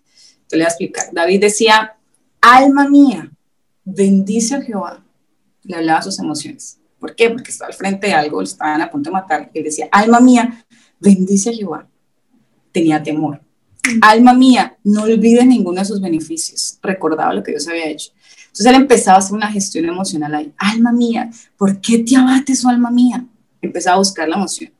Te 0.48 0.57
voy 0.57 0.64
a 0.64 0.68
explicar. 0.68 1.07
David 1.12 1.40
decía, 1.40 1.96
alma 2.40 2.88
mía, 2.88 3.31
bendice 3.85 4.55
a 4.57 4.62
Jehová. 4.62 5.05
Le 5.64 5.77
hablaba 5.77 6.03
sus 6.03 6.18
emociones. 6.18 6.79
¿Por 6.98 7.14
qué? 7.14 7.31
Porque 7.31 7.51
estaba 7.51 7.68
al 7.68 7.75
frente 7.75 8.09
de 8.09 8.14
algo, 8.14 8.42
estaban 8.42 8.81
a 8.81 8.90
punto 8.90 9.11
de 9.11 9.14
matar. 9.14 9.51
Él 9.55 9.64
decía, 9.64 9.88
alma 9.90 10.20
mía, 10.20 10.64
bendice 11.01 11.51
a 11.51 11.53
Jehová. 11.53 11.88
Tenía 12.70 13.03
temor. 13.03 13.40
Alma 14.01 14.33
mía, 14.33 14.77
no 14.85 15.03
olvides 15.03 15.44
ninguno 15.44 15.81
de 15.81 15.85
sus 15.85 16.01
beneficios. 16.01 16.79
Recordaba 16.81 17.35
lo 17.35 17.42
que 17.42 17.51
Dios 17.53 17.66
había 17.66 17.87
hecho. 17.87 18.12
Entonces 18.53 18.66
él 18.66 18.75
empezaba 18.75 19.16
a 19.16 19.18
hacer 19.20 19.35
una 19.35 19.51
gestión 19.51 19.87
emocional 19.87 20.35
ahí. 20.35 20.53
Alma 20.59 20.92
mía, 20.92 21.31
¿por 21.57 21.81
qué 21.81 21.98
te 21.98 22.16
abates, 22.16 22.64
oh 22.64 22.68
alma 22.68 22.90
mía? 22.90 23.27
Empezaba 23.61 23.96
a 23.96 23.98
buscar 23.98 24.29
la 24.29 24.37
emoción. 24.37 24.70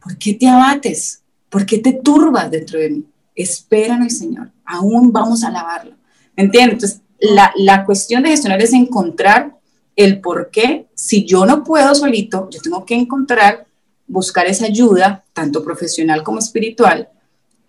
¿Por 0.00 0.16
qué 0.16 0.34
te 0.34 0.46
abates? 0.46 1.22
¿Por 1.50 1.66
qué 1.66 1.78
te 1.78 1.94
turbas 1.94 2.50
dentro 2.50 2.78
de 2.78 2.90
mí? 2.90 3.04
Espera 3.42 3.94
en 3.94 4.02
el 4.02 4.10
Señor, 4.10 4.50
aún 4.64 5.12
vamos 5.12 5.44
a 5.44 5.48
alabarlo. 5.48 5.94
¿Entiendes? 6.36 6.74
Entonces, 6.74 7.00
la, 7.20 7.52
la 7.56 7.84
cuestión 7.84 8.22
de 8.22 8.30
gestionar 8.30 8.60
es 8.62 8.72
encontrar 8.72 9.58
el 9.98 10.20
por 10.20 10.50
qué, 10.50 10.86
si 10.94 11.24
yo 11.24 11.44
no 11.44 11.64
puedo 11.64 11.92
solito, 11.92 12.48
yo 12.50 12.60
tengo 12.60 12.84
que 12.84 12.94
encontrar, 12.94 13.66
buscar 14.06 14.46
esa 14.46 14.66
ayuda, 14.66 15.24
tanto 15.32 15.64
profesional 15.64 16.22
como 16.22 16.38
espiritual, 16.38 17.08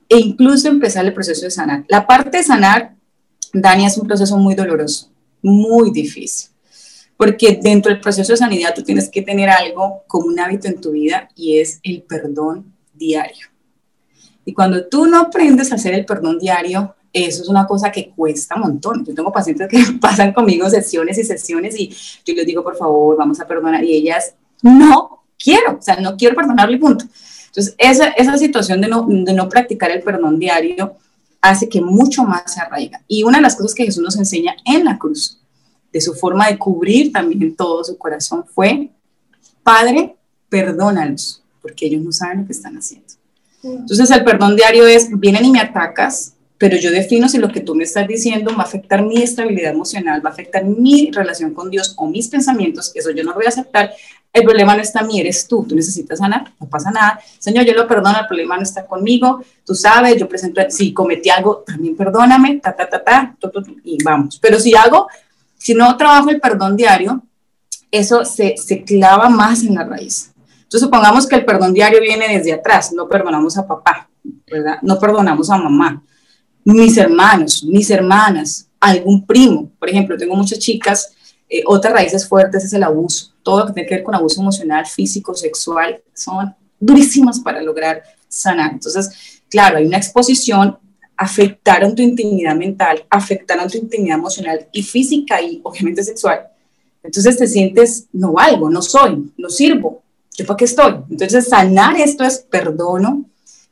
e 0.07 0.17
incluso 0.19 0.67
empezar 0.67 1.05
el 1.05 1.13
proceso 1.13 1.45
de 1.45 1.51
sanar. 1.51 1.85
La 1.87 2.05
parte 2.05 2.37
de 2.37 2.43
sanar, 2.43 2.95
Dani, 3.51 3.87
es 3.87 3.97
un 3.97 4.07
proceso 4.07 4.37
muy 4.37 4.53
doloroso, 4.53 5.09
muy 5.41 5.89
difícil, 5.89 6.51
porque 7.17 7.59
dentro 7.61 7.91
del 7.91 7.99
proceso 7.99 8.33
de 8.33 8.37
sanidad 8.37 8.75
tú 8.75 8.83
tienes 8.83 9.09
que 9.09 9.23
tener 9.23 9.49
algo 9.49 10.03
como 10.05 10.27
un 10.27 10.39
hábito 10.39 10.67
en 10.67 10.79
tu 10.79 10.91
vida 10.91 11.29
y 11.35 11.57
es 11.57 11.79
el 11.81 12.03
perdón 12.03 12.75
diario. 12.93 13.47
Y 14.49 14.53
cuando 14.53 14.83
tú 14.87 15.05
no 15.05 15.19
aprendes 15.19 15.71
a 15.71 15.75
hacer 15.75 15.93
el 15.93 16.05
perdón 16.05 16.39
diario, 16.39 16.95
eso 17.13 17.43
es 17.43 17.49
una 17.49 17.67
cosa 17.67 17.91
que 17.91 18.09
cuesta 18.09 18.55
un 18.55 18.61
montón. 18.61 19.05
Yo 19.05 19.13
tengo 19.13 19.31
pacientes 19.31 19.67
que 19.67 19.79
pasan 20.01 20.33
conmigo 20.33 20.67
sesiones 20.67 21.19
y 21.19 21.23
sesiones 21.23 21.79
y 21.79 21.89
yo 22.25 22.33
les 22.33 22.47
digo, 22.47 22.63
por 22.63 22.75
favor, 22.75 23.15
vamos 23.15 23.39
a 23.39 23.45
perdonar. 23.45 23.83
Y 23.83 23.93
ellas, 23.93 24.33
no 24.63 25.21
quiero, 25.37 25.77
o 25.77 25.81
sea, 25.83 25.97
no 25.97 26.17
quiero 26.17 26.35
perdonarle, 26.35 26.79
punto. 26.79 27.05
Entonces, 27.45 27.75
esa, 27.77 28.07
esa 28.07 28.39
situación 28.39 28.81
de 28.81 28.87
no, 28.87 29.05
de 29.07 29.33
no 29.33 29.47
practicar 29.47 29.91
el 29.91 30.01
perdón 30.01 30.39
diario 30.39 30.95
hace 31.41 31.69
que 31.69 31.79
mucho 31.79 32.23
más 32.23 32.51
se 32.51 32.59
arraiga. 32.59 33.03
Y 33.07 33.21
una 33.21 33.37
de 33.37 33.43
las 33.43 33.55
cosas 33.55 33.75
que 33.75 33.85
Jesús 33.85 34.01
nos 34.01 34.17
enseña 34.17 34.55
en 34.65 34.83
la 34.83 34.97
cruz, 34.97 35.39
de 35.93 36.01
su 36.01 36.15
forma 36.15 36.47
de 36.47 36.57
cubrir 36.57 37.11
también 37.11 37.43
en 37.43 37.55
todo 37.55 37.83
su 37.83 37.99
corazón, 37.99 38.45
fue, 38.51 38.89
Padre, 39.61 40.15
perdónalos, 40.49 41.43
porque 41.61 41.85
ellos 41.85 42.01
no 42.01 42.11
saben 42.11 42.39
lo 42.39 42.45
que 42.47 42.53
están 42.53 42.75
haciendo. 42.75 43.18
Entonces 43.63 44.09
el 44.11 44.23
perdón 44.23 44.55
diario 44.55 44.87
es, 44.87 45.07
vienen 45.11 45.45
y 45.45 45.51
me 45.51 45.59
atacas, 45.59 46.33
pero 46.57 46.77
yo 46.77 46.91
defino 46.91 47.29
si 47.29 47.37
lo 47.37 47.51
que 47.51 47.61
tú 47.61 47.73
me 47.73 47.85
estás 47.85 48.07
diciendo 48.07 48.51
va 48.55 48.63
a 48.63 48.65
afectar 48.65 49.01
mi 49.01 49.21
estabilidad 49.21 49.71
emocional, 49.71 50.23
va 50.23 50.29
a 50.29 50.33
afectar 50.33 50.63
mi 50.65 51.09
relación 51.11 51.53
con 51.53 51.69
Dios 51.69 51.93
o 51.97 52.07
mis 52.07 52.27
pensamientos, 52.27 52.91
eso 52.95 53.11
yo 53.11 53.23
no 53.23 53.31
lo 53.31 53.37
voy 53.37 53.45
a 53.45 53.49
aceptar. 53.49 53.91
El 54.31 54.43
problema 54.43 54.75
no 54.75 54.81
está 54.81 54.99
en 54.99 55.07
mí, 55.07 55.19
eres 55.19 55.47
tú, 55.47 55.65
tú 55.67 55.75
necesitas 55.75 56.19
sanar, 56.19 56.53
no 56.59 56.67
pasa 56.67 56.91
nada. 56.91 57.19
Señor, 57.39 57.65
yo 57.65 57.73
lo 57.73 57.87
perdono, 57.87 58.19
el 58.19 58.27
problema 58.27 58.57
no 58.57 58.61
está 58.61 58.85
conmigo, 58.85 59.43
tú 59.65 59.73
sabes, 59.73 60.17
yo 60.17 60.29
presento, 60.29 60.61
si 60.69 60.93
cometí 60.93 61.29
algo, 61.31 61.63
también 61.65 61.95
perdóname, 61.95 62.57
ta, 62.57 62.75
ta, 62.75 62.87
ta, 62.87 63.03
ta, 63.03 63.35
y 63.83 64.03
vamos. 64.03 64.37
Pero 64.39 64.59
si 64.59 64.75
hago, 64.75 65.07
si 65.57 65.73
no 65.73 65.97
trabajo 65.97 66.29
el 66.29 66.39
perdón 66.39 66.75
diario, 66.77 67.23
eso 67.89 68.23
se 68.23 68.83
clava 68.85 69.29
más 69.29 69.63
en 69.63 69.75
la 69.75 69.83
raíz. 69.83 70.31
Entonces, 70.69 70.85
supongamos 70.85 71.25
que 71.25 71.35
el 71.35 71.45
perdón 71.45 71.73
diario 71.73 71.99
viene 71.99 72.37
desde 72.37 72.53
atrás, 72.53 72.93
no 72.93 73.07
perdonamos 73.07 73.57
a 73.57 73.65
papá, 73.65 74.07
¿verdad? 74.45 74.77
No 74.83 74.99
perdonamos 74.99 75.49
a 75.49 75.57
mamá, 75.57 76.03
mis 76.63 76.95
hermanos, 76.95 77.63
mis 77.63 77.89
hermanas, 77.89 78.69
algún 78.79 79.25
primo. 79.25 79.71
Por 79.79 79.89
ejemplo, 79.89 80.15
tengo 80.15 80.35
muchas 80.35 80.59
chicas 80.59 81.11
Eh, 81.51 81.63
otras 81.65 81.91
raíces 81.93 82.27
fuertes 82.27 82.63
es 82.63 82.73
el 82.73 82.83
abuso. 82.83 83.33
Todo 83.41 83.61
lo 83.61 83.65
que 83.65 83.73
tiene 83.73 83.89
que 83.89 83.95
ver 83.95 84.03
con 84.03 84.13
abuso 84.13 84.39
emocional, 84.39 84.85
físico, 84.85 85.33
sexual, 85.33 85.99
son 86.13 86.53
durísimas 86.79 87.39
para 87.39 87.59
lograr 87.63 88.03
sanar. 88.27 88.73
Entonces, 88.73 89.41
claro, 89.49 89.77
hay 89.77 89.87
una 89.87 89.97
exposición, 89.97 90.77
afectaron 91.17 91.95
tu 91.95 92.03
intimidad 92.03 92.55
mental, 92.55 93.03
afectaron 93.09 93.67
tu 93.67 93.79
intimidad 93.79 94.19
emocional 94.19 94.67
y 94.71 94.83
física 94.83 95.41
y 95.41 95.59
obviamente 95.63 96.03
sexual. 96.03 96.39
Entonces 97.01 97.35
te 97.35 97.47
sientes, 97.47 98.05
no 98.13 98.33
valgo, 98.33 98.69
no 98.69 98.83
soy, 98.83 99.31
no 99.35 99.49
sirvo, 99.49 100.03
¿yo 100.39 100.45
para 100.45 100.57
qué 100.57 100.65
estoy? 100.65 100.95
Entonces 101.09 101.49
sanar 101.49 101.99
esto 101.99 102.23
es 102.23 102.39
perdono, 102.39 103.25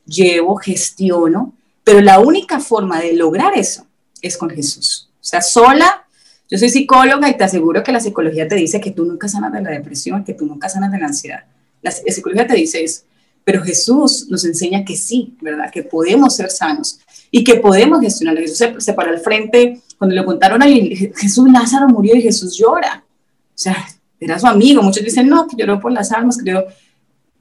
llevo, 0.06 0.58
gestiono, 0.58 1.53
pero 1.84 2.01
la 2.01 2.19
única 2.19 2.60
forma 2.60 2.99
de 2.99 3.13
lograr 3.13 3.58
eso 3.58 3.86
es 4.21 4.38
con 4.38 4.49
Jesús. 4.49 5.10
O 5.21 5.23
sea, 5.23 5.41
sola, 5.41 6.06
yo 6.49 6.58
soy 6.58 6.69
psicóloga 6.69 7.30
y 7.30 7.38
te 7.38 7.45
aseguro 7.45 7.84
que 7.84 7.91
la 7.93 8.01
psicología 8.01 8.47
te 8.47 8.56
dice 8.56 8.82
que 8.82 8.91
tú 8.91 9.06
nunca 9.06 9.30
sanas 9.30 9.53
de 9.53 9.62
la 9.62 9.71
depresión, 9.71 10.25
que 10.25 10.34
tú 10.34 10.45
nunca 10.45 10.67
sanas 10.67 10.91
de 10.91 10.99
la 10.99 11.08
ansiedad. 11.08 11.45
La, 11.82 11.91
psicología 11.91 12.45
te 12.45 12.56
dice 12.56 12.84
eso, 12.84 13.03
pero 13.45 13.63
Jesús 13.63 14.27
nos 14.30 14.43
enseña 14.43 14.84
que 14.84 14.97
sí, 14.97 15.38
¿verdad? 15.41 15.71
Que 15.71 15.84
podemos 15.84 16.36
ser 16.36 16.49
sanos 16.49 16.99
y 17.32 17.43
que 17.45 17.56
podemos 17.56 18.01
gestionar. 18.01 18.38
Jesús 18.38 18.58
se, 18.58 18.82
se 18.82 18.93
paró 18.93 19.12
al 19.12 19.19
frente, 19.19 19.82
cuando 19.97 20.15
le 20.15 20.25
contaron 20.25 20.62
a 20.62 20.65
Jesús, 20.65 21.49
Lázaro 21.49 21.88
murió 21.88 22.15
y 22.15 22.21
Jesús 22.21 22.58
llora. 22.58 23.06
O 23.06 23.58
sea, 23.58 23.88
era 24.19 24.39
su 24.39 24.47
amigo. 24.47 24.82
Muchos 24.82 25.03
dicen, 25.03 25.27
no, 25.27 25.47
que 25.47 25.56
lloró 25.56 25.80
por 25.80 25.91
las 25.91 26.12
almas, 26.12 26.38
creo. 26.38 26.65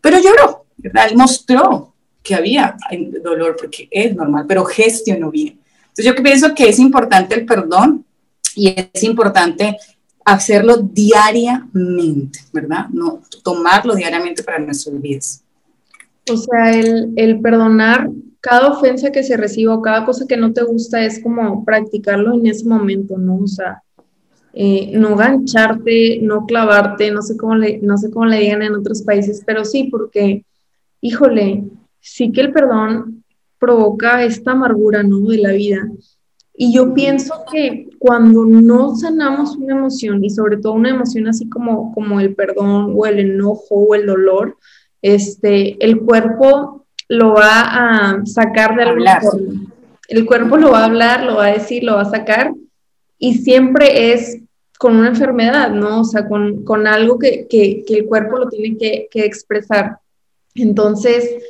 Pero 0.01 0.19
lloró, 0.19 0.67
¿verdad? 0.77 1.09
Él 1.11 1.17
mostró 1.17 1.93
que 2.23 2.35
había 2.35 2.77
dolor 3.23 3.57
porque 3.59 3.89
es 3.91 4.15
normal, 4.15 4.45
pero 4.49 4.65
gestionó 4.65 5.31
bien. 5.31 5.59
Entonces 5.89 6.05
yo 6.05 6.23
pienso 6.23 6.55
que 6.55 6.69
es 6.69 6.79
importante 6.79 7.35
el 7.35 7.47
perdón 7.47 8.05
y 8.55 8.75
es 8.93 9.03
importante 9.05 9.77
hacerlo 10.25 10.77
diariamente, 10.79 12.41
¿verdad? 12.53 12.89
No 12.91 13.23
tomarlo 13.43 13.95
diariamente 13.95 14.43
para 14.43 14.59
nuestras 14.59 15.01
vidas. 15.01 15.43
O 16.29 16.37
sea, 16.37 16.73
el, 16.73 17.13
el 17.17 17.41
perdonar 17.41 18.11
cada 18.41 18.69
ofensa 18.69 19.11
que 19.11 19.23
se 19.23 19.37
reciba 19.37 19.75
o 19.75 19.83
cada 19.83 20.05
cosa 20.05 20.27
que 20.27 20.37
no 20.37 20.53
te 20.53 20.65
gusta 20.65 21.05
es 21.05 21.23
como 21.23 21.65
practicarlo 21.65 22.35
en 22.35 22.47
ese 22.47 22.65
momento, 22.65 23.17
¿no? 23.17 23.39
O 23.39 23.47
sea, 23.47 23.83
eh, 24.59 24.91
no 24.95 25.17
gancharte, 25.17 26.19
no 26.23 26.47
clavarte, 26.47 27.11
no 27.11 27.21
sé, 27.21 27.37
cómo 27.37 27.57
le, 27.57 27.79
no 27.83 27.99
sé 27.99 28.11
cómo 28.11 28.25
le 28.25 28.41
digan 28.41 28.63
en 28.63 28.75
otros 28.75 29.03
países, 29.03 29.43
pero 29.45 29.67
sí, 29.67 29.85
porque, 29.91 30.47
híjole, 31.03 31.65
sí 32.01 32.33
que 32.33 32.41
el 32.41 32.55
perdón 32.55 33.23
provoca 33.59 34.25
esta 34.25 34.53
amargura, 34.53 35.03
¿no? 35.03 35.21
De 35.29 35.37
la 35.37 35.53
vida. 35.53 35.87
Y 36.55 36.73
yo 36.73 36.95
pienso 36.95 37.35
que 37.53 37.91
cuando 37.99 38.47
no 38.47 38.97
sanamos 38.97 39.57
una 39.57 39.75
emoción, 39.75 40.25
y 40.25 40.31
sobre 40.31 40.57
todo 40.57 40.73
una 40.73 40.89
emoción 40.89 41.29
así 41.29 41.51
como, 41.51 41.93
como 41.93 42.19
el 42.19 42.35
perdón 42.35 42.95
o 42.97 43.05
el 43.05 43.19
enojo 43.19 43.75
o 43.75 43.95
el 43.95 44.07
dolor, 44.07 44.57
este, 45.03 45.77
el 45.85 46.01
cuerpo 46.01 46.87
lo 47.11 47.35
va 47.35 47.61
a 47.61 48.25
sacar 48.25 48.75
de 48.75 48.85
alguna 48.85 49.21
forma. 49.21 49.67
El 50.09 50.25
cuerpo 50.25 50.57
lo 50.57 50.71
va 50.71 50.81
a 50.81 50.87
hablar, 50.87 51.25
lo 51.25 51.37
va 51.37 51.49
a 51.49 51.53
decir, 51.53 51.85
lo 51.85 51.97
va 51.97 52.03
a 52.03 52.11
sacar, 52.11 52.55
y 53.19 53.35
siempre 53.35 54.15
es 54.15 54.46
con 54.79 54.97
una 54.97 55.09
enfermedad, 55.09 55.71
¿no? 55.71 56.01
O 56.01 56.05
sea, 56.05 56.27
con, 56.29 56.87
algo 56.87 57.19
que, 57.19 57.47
el 57.51 58.07
cuerpo 58.07 58.39
lo 58.39 58.49
tiene 58.49 58.77
que, 58.77 59.09
expresar. 59.25 59.99
Entonces, 60.55 61.43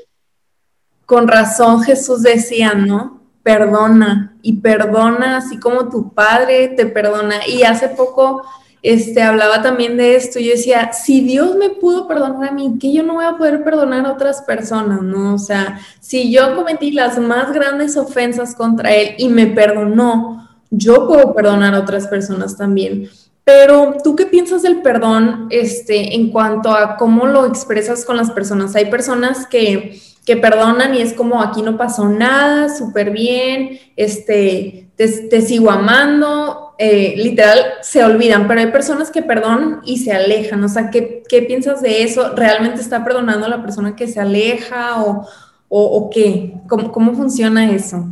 con 1.05 1.29
razón 1.29 1.83
Jesús 1.83 2.23
decía, 2.23 2.75
¿no? 2.75 3.23
Perdona 3.43 4.37
y 4.43 4.55
perdona 4.55 5.37
así 5.37 5.59
como 5.59 5.89
tu 5.89 6.13
padre 6.13 6.69
te 6.69 6.87
perdona. 6.87 7.47
Y 7.47 7.63
hace 7.63 7.89
poco 7.89 8.43
este, 8.83 9.23
hablaba 9.23 9.63
también 9.63 9.97
de 9.97 10.17
esto. 10.17 10.39
Yo 10.41 10.53
decía, 10.53 10.93
si 10.93 11.21
Dios 11.21 11.57
me 11.57 11.71
pudo 11.71 12.07
perdonar 12.09 12.51
a 12.51 12.53
mí, 12.53 12.79
que 12.81 12.93
yo 12.93 13.03
no 13.03 13.15
voy 13.15 13.25
a 13.25 13.37
poder 13.37 13.65
perdonar 13.65 14.07
a 14.07 14.13
otras 14.13 14.43
personas, 14.43 15.03
¿no? 15.03 15.35
O 15.35 15.39
sea, 15.39 15.81
si 16.01 16.33
yo 16.33 16.55
cometí 16.55 16.93
las 16.93 17.19
más 17.19 17.53
grandes 17.53 17.97
ofensas 17.97 18.55
contra 18.55 18.95
Él 18.95 19.15
y 19.19 19.29
me 19.29 19.47
perdonó, 19.47 20.46
yo 20.71 21.07
puedo 21.07 21.35
perdonar 21.35 21.75
a 21.75 21.81
otras 21.81 22.07
personas 22.09 22.57
también. 22.57 23.09
Pero 23.45 23.95
tú 24.03 24.17
qué 24.17 24.27
piensas 24.27 24.63
del 24.63 24.83
perdón 24.83 25.47
este, 25.51 26.17
en 26.17 26.31
cuanto 26.31 26.73
a 26.73 26.97
cómo 26.97 27.27
lo 27.27 27.47
expresas 27.47 28.05
con 28.05 28.17
las 28.17 28.33
personas? 28.33 28.75
Hay 28.75 28.87
personas 28.87 29.47
que, 29.47 30.01
que 30.25 30.37
perdonan 30.37 30.97
y 30.97 31.01
es 31.01 31.13
como 31.13 31.41
aquí 31.41 31.63
no 31.63 31.77
pasó 31.77 32.09
nada, 32.09 32.69
súper 32.75 33.13
bien, 33.13 33.79
este, 33.95 34.89
te, 34.97 35.43
sigo 35.43 35.71
amando, 35.71 36.75
eh, 36.79 37.15
literal 37.17 37.61
se 37.83 38.03
olvidan, 38.03 38.49
pero 38.49 38.59
hay 38.59 38.73
personas 38.73 39.13
que 39.13 39.23
perdonan 39.23 39.81
y 39.85 39.99
se 39.99 40.11
alejan. 40.11 40.65
O 40.65 40.69
sea, 40.69 40.91
¿qué, 40.91 41.23
qué 41.29 41.43
piensas 41.43 41.83
de 41.83 42.03
eso? 42.03 42.35
¿Realmente 42.35 42.81
está 42.81 43.05
perdonando 43.05 43.47
a 43.47 43.51
la 43.51 43.63
persona 43.63 43.95
que 43.95 44.09
se 44.09 44.19
aleja 44.19 45.05
o, 45.05 45.25
o, 45.69 45.83
o 45.85 46.11
qué? 46.11 46.55
¿Cómo, 46.69 46.91
¿Cómo 46.91 47.15
funciona 47.15 47.71
eso? 47.71 48.09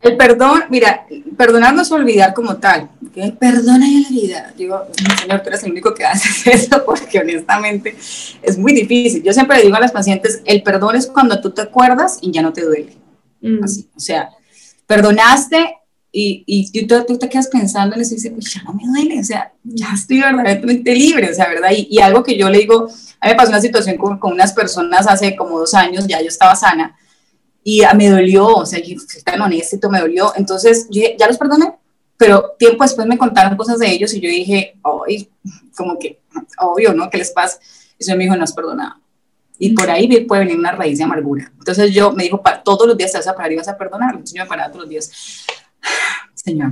El 0.00 0.16
perdón, 0.16 0.64
mira, 0.68 1.06
perdonar 1.36 1.74
no 1.74 1.82
es 1.82 1.90
olvidar 1.90 2.34
como 2.34 2.56
tal. 2.56 2.90
Perdona 3.38 3.88
y 3.88 4.04
olvida. 4.04 4.52
Digo, 4.56 4.82
señor, 5.20 5.40
tú 5.42 5.48
eres 5.48 5.64
el 5.64 5.72
único 5.72 5.94
que 5.94 6.04
hace 6.04 6.50
eso 6.52 6.84
porque 6.84 7.18
honestamente 7.18 7.96
es 8.42 8.58
muy 8.58 8.72
difícil. 8.72 9.22
Yo 9.22 9.32
siempre 9.32 9.56
le 9.56 9.64
digo 9.64 9.76
a 9.76 9.80
las 9.80 9.92
pacientes, 9.92 10.42
el 10.44 10.62
perdón 10.62 10.96
es 10.96 11.06
cuando 11.06 11.40
tú 11.40 11.50
te 11.50 11.62
acuerdas 11.62 12.18
y 12.20 12.30
ya 12.30 12.42
no 12.42 12.52
te 12.52 12.62
duele. 12.62 12.96
Mm. 13.40 13.64
Así, 13.64 13.88
o 13.96 14.00
sea, 14.00 14.30
perdonaste 14.86 15.76
y, 16.12 16.44
y 16.46 16.86
tú, 16.86 17.18
te 17.18 17.28
quedas 17.28 17.48
pensando 17.48 17.94
en 17.94 18.00
eso 18.00 18.14
y 18.14 18.16
dices, 18.16 18.32
pues 18.32 18.54
ya 18.54 18.62
no 18.62 18.72
me 18.72 18.86
duele, 18.86 19.20
o 19.20 19.24
sea, 19.24 19.52
ya 19.62 19.88
estoy 19.92 20.20
verdaderamente 20.20 20.94
libre, 20.94 21.30
o 21.30 21.34
sea, 21.34 21.46
¿verdad? 21.48 21.70
Y, 21.76 21.98
algo 22.00 22.22
que 22.22 22.38
yo 22.38 22.48
le 22.48 22.58
digo, 22.58 22.88
a 23.20 23.26
mí 23.26 23.32
me 23.32 23.34
pasó 23.34 23.50
una 23.50 23.60
situación 23.60 23.98
con, 23.98 24.18
con 24.18 24.32
unas 24.32 24.54
personas 24.54 25.06
hace 25.06 25.36
como 25.36 25.58
dos 25.58 25.74
años, 25.74 26.06
ya 26.06 26.22
yo 26.22 26.28
estaba 26.28 26.56
sana, 26.56 26.96
y 27.68 27.82
me 27.96 28.08
dolió, 28.08 28.46
o 28.46 28.64
sea, 28.64 28.80
yo 28.80 28.94
tan 29.24 29.40
honesto, 29.40 29.90
me 29.90 29.98
dolió. 29.98 30.32
Entonces, 30.36 30.86
yo 30.88 31.02
ya 31.18 31.26
los 31.26 31.36
perdoné, 31.36 31.74
pero 32.16 32.54
tiempo 32.56 32.84
después 32.84 33.08
me 33.08 33.18
contaron 33.18 33.56
cosas 33.56 33.80
de 33.80 33.90
ellos 33.90 34.14
y 34.14 34.20
yo 34.20 34.28
dije, 34.28 34.78
ay, 34.84 35.28
como 35.76 35.98
que, 35.98 36.20
obvio, 36.60 36.94
¿no? 36.94 37.10
¿Qué 37.10 37.18
les 37.18 37.32
pasa? 37.32 37.58
Y 37.98 38.04
eso 38.04 38.12
me 38.12 38.22
dijo, 38.22 38.36
no 38.36 38.44
has 38.44 38.52
perdonado. 38.52 39.00
Y 39.58 39.72
por 39.72 39.90
ahí 39.90 40.20
puede 40.26 40.44
venir 40.44 40.56
una 40.56 40.70
raíz 40.70 40.98
de 40.98 41.04
amargura. 41.04 41.50
Entonces 41.58 41.92
yo 41.92 42.12
me 42.12 42.22
dijo, 42.22 42.40
todos 42.64 42.86
los 42.86 42.96
días 42.96 43.10
te 43.10 43.18
vas 43.18 43.26
a 43.26 43.34
parar 43.34 43.50
y 43.50 43.56
vas 43.56 43.66
a 43.66 43.76
perdonar. 43.76 44.10
Entonces 44.10 44.36
yo 44.36 44.44
me 44.44 44.48
paraba 44.48 44.68
todos 44.68 44.82
los 44.82 44.88
días. 44.88 45.10
Señor, 46.34 46.70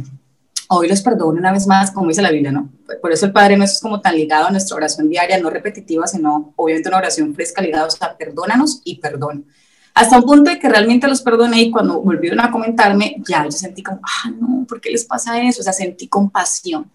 hoy 0.69 0.87
los 0.87 1.03
perdono 1.03 1.41
una 1.41 1.51
vez 1.51 1.67
más, 1.67 1.91
como 1.91 2.07
dice 2.07 2.23
la 2.23 2.31
Biblia, 2.31 2.53
¿no? 2.53 2.71
Por 3.03 3.11
eso 3.11 3.27
el 3.27 3.33
Padre 3.33 3.57
nuestro 3.57 3.79
es 3.79 3.83
como 3.83 4.01
tan 4.01 4.15
ligado 4.15 4.47
a 4.47 4.51
nuestra 4.53 4.77
oración 4.77 5.09
diaria, 5.09 5.41
no 5.41 5.51
repetitiva, 5.51 6.07
sino 6.07 6.53
obviamente 6.55 6.89
una 6.89 6.99
oración 6.99 7.35
fresca 7.35 7.61
ligada, 7.61 7.87
o 7.87 7.91
sea, 7.91 8.17
perdónanos 8.17 8.81
y 8.85 9.01
perdón 9.01 9.47
hasta 9.95 10.19
un 10.19 10.25
punto 10.25 10.51
de 10.51 10.59
que 10.59 10.69
realmente 10.69 11.07
los 11.07 11.23
perdoné 11.23 11.63
y 11.63 11.71
cuando 11.71 12.01
volvieron 12.01 12.41
a 12.41 12.51
comentarme, 12.51 13.23
ya 13.29 13.45
yo 13.45 13.53
sentí 13.53 13.81
como, 13.81 14.01
ah, 14.03 14.31
no, 14.31 14.67
¿por 14.69 14.81
qué 14.81 14.91
les 14.91 15.05
pasa 15.05 15.41
eso? 15.41 15.61
O 15.61 15.65
sea, 15.65 15.73
sentí 15.73 16.09
compasión. 16.09 16.91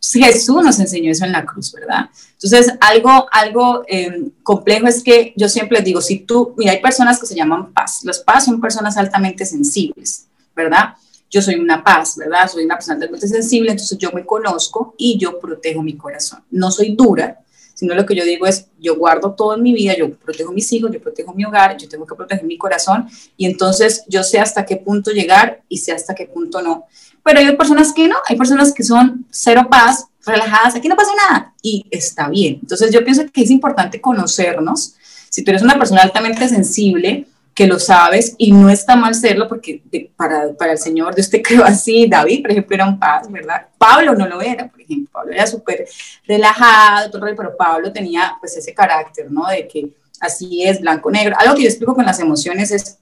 Jesús 0.00 0.64
nos 0.64 0.80
enseñó 0.80 1.10
eso 1.10 1.26
en 1.26 1.32
la 1.32 1.44
cruz, 1.44 1.70
¿verdad? 1.72 2.08
Entonces, 2.32 2.72
algo, 2.80 3.26
algo 3.30 3.82
em, 3.86 4.30
complejo 4.42 4.86
es 4.86 5.02
que 5.02 5.34
yo 5.36 5.46
siempre 5.50 5.76
les 5.76 5.84
digo, 5.84 6.00
si 6.00 6.20
tú, 6.20 6.54
mira, 6.56 6.72
hay 6.72 6.80
personas 6.80 7.20
que 7.20 7.26
se 7.26 7.34
llaman 7.34 7.70
paz. 7.74 8.00
Los 8.04 8.20
paz 8.20 8.46
son 8.46 8.62
personas 8.62 8.96
altamente 8.96 9.44
sensibles, 9.44 10.26
¿verdad? 10.56 10.94
Yo 11.30 11.42
soy 11.42 11.56
una 11.56 11.84
paz, 11.84 12.16
¿verdad? 12.16 12.48
Soy 12.50 12.64
una 12.64 12.76
persona 12.76 12.94
altamente 12.94 13.28
sensible, 13.28 13.72
entonces 13.72 13.98
yo 13.98 14.10
me 14.12 14.24
conozco 14.24 14.94
y 14.96 15.18
yo 15.18 15.38
protejo 15.38 15.82
mi 15.82 15.98
corazón. 15.98 16.42
No 16.50 16.70
soy 16.70 16.94
dura, 16.96 17.40
sino 17.78 17.94
lo 17.94 18.04
que 18.04 18.16
yo 18.16 18.24
digo 18.24 18.44
es, 18.44 18.66
yo 18.80 18.96
guardo 18.96 19.34
todo 19.34 19.54
en 19.54 19.62
mi 19.62 19.72
vida, 19.72 19.96
yo 19.96 20.12
protejo 20.12 20.50
mis 20.50 20.72
hijos, 20.72 20.90
yo 20.90 21.00
protejo 21.00 21.32
mi 21.32 21.44
hogar, 21.44 21.76
yo 21.76 21.88
tengo 21.88 22.04
que 22.04 22.16
proteger 22.16 22.44
mi 22.44 22.58
corazón 22.58 23.08
y 23.36 23.46
entonces 23.46 24.02
yo 24.08 24.24
sé 24.24 24.40
hasta 24.40 24.66
qué 24.66 24.78
punto 24.78 25.12
llegar 25.12 25.62
y 25.68 25.78
sé 25.78 25.92
hasta 25.92 26.12
qué 26.12 26.26
punto 26.26 26.60
no. 26.60 26.86
Pero 27.22 27.38
hay 27.38 27.56
personas 27.56 27.92
que 27.92 28.08
no, 28.08 28.16
hay 28.26 28.36
personas 28.36 28.74
que 28.74 28.82
son 28.82 29.24
cero 29.30 29.68
paz, 29.70 30.06
relajadas, 30.26 30.74
aquí 30.74 30.88
no 30.88 30.96
pasa 30.96 31.12
nada 31.28 31.54
y 31.62 31.86
está 31.88 32.28
bien. 32.28 32.58
Entonces 32.60 32.90
yo 32.92 33.04
pienso 33.04 33.24
que 33.32 33.42
es 33.42 33.50
importante 33.52 34.00
conocernos. 34.00 34.96
Si 35.28 35.44
tú 35.44 35.52
eres 35.52 35.62
una 35.62 35.78
persona 35.78 36.02
altamente 36.02 36.48
sensible, 36.48 37.27
que 37.58 37.66
lo 37.66 37.80
sabes 37.80 38.36
y 38.38 38.52
no 38.52 38.70
está 38.70 38.94
mal 38.94 39.16
serlo 39.16 39.48
porque 39.48 39.82
para, 40.14 40.54
para, 40.54 40.70
el 40.70 40.78
Señor 40.78 41.12
Dios 41.16 41.28
te 41.30 41.42
creó 41.42 41.64
así. 41.64 42.06
David, 42.06 42.42
por 42.42 42.52
ejemplo, 42.52 42.76
era 42.76 42.86
un 42.86 43.00
paz, 43.00 43.28
¿verdad? 43.28 43.66
Pablo 43.76 44.14
no 44.14 44.28
lo 44.28 44.40
era, 44.40 44.68
por 44.68 44.80
ejemplo. 44.80 45.10
Pablo 45.12 45.32
era 45.32 45.44
súper 45.44 45.84
relajado, 46.24 47.10
todo, 47.10 47.22
pero 47.36 47.56
Pablo 47.56 47.92
tenía 47.92 48.36
pues 48.38 48.56
ese 48.56 48.72
carácter, 48.72 49.28
¿no? 49.28 49.48
De 49.48 49.66
que 49.66 49.90
así 50.20 50.62
es, 50.62 50.80
blanco-negro. 50.80 51.34
Algo 51.36 51.56
que 51.56 51.62
yo 51.62 51.68
explico 51.68 51.96
con 51.96 52.06
las 52.06 52.20
emociones 52.20 52.70
es 52.70 52.98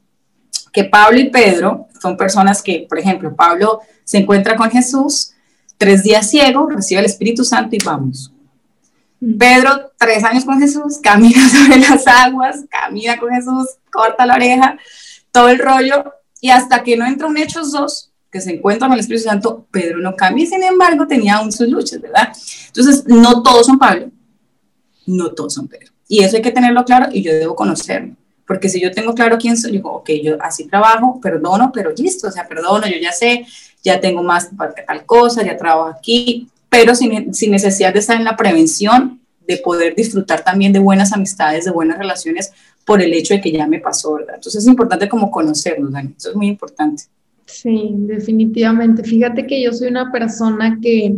que 0.73 0.85
Pablo 0.85 1.19
y 1.21 1.29
Pedro 1.29 1.89
son 2.01 2.17
personas 2.17 2.63
que, 2.63 2.87
por 2.89 2.99
ejemplo, 2.99 3.37
Pablo 3.37 3.81
se 4.05 4.17
encuentra 4.17 4.57
con 4.57 4.71
Jesús, 4.71 5.33
tres 5.77 6.03
días 6.03 6.31
ciego, 6.31 6.67
recibe 6.67 7.01
el 7.01 7.07
Espíritu 7.07 7.45
Santo 7.45 7.77
y 7.77 7.85
vamos. 7.85 8.33
Pedro, 9.21 9.93
tres 9.99 10.23
años 10.25 10.45
con 10.45 10.59
Jesús, 10.61 10.99
camina 11.03 11.49
sobre 11.49 11.79
las 11.79 12.07
aguas, 12.07 12.65
camina 12.69 13.19
con 13.19 13.31
Jesús, 13.31 13.77
corta 13.91 14.27
la 14.27 14.35
oreja, 14.35 14.79
todo 15.31 15.49
el 15.49 15.59
rollo, 15.59 16.13
y 16.41 16.51
hasta 16.51 16.83
que 16.83 16.97
no 16.97 17.07
entra 17.07 17.27
un 17.27 17.37
Hechos 17.37 17.73
2, 17.73 18.13
que 18.31 18.41
se 18.41 18.55
encuentra 18.55 18.89
con 18.89 18.95
el 18.95 19.01
Espíritu 19.01 19.25
Santo, 19.25 19.67
Pedro 19.71 19.99
no 19.99 20.15
cambia 20.15 20.45
y 20.45 20.47
sin 20.47 20.63
embargo 20.63 21.07
tenía 21.07 21.37
aún 21.37 21.53
sus 21.53 21.69
luchas, 21.69 22.01
¿verdad? 22.01 22.33
Entonces, 22.67 23.05
no 23.07 23.43
todos 23.43 23.67
son 23.67 23.79
Pablo, 23.79 24.11
no 25.07 25.31
todos 25.33 25.55
son 25.55 25.69
Pedro. 25.69 25.93
Y 26.09 26.23
eso 26.23 26.37
hay 26.37 26.43
que 26.43 26.53
tenerlo 26.53 26.85
claro 26.85 27.09
y 27.11 27.23
yo 27.23 27.33
debo 27.33 27.57
conocerlo. 27.57 28.15
Porque 28.47 28.69
si 28.69 28.81
yo 28.81 28.93
tengo 28.93 29.15
claro 29.15 29.39
quién 29.39 29.57
soy, 29.57 29.73
digo, 29.73 29.91
ok, 29.91 30.11
yo 30.23 30.37
así 30.41 30.67
trabajo, 30.69 31.21
perdono, 31.21 31.73
pero 31.73 31.91
listo, 31.97 32.29
o 32.29 32.31
sea, 32.31 32.47
perdono, 32.47 32.87
yo 32.87 32.97
ya 32.97 33.11
sé, 33.11 33.45
ya 33.83 34.01
tengo 34.01 34.23
más 34.23 34.51
para 34.57 34.73
tal 34.73 35.05
cosa, 35.05 35.43
ya 35.43 35.57
trabajo 35.57 35.89
aquí, 35.89 36.49
pero 36.69 36.95
sin, 36.95 37.33
sin 37.35 37.51
necesidad 37.51 37.93
de 37.93 38.01
estar 38.01 38.17
en 38.17 38.25
la 38.25 38.37
prevención, 38.37 39.21
de 39.47 39.57
poder 39.59 39.95
disfrutar 39.95 40.43
también 40.43 40.73
de 40.73 40.79
buenas 40.79 41.13
amistades, 41.13 41.65
de 41.65 41.71
buenas 41.71 41.99
relaciones, 41.99 42.53
por 42.85 43.03
el 43.03 43.13
hecho 43.13 43.35
de 43.35 43.41
que 43.41 43.53
ya 43.53 43.67
me 43.67 43.81
pasó, 43.81 44.15
¿verdad? 44.15 44.37
Entonces 44.37 44.63
es 44.63 44.69
importante 44.69 45.09
como 45.09 45.31
conocernos, 45.31 45.93
Dani, 45.93 46.15
eso 46.17 46.31
es 46.31 46.37
muy 46.37 46.47
importante. 46.47 47.05
Sí, 47.47 47.91
definitivamente. 47.93 49.03
Fíjate 49.03 49.47
que 49.47 49.63
yo 49.63 49.73
soy 49.73 49.89
una 49.89 50.11
persona 50.13 50.79
que, 50.81 51.17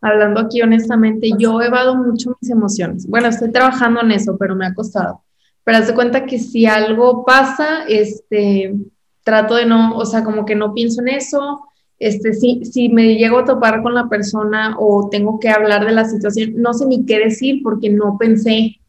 hablando 0.00 0.40
aquí 0.40 0.62
honestamente, 0.62 1.30
yo 1.38 1.60
evado 1.60 1.96
mucho 1.96 2.36
mis 2.40 2.50
emociones. 2.50 3.06
Bueno, 3.06 3.28
estoy 3.28 3.50
trabajando 3.52 4.00
en 4.02 4.12
eso, 4.12 4.36
pero 4.38 4.54
me 4.54 4.66
ha 4.66 4.74
costado. 4.74 5.22
Pero 5.62 5.78
haz 5.78 5.92
cuenta 5.92 6.26
que 6.26 6.38
si 6.38 6.66
algo 6.66 7.24
pasa, 7.24 7.84
este, 7.88 8.74
trato 9.22 9.56
de 9.56 9.66
no, 9.66 9.96
o 9.96 10.04
sea, 10.04 10.22
como 10.22 10.44
que 10.44 10.54
no 10.54 10.74
pienso 10.74 11.00
en 11.00 11.08
eso. 11.08 11.66
Este, 11.98 12.32
si, 12.32 12.64
si 12.64 12.88
me 12.88 13.14
llego 13.16 13.38
a 13.38 13.44
topar 13.44 13.82
con 13.82 13.94
la 13.94 14.08
persona 14.08 14.76
o 14.78 15.08
tengo 15.10 15.38
que 15.38 15.48
hablar 15.48 15.86
de 15.86 15.92
la 15.92 16.04
situación, 16.04 16.54
no 16.56 16.74
sé 16.74 16.86
ni 16.86 17.06
qué 17.06 17.18
decir 17.18 17.60
porque 17.62 17.90
no 17.90 18.16
pensé 18.18 18.80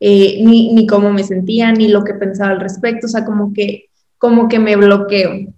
eh, 0.00 0.42
ni, 0.44 0.74
ni 0.74 0.86
cómo 0.86 1.12
me 1.12 1.24
sentía, 1.24 1.72
ni 1.72 1.88
lo 1.88 2.04
que 2.04 2.14
pensaba 2.14 2.50
al 2.50 2.60
respecto. 2.60 3.06
O 3.06 3.10
sea, 3.10 3.24
como 3.24 3.52
que, 3.52 3.86
como 4.18 4.48
que 4.48 4.58
me 4.58 4.76
bloqueo 4.76 5.54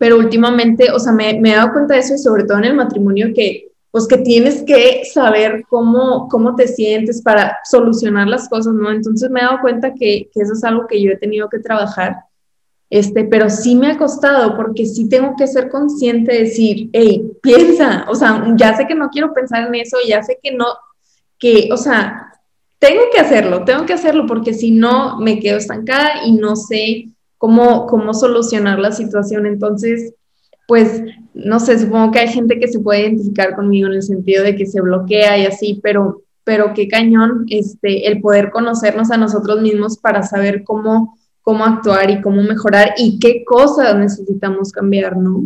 pero 0.00 0.16
últimamente, 0.16 0.90
o 0.90 0.98
sea, 0.98 1.12
me, 1.12 1.38
me, 1.38 1.52
he 1.52 1.56
dado 1.56 1.74
cuenta 1.74 1.92
de 1.92 2.00
eso 2.00 2.14
y 2.14 2.18
sobre 2.18 2.44
todo 2.44 2.56
en 2.56 2.64
el 2.64 2.74
matrimonio 2.74 3.32
que, 3.34 3.68
pues 3.90 4.08
que 4.08 4.16
tienes 4.16 4.62
que 4.62 5.02
saber 5.04 5.64
cómo, 5.68 6.26
cómo 6.30 6.56
te 6.56 6.68
sientes 6.68 7.20
para 7.20 7.58
solucionar 7.64 8.26
las 8.26 8.48
cosas, 8.48 8.72
¿no? 8.72 8.90
Entonces 8.90 9.28
me 9.28 9.40
he 9.40 9.42
dado 9.42 9.60
cuenta 9.60 9.92
que, 9.92 10.30
que 10.32 10.40
eso 10.40 10.54
es 10.54 10.64
algo 10.64 10.86
que 10.86 11.02
yo 11.02 11.10
he 11.10 11.18
tenido 11.18 11.50
que 11.50 11.58
trabajar, 11.58 12.16
este, 12.90 13.24
pero 13.24 13.48
sí 13.48 13.76
me 13.76 13.92
ha 13.92 13.96
costado 13.96 14.56
porque 14.56 14.84
sí 14.84 15.08
tengo 15.08 15.34
que 15.36 15.46
ser 15.46 15.70
consciente 15.70 16.32
de 16.32 16.40
decir, 16.40 16.90
hey, 16.92 17.30
piensa, 17.40 18.04
o 18.08 18.14
sea, 18.14 18.44
ya 18.56 18.76
sé 18.76 18.86
que 18.86 18.94
no 18.94 19.08
quiero 19.08 19.32
pensar 19.32 19.68
en 19.68 19.74
eso, 19.76 19.96
ya 20.06 20.22
sé 20.22 20.38
que 20.42 20.52
no, 20.52 20.66
que, 21.38 21.68
o 21.72 21.76
sea, 21.76 22.30
tengo 22.80 23.02
que 23.12 23.20
hacerlo, 23.20 23.64
tengo 23.64 23.86
que 23.86 23.92
hacerlo 23.92 24.26
porque 24.26 24.54
si 24.54 24.72
no 24.72 25.18
me 25.20 25.38
quedo 25.38 25.58
estancada 25.58 26.26
y 26.26 26.32
no 26.32 26.56
sé 26.56 27.10
cómo, 27.38 27.86
cómo 27.86 28.12
solucionar 28.12 28.78
la 28.78 28.90
situación. 28.90 29.46
Entonces, 29.46 30.14
pues, 30.66 31.02
no 31.34 31.60
sé, 31.60 31.78
supongo 31.78 32.12
que 32.12 32.20
hay 32.20 32.28
gente 32.28 32.58
que 32.58 32.68
se 32.68 32.80
puede 32.80 33.00
identificar 33.00 33.54
conmigo 33.54 33.88
en 33.88 33.94
el 33.94 34.02
sentido 34.02 34.44
de 34.44 34.56
que 34.56 34.66
se 34.66 34.80
bloquea 34.80 35.38
y 35.38 35.46
así, 35.46 35.80
pero, 35.82 36.22
pero 36.44 36.74
qué 36.74 36.88
cañón 36.88 37.46
este, 37.48 38.08
el 38.08 38.20
poder 38.20 38.50
conocernos 38.50 39.10
a 39.10 39.16
nosotros 39.16 39.60
mismos 39.60 39.98
para 39.98 40.22
saber 40.22 40.64
cómo, 40.64 41.18
cómo 41.50 41.64
actuar 41.64 42.08
y 42.10 42.20
cómo 42.20 42.44
mejorar 42.44 42.94
y 42.96 43.18
qué 43.18 43.44
cosas 43.44 43.96
necesitamos 43.96 44.70
cambiar, 44.70 45.16
¿no? 45.16 45.42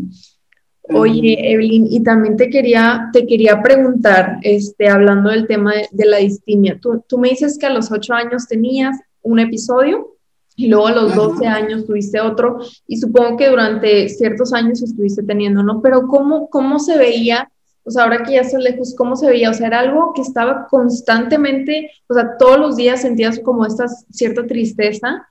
Oye, 0.92 1.50
Evelyn, 1.50 1.86
y 1.90 2.02
también 2.02 2.36
te 2.36 2.50
quería, 2.50 3.08
te 3.10 3.26
quería 3.26 3.62
preguntar, 3.62 4.36
este, 4.42 4.86
hablando 4.86 5.30
del 5.30 5.46
tema 5.46 5.72
de, 5.90 6.04
la 6.04 6.18
distimia, 6.18 6.78
¿tú, 6.78 7.02
tú 7.08 7.16
me 7.16 7.30
dices 7.30 7.56
que 7.56 7.64
a 7.64 7.70
los 7.70 7.90
ocho 7.90 8.12
años 8.12 8.46
tenías 8.46 9.00
un 9.22 9.38
episodio 9.38 10.18
y 10.56 10.68
luego 10.68 10.88
a 10.88 10.92
los 10.92 11.14
12 11.14 11.46
años 11.46 11.86
tuviste 11.86 12.20
otro 12.20 12.58
y 12.86 12.98
supongo 12.98 13.38
que 13.38 13.48
durante 13.48 14.10
ciertos 14.10 14.52
años 14.52 14.82
estuviste 14.82 15.22
teniendo, 15.22 15.62
¿no? 15.62 15.80
Pero 15.80 16.06
¿cómo, 16.06 16.50
cómo 16.50 16.80
se 16.80 16.98
veía? 16.98 17.50
O 17.82 17.90
sea, 17.90 18.04
ahora 18.04 18.22
que 18.24 18.34
ya 18.34 18.42
estás 18.42 18.62
lejos, 18.62 18.94
¿cómo 18.94 19.16
se 19.16 19.26
veía? 19.26 19.48
O 19.48 19.54
sea, 19.54 19.68
era 19.68 19.80
algo 19.80 20.12
que 20.14 20.20
estaba 20.20 20.66
constantemente, 20.66 21.92
o 22.08 22.12
sea, 22.14 22.36
todos 22.38 22.58
los 22.58 22.76
días 22.76 23.00
sentías 23.00 23.40
como 23.40 23.64
esta 23.64 23.86
cierta 24.10 24.46
tristeza 24.46 25.26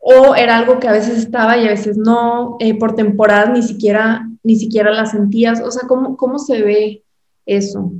o 0.00 0.34
era 0.34 0.56
algo 0.56 0.80
que 0.80 0.88
a 0.88 0.92
veces 0.92 1.18
estaba 1.18 1.58
y 1.58 1.66
a 1.66 1.70
veces 1.70 1.96
no, 1.96 2.56
eh, 2.58 2.74
por 2.74 2.94
temporadas 2.94 3.50
ni 3.50 3.62
siquiera, 3.62 4.28
ni 4.42 4.56
siquiera 4.56 4.90
la 4.90 5.06
sentías. 5.06 5.60
O 5.60 5.70
sea, 5.70 5.86
¿cómo, 5.86 6.16
cómo 6.16 6.38
se 6.38 6.62
ve 6.62 7.04
eso? 7.44 7.92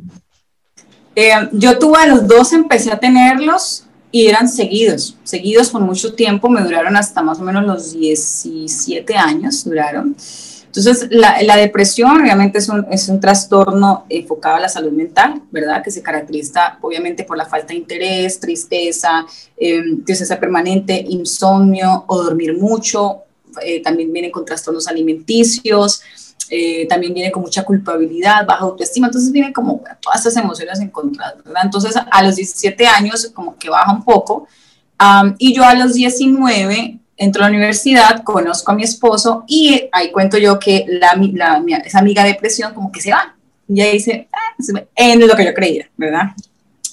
Eh, 1.14 1.32
yo 1.52 1.78
tuve 1.78 1.98
a 1.98 2.06
los 2.06 2.26
dos, 2.26 2.52
empecé 2.52 2.90
a 2.90 2.98
tenerlos 2.98 3.86
y 4.10 4.26
eran 4.26 4.48
seguidos, 4.48 5.16
seguidos 5.22 5.70
por 5.70 5.82
mucho 5.82 6.14
tiempo, 6.14 6.48
me 6.48 6.62
duraron 6.62 6.96
hasta 6.96 7.22
más 7.22 7.38
o 7.38 7.42
menos 7.42 7.64
los 7.64 7.92
17 7.92 9.14
años, 9.16 9.64
duraron. 9.64 10.16
Entonces, 10.70 11.08
la, 11.10 11.42
la 11.42 11.56
depresión 11.56 12.20
obviamente 12.20 12.58
es 12.58 12.68
un, 12.68 12.86
es 12.92 13.08
un, 13.08 13.18
trastorno 13.18 14.04
enfocado 14.08 14.54
a 14.54 14.60
la 14.60 14.68
salud 14.68 14.92
mental, 14.92 15.42
¿verdad? 15.50 15.82
Que 15.82 15.90
se 15.90 16.00
caracteriza 16.00 16.78
obviamente 16.80 17.24
por 17.24 17.36
la 17.36 17.44
falta 17.44 17.68
de 17.68 17.80
interés, 17.80 18.38
tristeza, 18.38 19.26
eh, 19.56 19.82
tristeza 20.06 20.38
permanente, 20.38 21.04
insomnio 21.08 22.04
o 22.06 22.22
dormir 22.22 22.56
mucho. 22.56 23.24
Eh, 23.64 23.82
también 23.82 24.12
vienen 24.12 24.30
con 24.30 24.44
trastornos 24.44 24.86
alimenticios, 24.86 26.02
eh, 26.48 26.86
también 26.86 27.14
viene 27.14 27.32
con 27.32 27.42
mucha 27.42 27.64
culpabilidad, 27.64 28.46
baja 28.46 28.62
autoestima, 28.62 29.08
entonces 29.08 29.32
viene 29.32 29.52
como 29.52 29.82
todas 30.00 30.20
esas 30.20 30.36
emociones 30.36 30.78
encontradas, 30.78 31.42
¿verdad? 31.44 31.62
Entonces 31.64 31.96
a 31.96 32.22
los 32.22 32.36
17 32.36 32.86
años 32.86 33.28
como 33.34 33.58
que 33.58 33.68
baja 33.68 33.92
un 33.92 34.04
poco 34.04 34.46
y 35.38 35.52
yo 35.52 35.64
a 35.64 35.74
los 35.74 35.94
19 35.94 36.99
entro 37.20 37.44
a 37.44 37.50
la 37.50 37.54
universidad, 37.54 38.22
conozco 38.24 38.72
a 38.72 38.74
mi 38.74 38.82
esposo 38.82 39.44
y 39.46 39.88
ahí 39.92 40.10
cuento 40.10 40.38
yo 40.38 40.58
que 40.58 40.86
la, 40.88 41.14
la, 41.34 41.62
esa 41.84 41.98
amiga 41.98 42.24
de 42.24 42.30
depresión 42.30 42.72
como 42.72 42.90
que 42.90 43.02
se 43.02 43.12
va, 43.12 43.36
y 43.68 43.80
ahí 43.82 43.92
dice, 43.92 44.28
ah, 44.32 44.80
en 44.96 45.26
lo 45.26 45.36
que 45.36 45.44
yo 45.44 45.52
creía, 45.54 45.88
¿verdad? 45.98 46.30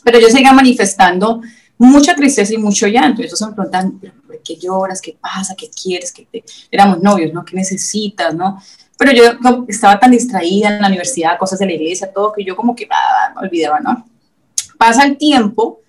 Pero 0.03 0.19
yo 0.19 0.27
seguía 0.27 0.51
manifestando 0.51 1.41
mucha 1.77 2.13
tristeza 2.13 2.53
y 2.53 2.57
mucho 2.57 2.87
llanto. 2.87 3.21
Y 3.21 3.25
ellos 3.25 3.41
me 3.41 3.53
preguntan, 3.53 3.99
¿por 4.27 4.41
qué 4.43 4.57
lloras? 4.57 5.01
¿Qué 5.01 5.17
pasa? 5.19 5.55
¿Qué 5.57 5.69
quieres? 5.69 6.11
¿Qué 6.11 6.27
te... 6.29 6.43
Éramos 6.69 7.01
novios, 7.01 7.33
¿no? 7.33 7.43
¿Qué 7.45 7.55
necesitas? 7.55 8.35
¿No? 8.35 8.61
Pero 8.97 9.11
yo 9.11 9.23
estaba 9.67 9.99
tan 9.99 10.11
distraída 10.11 10.69
en 10.69 10.81
la 10.81 10.87
universidad, 10.87 11.39
cosas 11.39 11.57
de 11.59 11.67
la 11.67 11.73
iglesia, 11.73 12.11
todo, 12.11 12.33
que 12.33 12.43
yo 12.43 12.55
como 12.55 12.75
que 12.75 12.87
ah, 12.91 13.33
me 13.33 13.47
olvidaba, 13.47 13.79
¿no? 13.79 14.05
Pasa 14.77 15.05
el 15.05 15.17
tiempo 15.17 15.79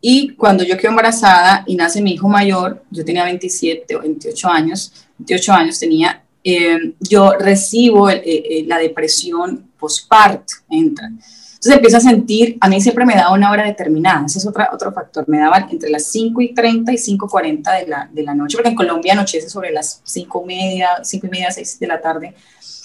y 0.00 0.34
cuando 0.34 0.64
yo 0.64 0.76
quedo 0.76 0.90
embarazada 0.90 1.62
y 1.66 1.76
nace 1.76 2.00
mi 2.00 2.12
hijo 2.12 2.28
mayor, 2.28 2.82
yo 2.90 3.04
tenía 3.04 3.24
27 3.24 3.96
o 3.96 4.00
28 4.00 4.48
años, 4.48 4.92
28 5.18 5.52
años 5.52 5.78
tenía, 5.78 6.22
eh, 6.42 6.94
yo 7.00 7.32
recibo 7.38 8.08
eh, 8.08 8.22
eh, 8.24 8.64
la 8.66 8.78
depresión 8.78 9.70
postparto, 9.78 10.54
entra. 10.70 11.06
Entonces 11.06 11.76
empiezo 11.76 11.98
a 11.98 12.00
sentir, 12.00 12.56
a 12.58 12.68
mí 12.70 12.80
siempre 12.80 13.04
me 13.04 13.14
daba 13.14 13.34
una 13.34 13.50
hora 13.50 13.64
determinada, 13.64 14.24
ese 14.24 14.38
es 14.38 14.46
otra, 14.46 14.70
otro 14.72 14.90
factor, 14.92 15.28
me 15.28 15.38
daba 15.38 15.68
entre 15.70 15.90
las 15.90 16.04
5 16.06 16.40
y 16.40 16.54
30 16.54 16.90
y 16.90 16.96
5 16.96 17.26
y 17.26 17.28
40 17.28 17.72
de 17.74 17.86
la, 17.86 18.08
de 18.10 18.22
la 18.22 18.34
noche, 18.34 18.56
porque 18.56 18.70
en 18.70 18.76
Colombia 18.76 19.12
anochece 19.12 19.50
sobre 19.50 19.70
las 19.70 20.00
5 20.04 20.40
y 20.42 20.46
media, 20.46 20.88
5 21.02 21.26
y 21.26 21.30
media, 21.30 21.50
6 21.50 21.78
de 21.78 21.86
la 21.86 22.00
tarde. 22.00 22.34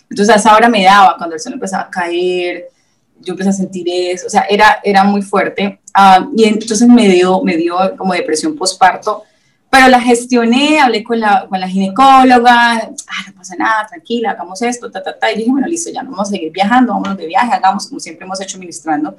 Entonces 0.10 0.36
a 0.36 0.38
esa 0.38 0.54
hora 0.54 0.68
me 0.68 0.84
daba, 0.84 1.16
cuando 1.18 1.36
el 1.36 1.40
sol 1.40 1.54
empezaba 1.54 1.84
a 1.84 1.90
caer, 1.90 2.68
yo 3.22 3.34
empecé 3.34 3.50
a 3.50 3.54
sentir 3.54 3.88
eso, 3.90 4.28
o 4.28 4.30
sea, 4.30 4.46
era, 4.50 4.80
era 4.84 5.04
muy 5.04 5.22
fuerte. 5.22 5.80
Uh, 5.98 6.30
y 6.36 6.44
entonces 6.44 6.88
me 6.88 7.08
dio, 7.08 7.42
me 7.42 7.56
dio 7.56 7.78
como 7.98 8.14
depresión 8.14 8.56
postparto 8.56 9.24
pero 9.76 9.90
la 9.90 10.00
gestioné, 10.00 10.80
hablé 10.80 11.04
con 11.04 11.20
la, 11.20 11.48
con 11.50 11.60
la 11.60 11.68
ginecóloga, 11.68 12.76
ah, 12.76 13.24
no 13.28 13.34
pasa 13.36 13.56
nada, 13.58 13.86
tranquila, 13.86 14.32
hagamos 14.32 14.62
esto, 14.62 14.90
ta, 14.90 15.04
ta, 15.04 15.20
ta, 15.20 15.30
y 15.34 15.40
dije, 15.40 15.52
bueno, 15.52 15.68
listo, 15.68 15.92
ya 15.92 16.02
no 16.02 16.12
vamos 16.12 16.30
a 16.30 16.32
seguir 16.32 16.50
viajando, 16.54 16.94
vámonos 16.94 17.18
de 17.18 17.28
viaje, 17.28 17.52
hagamos 17.52 17.88
como 17.88 18.00
siempre 18.00 18.26
hemos 18.26 18.40
hecho 18.40 18.58
ministrando. 18.58 19.18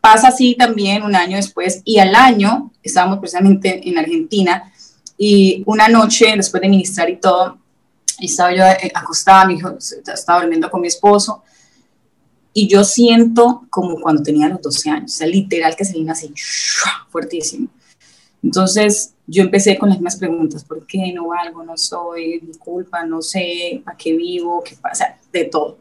Pasa 0.00 0.28
así 0.28 0.54
también 0.58 1.02
un 1.02 1.14
año 1.14 1.36
después, 1.36 1.82
y 1.84 1.98
al 1.98 2.14
año 2.14 2.70
estábamos 2.82 3.18
precisamente 3.18 3.86
en 3.86 3.98
Argentina, 3.98 4.72
y 5.18 5.62
una 5.66 5.88
noche, 5.88 6.32
después 6.34 6.62
de 6.62 6.70
ministrar 6.70 7.10
y 7.10 7.16
todo, 7.16 7.58
estaba 8.18 8.54
yo 8.54 8.64
eh, 8.64 8.90
acostada, 8.94 9.44
mi 9.44 9.56
hijo 9.56 9.76
estaba 9.78 10.40
durmiendo 10.40 10.70
con 10.70 10.80
mi 10.80 10.88
esposo, 10.88 11.42
y 12.52 12.68
yo 12.68 12.84
siento 12.84 13.66
como 13.70 14.00
cuando 14.00 14.22
tenía 14.22 14.48
los 14.48 14.62
12 14.62 14.90
años, 14.90 15.14
o 15.14 15.16
sea, 15.18 15.26
literal 15.26 15.76
que 15.76 15.84
vino 15.92 16.12
así, 16.12 16.32
fuertísimo. 17.10 17.68
Entonces, 18.42 19.14
yo 19.26 19.42
empecé 19.42 19.76
con 19.78 19.88
las 19.88 19.98
mismas 19.98 20.16
preguntas, 20.16 20.64
¿por 20.64 20.86
qué 20.86 21.12
no 21.12 21.28
valgo? 21.28 21.62
No 21.62 21.76
soy, 21.76 22.40
mi 22.40 22.54
culpa, 22.54 23.04
no 23.04 23.20
sé, 23.20 23.82
¿para 23.84 23.96
qué 23.96 24.16
vivo? 24.16 24.62
¿Qué 24.64 24.76
pasa? 24.80 25.16
De 25.32 25.44
todo. 25.44 25.78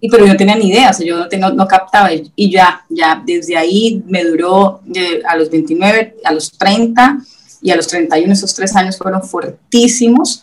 Y 0.00 0.08
pero 0.08 0.26
yo 0.26 0.32
no 0.32 0.36
tenía 0.36 0.56
ni 0.56 0.68
idea, 0.68 0.90
o 0.90 0.92
sea, 0.92 1.06
yo 1.06 1.26
no, 1.38 1.50
no 1.52 1.66
captaba. 1.66 2.10
Y 2.12 2.50
ya, 2.50 2.84
ya 2.88 3.22
desde 3.24 3.56
ahí 3.56 4.02
me 4.06 4.24
duró 4.24 4.82
a 5.28 5.36
los 5.36 5.50
29, 5.50 6.16
a 6.24 6.32
los 6.32 6.52
30 6.52 7.18
y 7.62 7.70
a 7.70 7.76
los 7.76 7.86
31, 7.88 8.32
esos 8.32 8.54
tres 8.54 8.76
años 8.76 8.98
fueron 8.98 9.22
fuertísimos. 9.22 10.42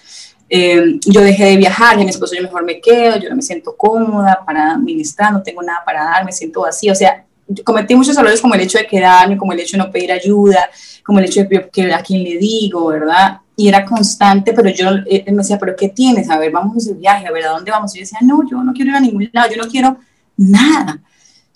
Eh, 0.54 1.00
yo 1.06 1.22
dejé 1.22 1.46
de 1.46 1.58
viajar, 1.58 1.98
y 1.98 2.04
mi 2.04 2.10
esposo 2.10 2.36
yo 2.36 2.44
mejor 2.44 2.66
me 2.66 2.82
quedo, 2.82 3.18
yo 3.18 3.30
no 3.30 3.38
me 3.38 3.42
siento 3.42 3.74
cómoda 3.78 4.44
para 4.46 4.74
administrar, 4.74 5.32
no 5.32 5.42
tengo 5.42 5.64
nada 5.64 5.80
para 5.86 6.04
dar, 6.04 6.26
me 6.26 6.34
siento 6.34 6.66
así, 6.66 6.90
o 6.90 6.96
sea, 6.96 7.24
cometí 7.64 7.96
muchos 7.96 8.18
errores 8.18 8.42
como 8.42 8.56
el 8.56 8.62
hecho 8.62 8.78
de 8.78 8.86
quedarme, 8.86 9.38
como 9.38 9.54
el 9.54 9.62
hecho 9.62 9.78
de 9.78 9.84
no 9.84 9.92
pedir 9.92 10.12
ayuda, 10.12 10.70
como 11.06 11.20
el 11.20 11.26
hecho 11.26 11.46
de 11.46 11.70
que 11.72 11.94
a 11.94 12.02
quién 12.02 12.24
le 12.24 12.38
digo, 12.38 12.88
¿verdad? 12.88 13.40
y 13.62 13.68
era 13.68 13.86
constante, 13.86 14.54
pero 14.54 14.70
yo 14.70 14.90
eh, 15.06 15.24
me 15.28 15.38
decía, 15.38 15.60
pero 15.60 15.76
¿qué 15.76 15.90
tienes? 15.90 16.30
A 16.30 16.40
ver, 16.40 16.52
vamos 16.52 16.86
de 16.86 16.96
viaje, 16.96 17.28
a 17.28 17.32
ver, 17.32 17.46
¿a 17.46 17.52
dónde 17.52 17.70
vamos? 17.70 17.94
Y 17.94 18.00
yo 18.00 18.02
decía, 18.04 18.20
no, 18.24 18.42
yo 18.50 18.64
no 18.64 18.74
quiero 18.74 18.90
ir 18.90 18.98
a 18.98 19.00
ningún 19.00 19.30
lado, 19.32 19.54
yo 19.54 19.62
no 19.62 19.70
quiero 19.70 19.98
nada. 20.36 21.00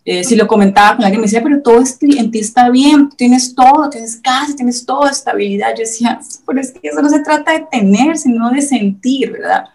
Eh, 0.07 0.23
si 0.23 0.35
lo 0.35 0.45
comentaba 0.45 0.95
con 0.95 1.03
alguien, 1.03 1.19
me 1.19 1.25
decía, 1.25 1.41
pero 1.41 1.63
todo 1.63 1.79
en 1.79 2.29
ti 2.29 2.39
está 2.39 2.69
bien, 2.69 3.09
tienes 3.09 3.55
todo, 3.55 3.89
tienes 3.89 4.17
casa, 4.17 4.55
tienes 4.55 4.85
toda 4.85 5.09
estabilidad. 5.09 5.71
Yo 5.71 5.79
decía, 5.79 6.19
pero 6.45 6.61
es 6.61 6.71
que 6.71 6.87
eso 6.87 7.01
no 7.01 7.09
se 7.09 7.21
trata 7.21 7.53
de 7.53 7.65
tener, 7.71 8.15
sino 8.15 8.51
de 8.51 8.61
sentir, 8.61 9.31
¿verdad? 9.31 9.65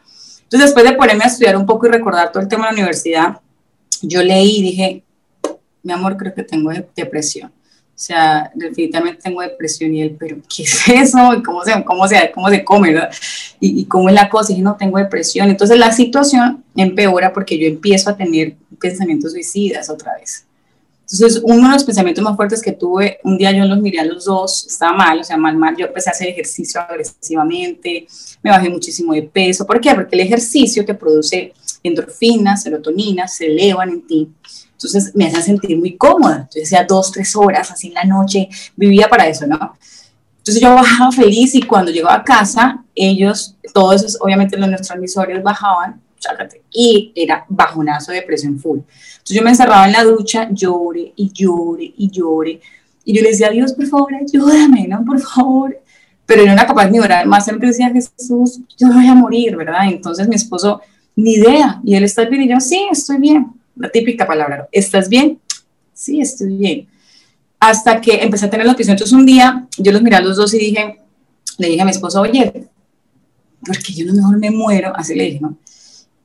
Entonces, 0.45 0.69
después 0.69 0.85
de 0.85 0.93
ponerme 0.93 1.25
a 1.25 1.27
estudiar 1.27 1.57
un 1.57 1.67
poco 1.67 1.87
y 1.87 1.91
recordar 1.91 2.31
todo 2.31 2.43
el 2.43 2.49
tema 2.49 2.67
de 2.67 2.73
la 2.73 2.79
universidad, 2.79 3.41
yo 4.03 4.23
leí 4.23 4.59
y 4.59 4.63
dije, 4.63 5.05
mi 5.83 5.93
amor, 5.93 6.17
creo 6.17 6.33
que 6.33 6.45
tengo 6.45 6.71
depresión. 6.95 7.53
O 8.01 8.03
sea, 8.03 8.51
definitivamente 8.55 9.21
tengo 9.23 9.43
depresión 9.43 9.93
y 9.93 10.01
él, 10.01 10.17
pero 10.19 10.39
¿qué 10.49 10.63
es 10.63 10.89
eso? 10.89 11.19
cómo 11.45 11.63
se, 11.63 11.85
cómo 11.85 12.09
se, 12.09 12.31
cómo 12.33 12.49
se 12.49 12.65
come? 12.65 12.95
¿verdad? 12.95 13.11
Y, 13.61 13.83
y, 13.83 13.85
cómo 13.85 14.09
es 14.09 14.15
la 14.15 14.31
cosa? 14.31 14.55
Y 14.55 14.63
no, 14.63 14.75
tengo 14.75 14.97
depresión. 14.97 15.51
Entonces 15.51 15.79
la 15.79 15.93
situación 15.93 16.65
empeora 16.75 17.31
porque 17.31 17.59
yo 17.59 17.67
empiezo 17.67 18.09
a 18.09 18.17
tener 18.17 18.55
pensamientos 18.81 19.33
suicidas 19.33 19.91
otra 19.91 20.15
vez. 20.19 20.47
Entonces, 21.13 21.43
uno 21.45 21.69
de 21.69 21.75
los 21.75 21.85
pensamientos 21.85 22.25
más 22.25 22.37
fuertes 22.37 22.63
que 22.63 22.73
tuve, 22.73 23.19
un 23.23 23.37
día 23.37 23.53
yo 23.53 23.67
los 23.67 23.81
miré 23.83 24.01
a 24.01 24.05
los 24.07 24.25
dos, 24.25 24.67
estaba 24.67 24.97
mal, 24.97 25.21
o 25.21 25.25
sea, 25.25 25.37
mal, 25.37 25.57
mal, 25.59 25.77
yo 25.77 25.87
empecé 25.87 26.09
a 26.09 26.13
hacer 26.13 26.29
ejercicio 26.29 26.81
agresivamente, 26.81 28.07
me 28.43 28.51
bajé 28.51 28.71
muchísimo 28.71 29.13
de 29.13 29.25
peso. 29.25 29.67
¿Por 29.67 29.79
qué? 29.79 29.95
Porque 29.95 30.17
el 30.17 30.21
ejercicio 30.21 30.87
te 30.87 30.95
produce 30.95 31.53
endorfinas, 31.83 32.63
serotonina, 32.63 33.29
se 33.29 33.47
elevan 33.47 33.91
en 33.91 34.07
ti. 34.07 34.29
Entonces 34.83 35.15
me 35.15 35.27
hacía 35.27 35.43
sentir 35.43 35.79
muy 35.79 35.95
cómoda. 35.99 36.49
Yo 36.55 36.61
decía 36.61 36.87
dos, 36.89 37.13
tres 37.13 37.37
horas, 37.37 37.71
así 37.71 37.89
en 37.89 37.95
la 37.95 38.05
noche, 38.05 38.49
vivía 38.77 39.09
para 39.11 39.29
eso, 39.29 39.47
¿no? 39.47 39.77
Entonces 40.39 40.63
yo 40.63 40.75
bajaba 40.75 41.13
feliz 41.13 41.55
y 41.55 41.61
cuando 41.61 41.93
llegaba 41.93 42.15
a 42.15 42.25
casa, 42.25 42.83
ellos, 42.95 43.57
todos 43.75 43.97
esos, 43.97 44.19
obviamente 44.23 44.57
los 44.57 44.69
neurotransmisores 44.69 45.43
bajaban, 45.43 46.01
y 46.73 47.13
era 47.15 47.45
bajonazo 47.49 48.13
de 48.13 48.23
presión 48.23 48.59
full. 48.59 48.79
Entonces 48.79 49.37
yo 49.37 49.43
me 49.43 49.51
encerraba 49.51 49.87
en 49.87 49.93
la 49.93 50.05
ducha, 50.05 50.49
llore 50.51 51.13
y 51.15 51.31
llore 51.31 51.93
y 51.97 52.11
llore. 52.11 52.61
Y 53.05 53.15
yo 53.15 53.23
le 53.23 53.31
decía, 53.31 53.51
Dios, 53.51 53.75
por 53.75 53.87
favor, 53.87 54.15
ayúdame, 54.15 54.89
¿no? 54.89 55.05
Por 55.05 55.21
favor. 55.21 55.79
Pero 56.25 56.47
no 56.47 56.53
era 56.53 56.67
capaz 56.67 56.89
de 56.89 57.01
orar 57.01 57.27
más. 57.27 57.45
Siempre 57.45 57.69
decía, 57.69 57.91
Jesús, 57.91 58.61
yo 58.79 58.89
voy 58.89 59.07
a 59.07 59.15
morir, 59.15 59.57
¿verdad? 59.57 59.89
Entonces 59.89 60.27
mi 60.29 60.37
esposo, 60.37 60.81
ni 61.17 61.35
idea. 61.35 61.81
Y 61.85 61.95
él 61.97 62.05
está 62.05 62.25
bien. 62.25 62.43
Y 62.43 62.49
yo, 62.49 62.61
sí, 62.61 62.87
estoy 62.91 63.19
bien. 63.19 63.60
La 63.81 63.89
típica 63.89 64.27
palabra, 64.27 64.69
¿estás 64.73 65.09
bien? 65.09 65.41
Sí, 65.95 66.21
estoy 66.21 66.55
bien. 66.55 66.87
Hasta 67.59 67.99
que 67.99 68.23
empecé 68.23 68.45
a 68.45 68.51
tener 68.51 68.67
noticia. 68.67 68.93
Entonces 68.93 69.15
un 69.15 69.25
día 69.25 69.67
yo 69.79 69.91
los 69.91 70.03
miré 70.03 70.17
a 70.17 70.21
los 70.21 70.37
dos 70.37 70.53
y 70.53 70.59
dije, 70.59 71.01
le 71.57 71.69
dije 71.69 71.81
a 71.81 71.87
mi 71.87 71.91
esposo, 71.91 72.21
oye, 72.21 72.69
porque 73.65 73.95
yo 73.95 74.05
no 74.05 74.13
mejor 74.13 74.39
me 74.39 74.51
muero, 74.51 74.93
así 74.95 75.15
le 75.15 75.25
dije, 75.25 75.41
¿no? 75.41 75.57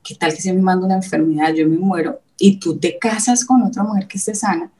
¿Qué 0.04 0.14
tal 0.16 0.34
que 0.34 0.42
se 0.42 0.52
me 0.52 0.60
manda 0.60 0.84
una 0.84 0.96
enfermedad, 0.96 1.54
yo 1.54 1.66
me 1.66 1.78
muero 1.78 2.20
y 2.38 2.58
tú 2.58 2.76
te 2.76 2.98
casas 2.98 3.42
con 3.42 3.62
otra 3.62 3.82
mujer 3.82 4.06
que 4.06 4.18
esté 4.18 4.34
sana 4.34 4.70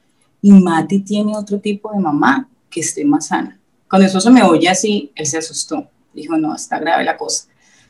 y 0.43 0.53
Mati 0.53 0.99
tiene 0.99 1.35
otro 1.35 1.59
tipo 1.59 1.91
de 1.93 1.99
mamá 1.99 2.47
que 2.69 2.81
esté 2.81 3.07
más 3.07 3.29
sana? 3.29 3.59
Cuando 3.89 4.07
eso 4.07 4.21
se 4.21 4.31
me 4.31 4.43
oye 4.43 4.69
así, 4.69 5.11
él 5.15 5.25
se 5.25 5.39
asustó. 5.39 5.89
Dijo, 6.13 6.37
no, 6.37 6.55
está 6.55 6.79
grave 6.79 7.05
la 7.05 7.17
cosa. 7.17 7.47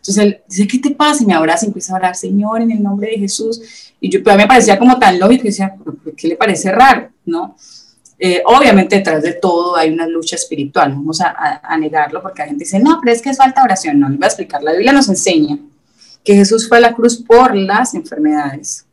Entonces 0.07 0.25
él 0.25 0.41
dice, 0.49 0.69
¿qué 0.69 0.79
te 0.79 0.91
pasa? 0.93 1.25
Y 1.25 1.27
me 1.27 1.35
abraza 1.35 1.65
y 1.65 1.69
empieza 1.69 1.93
a 1.93 1.97
orar, 1.97 2.15
Señor, 2.15 2.63
en 2.63 2.71
el 2.71 2.81
nombre 2.81 3.11
de 3.11 3.19
Jesús. 3.19 3.61
Y 4.01 4.09
yo, 4.09 4.21
a 4.25 4.37
mí 4.37 4.43
me 4.43 4.47
parecía 4.47 4.79
como 4.79 4.97
tan 5.01 5.19
lógico, 5.19 5.43
y 5.45 5.47
decía, 5.49 5.75
¿qué 6.17 6.29
le 6.29 6.37
parece 6.37 6.71
raro? 6.71 7.09
¿No? 7.25 7.57
Eh, 8.19 8.41
obviamente 8.47 8.97
detrás 8.97 9.23
de 9.23 9.33
todo 9.33 9.77
hay 9.77 9.91
una 9.91 10.07
lucha 10.07 10.37
espiritual, 10.37 10.91
vamos 10.93 11.21
a, 11.21 11.61
a, 11.63 11.77
negarlo 11.77 12.23
porque 12.23 12.41
la 12.41 12.49
gente 12.49 12.65
dice, 12.65 12.79
no, 12.79 12.99
pero 13.03 13.15
es 13.15 13.21
que 13.21 13.31
es 13.31 13.37
falta 13.37 13.65
oración. 13.65 13.99
No, 13.99 14.09
le 14.09 14.17
voy 14.17 14.25
a 14.25 14.29
explicar. 14.29 14.63
La 14.63 14.73
Biblia 14.73 14.93
nos 14.93 15.09
enseña 15.09 15.59
que 16.23 16.35
Jesús 16.35 16.69
fue 16.69 16.79
a 16.79 16.81
la 16.81 16.95
cruz 16.95 17.17
por 17.17 17.57
las 17.57 17.95
enfermedades, 17.95 18.87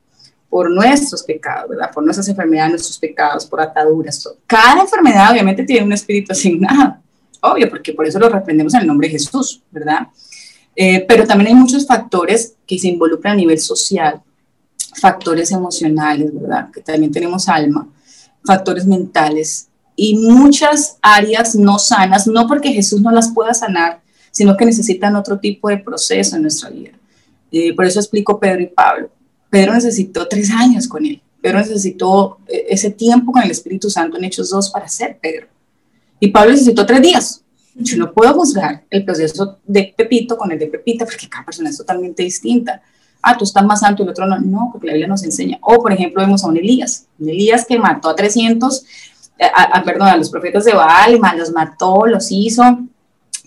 por 0.50 0.70
nuestros 0.72 1.22
pecados, 1.22 1.70
¿verdad? 1.70 1.92
Por 1.94 2.04
nuestras 2.04 2.28
enfermedades, 2.28 2.72
nuestros 2.72 2.98
pecados, 2.98 3.46
por 3.46 3.62
ataduras. 3.62 4.28
Cada 4.48 4.82
enfermedad 4.82 5.32
obviamente 5.32 5.64
tiene 5.64 5.86
un 5.86 5.94
espíritu 5.94 6.32
asignado, 6.32 6.98
obvio, 7.40 7.70
porque 7.70 7.94
por 7.94 8.08
eso 8.08 8.18
lo 8.18 8.30
reprendemos 8.30 8.74
en 8.74 8.82
el 8.82 8.88
nombre 8.88 9.08
de 9.08 9.12
Jesús, 9.12 9.62
¿verdad? 9.70 10.08
Eh, 10.76 11.06
pero 11.08 11.26
también 11.26 11.50
hay 11.50 11.56
muchos 11.56 11.86
factores 11.86 12.56
que 12.66 12.80
se 12.80 12.88
involucran 12.88 13.34
a 13.34 13.38
nivel 13.38 13.60
social, 13.60 14.22
factores 14.96 15.52
emocionales, 15.52 16.34
¿verdad? 16.34 16.72
Que 16.72 16.82
también 16.82 17.12
tenemos 17.12 17.48
alma, 17.48 17.88
factores 18.44 18.86
mentales 18.86 19.68
y 19.96 20.16
muchas 20.16 20.98
áreas 21.02 21.56
no 21.56 21.78
sanas, 21.78 22.28
no 22.28 22.48
porque 22.48 22.74
Jesús 22.74 23.02
no 23.02 23.12
las 23.12 23.32
pueda 23.32 23.54
sanar, 23.54 24.02
sino 24.32 24.58
que 24.58 24.66
necesitan 24.66 25.16
otro 25.16 25.40
tipo 25.40 25.70
de 25.70 25.78
proceso 25.78 26.36
en 26.36 26.42
nuestra 26.42 26.70
vida. 26.70 26.92
Eh, 27.52 27.76
por 27.76 27.86
eso 27.86 28.00
explico 28.00 28.40
Pedro 28.40 28.62
y 28.62 28.68
Pablo. 28.68 29.12
Pedro 29.50 29.74
necesitó 29.74 30.28
tres 30.28 30.50
años 30.50 30.88
con 30.88 31.06
él. 31.06 31.22
Pedro 31.40 31.60
necesitó 31.60 32.40
eh, 32.48 32.66
ese 32.70 32.90
tiempo 32.90 33.32
con 33.32 33.44
el 33.44 33.52
Espíritu 33.52 33.92
Santo 33.92 34.18
en 34.18 34.24
Hechos 34.24 34.50
2 34.50 34.72
para 34.72 34.88
ser 34.88 35.20
Pedro. 35.22 35.48
Y 36.20 36.30
Pablo 36.30 36.52
necesitó 36.52 36.86
tres 36.86 37.02
días. 37.02 37.44
Yo 37.76 37.98
no 37.98 38.14
puedo 38.14 38.34
juzgar 38.34 38.84
el 38.90 39.04
proceso 39.04 39.60
de 39.66 39.94
Pepito 39.96 40.38
con 40.38 40.52
el 40.52 40.60
de 40.60 40.68
Pepita 40.68 41.06
porque 41.06 41.28
cada 41.28 41.46
persona 41.46 41.70
es 41.70 41.78
totalmente 41.78 42.24
distinta. 42.24 42.82
Ah, 43.22 43.38
tú 43.38 43.46
estás 43.46 43.66
más 43.66 43.80
santo 43.80 44.04
y 44.04 44.06
el 44.06 44.12
otro 44.12 44.28
no. 44.28 44.40
No, 44.40 44.70
porque 44.72 44.88
la 44.88 44.94
Biblia 44.94 45.08
nos 45.08 45.24
enseña. 45.24 45.58
O, 45.62 45.82
por 45.82 45.92
ejemplo, 45.92 46.22
vemos 46.22 46.44
a 46.44 46.48
un 46.48 46.58
Elías. 46.58 47.08
Un 47.20 47.30
Elías 47.30 47.66
que 47.66 47.80
mató 47.80 48.10
a 48.10 48.16
300, 48.16 48.86
eh, 49.40 49.46
a, 49.56 49.84
perdón, 49.84 50.10
a 50.10 50.18
los 50.18 50.30
profetas 50.30 50.66
de 50.66 50.74
Baal, 50.74 51.20
los 51.38 51.52
mató, 51.52 52.06
los 52.06 52.32
hizo, 52.32 52.64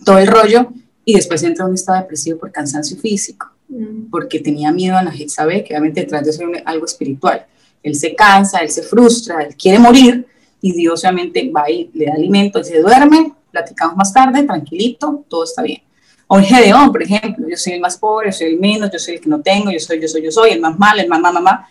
todo 0.05 0.19
el 0.19 0.27
rollo. 0.27 0.73
Y 1.05 1.15
después 1.15 1.43
entra 1.43 1.65
en 1.65 1.71
un 1.71 1.75
estado 1.75 2.01
depresivo 2.01 2.39
por 2.39 2.51
cansancio 2.51 2.97
físico, 2.97 3.49
mm. 3.69 4.11
porque 4.11 4.41
tenía 4.41 4.73
miedo 4.73 4.97
a 4.97 5.05
la 5.05 5.13
gente, 5.13 5.29
sabe 5.29 5.63
que 5.63 5.73
obviamente 5.73 6.01
detrás 6.01 6.25
de 6.25 6.31
eso 6.31 6.43
hay 6.43 6.63
algo 6.65 6.85
espiritual. 6.85 7.47
Él 7.83 7.95
se 7.95 8.17
cansa, 8.17 8.59
él 8.59 8.71
se 8.71 8.83
frustra, 8.83 9.43
él 9.45 9.55
quiere 9.55 9.79
morir 9.79 10.27
y 10.61 10.73
Dios 10.73 11.05
obviamente 11.05 11.49
va 11.55 11.71
y 11.71 11.89
le 11.95 12.07
da 12.07 12.15
alimento, 12.15 12.59
él 12.59 12.65
se 12.65 12.81
duerme 12.81 13.33
platicamos 13.57 13.97
más 13.97 14.13
tarde, 14.13 14.43
tranquilito, 14.43 15.25
todo 15.29 15.45
está 15.45 15.63
bien. 15.63 15.83
O 16.29 16.39
Gedeón, 16.41 16.93
por 16.93 17.03
ejemplo, 17.03 17.49
yo 17.49 17.57
soy 17.57 17.75
el 17.75 17.81
más 17.81 17.97
pobre, 17.97 18.31
yo 18.31 18.37
soy 18.37 18.49
el 18.49 18.59
menos, 18.59 18.91
yo 18.93 18.99
soy 18.99 19.15
el 19.15 19.21
que 19.21 19.29
no 19.29 19.41
tengo, 19.41 19.71
yo 19.71 19.79
soy, 19.79 20.01
yo 20.01 20.09
soy, 20.09 20.23
yo 20.23 20.31
soy, 20.31 20.51
el 20.51 20.61
más 20.61 20.79
mal, 20.79 20.99
el 20.99 21.09
más 21.09 21.21
mamá, 21.21 21.41
mamá. 21.41 21.69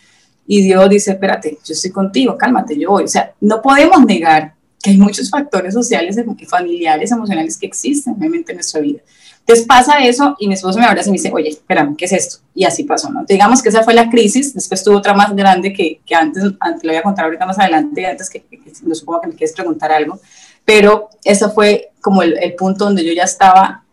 Y 0.47 0.63
Dios 0.63 0.89
dice, 0.89 1.11
espérate, 1.11 1.57
yo 1.63 1.73
estoy 1.73 1.91
contigo, 1.91 2.37
cálmate, 2.37 2.79
yo 2.79 2.91
voy. 2.91 3.03
O 3.03 3.07
sea, 3.07 3.33
no 3.41 3.61
podemos 3.61 4.03
negar 4.05 4.55
que 4.81 4.91
hay 4.91 4.97
muchos 4.97 5.29
factores 5.29 5.73
sociales, 5.73 6.15
familiares, 6.47 7.11
emocionales 7.11 7.57
que 7.57 7.67
existen 7.67 8.13
obviamente 8.13 8.51
en 8.51 8.57
nuestra 8.57 8.81
vida. 8.81 9.01
Entonces 9.39 9.65
pasa 9.67 9.99
eso 10.03 10.35
y 10.39 10.47
mi 10.47 10.55
esposo 10.55 10.79
me 10.79 10.85
abraza 10.85 11.09
y 11.09 11.11
me 11.11 11.17
dice, 11.17 11.31
oye, 11.31 11.49
espérame, 11.49 11.95
¿qué 11.95 12.05
es 12.05 12.13
esto? 12.13 12.37
Y 12.55 12.63
así 12.63 12.83
pasó, 12.83 13.11
¿no? 13.11 13.25
Digamos 13.25 13.61
que 13.61 13.69
esa 13.69 13.83
fue 13.83 13.93
la 13.93 14.09
crisis, 14.09 14.55
después 14.55 14.83
tuvo 14.83 14.97
otra 14.97 15.13
más 15.13 15.35
grande 15.35 15.71
que, 15.71 15.99
que 16.03 16.15
antes, 16.15 16.43
antes, 16.59 16.83
lo 16.83 16.89
voy 16.89 16.97
a 16.97 17.03
contar 17.03 17.25
ahorita 17.25 17.45
más 17.45 17.59
adelante, 17.59 18.07
antes 18.07 18.27
que, 18.27 18.41
que, 18.41 18.59
que 18.59 18.71
no 18.83 18.95
supongo 18.95 19.21
que 19.21 19.27
me 19.27 19.35
quieres 19.35 19.53
preguntar 19.53 19.91
algo, 19.91 20.19
pero 20.65 21.09
eso 21.23 21.51
fue 21.51 21.91
como 22.01 22.21
el, 22.23 22.55
punto 22.55 22.85
donde 22.85 23.05
yo 23.05 23.13
ya 23.13 23.23
estaba, 23.23 23.83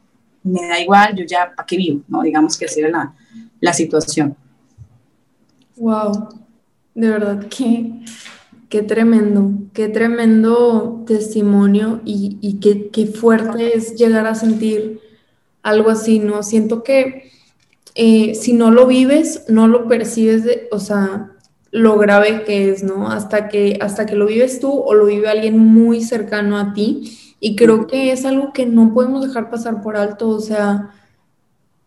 me 0.43 0.67
da 0.67 0.81
igual, 0.81 1.15
yo 1.15 1.25
ya, 1.25 1.53
¿para 1.55 1.67
qué 1.67 1.77
vivo? 1.77 2.03
¿no? 2.09 2.23
Digamos 2.23 2.59
que 2.59 2.65
así 2.65 2.81
era 2.81 2.91
la, 2.91 3.15
la 3.61 3.73
situación. 3.73 4.37
Wow, 5.77 6.29
de 6.95 7.09
verdad 7.09 7.47
qué 7.49 8.83
tremendo, 8.83 9.53
qué 9.75 9.89
tremendo 9.89 11.05
testimonio 11.07 12.01
y, 12.07 12.39
y 12.41 12.55
qué, 12.55 12.89
qué, 12.89 13.07
fuerte 13.07 13.77
es 13.77 13.97
llegar 13.97 14.27
a 14.27 14.35
sentir 14.35 14.99
algo 15.63 15.91
así, 15.91 16.21
¿no? 16.21 16.43
Siento 16.43 16.83
que 16.83 17.31
eh, 17.95 18.35
si 18.35 18.55
no 18.55 18.71
lo 18.71 18.87
vives, 18.87 19.45
no 19.49 19.69
lo 19.69 19.89
percibes, 19.89 20.45
de, 20.45 20.69
o 20.71 20.79
sea, 20.79 21.32
lo 21.73 21.99
grave 21.99 22.45
que 22.45 22.71
es, 22.71 22.85
¿no? 22.85 23.11
Hasta 23.11 23.49
que, 23.49 23.79
hasta 23.81 24.07
que 24.07 24.15
lo 24.15 24.27
vives 24.27 24.61
tú 24.61 24.71
o 24.71 24.95
lo 24.95 25.07
vive 25.07 25.29
alguien 25.29 25.59
muy 25.59 26.03
cercano 26.03 26.59
a 26.59 26.75
ti. 26.75 27.19
Y 27.41 27.57
creo 27.57 27.87
que 27.89 28.13
es 28.13 28.25
algo 28.25 28.53
que 28.53 28.67
no 28.67 28.95
podemos 28.95 29.27
dejar 29.27 29.51
pasar 29.51 29.83
por 29.83 29.97
alto. 29.97 30.29
O 30.29 30.39
sea, 30.39 30.91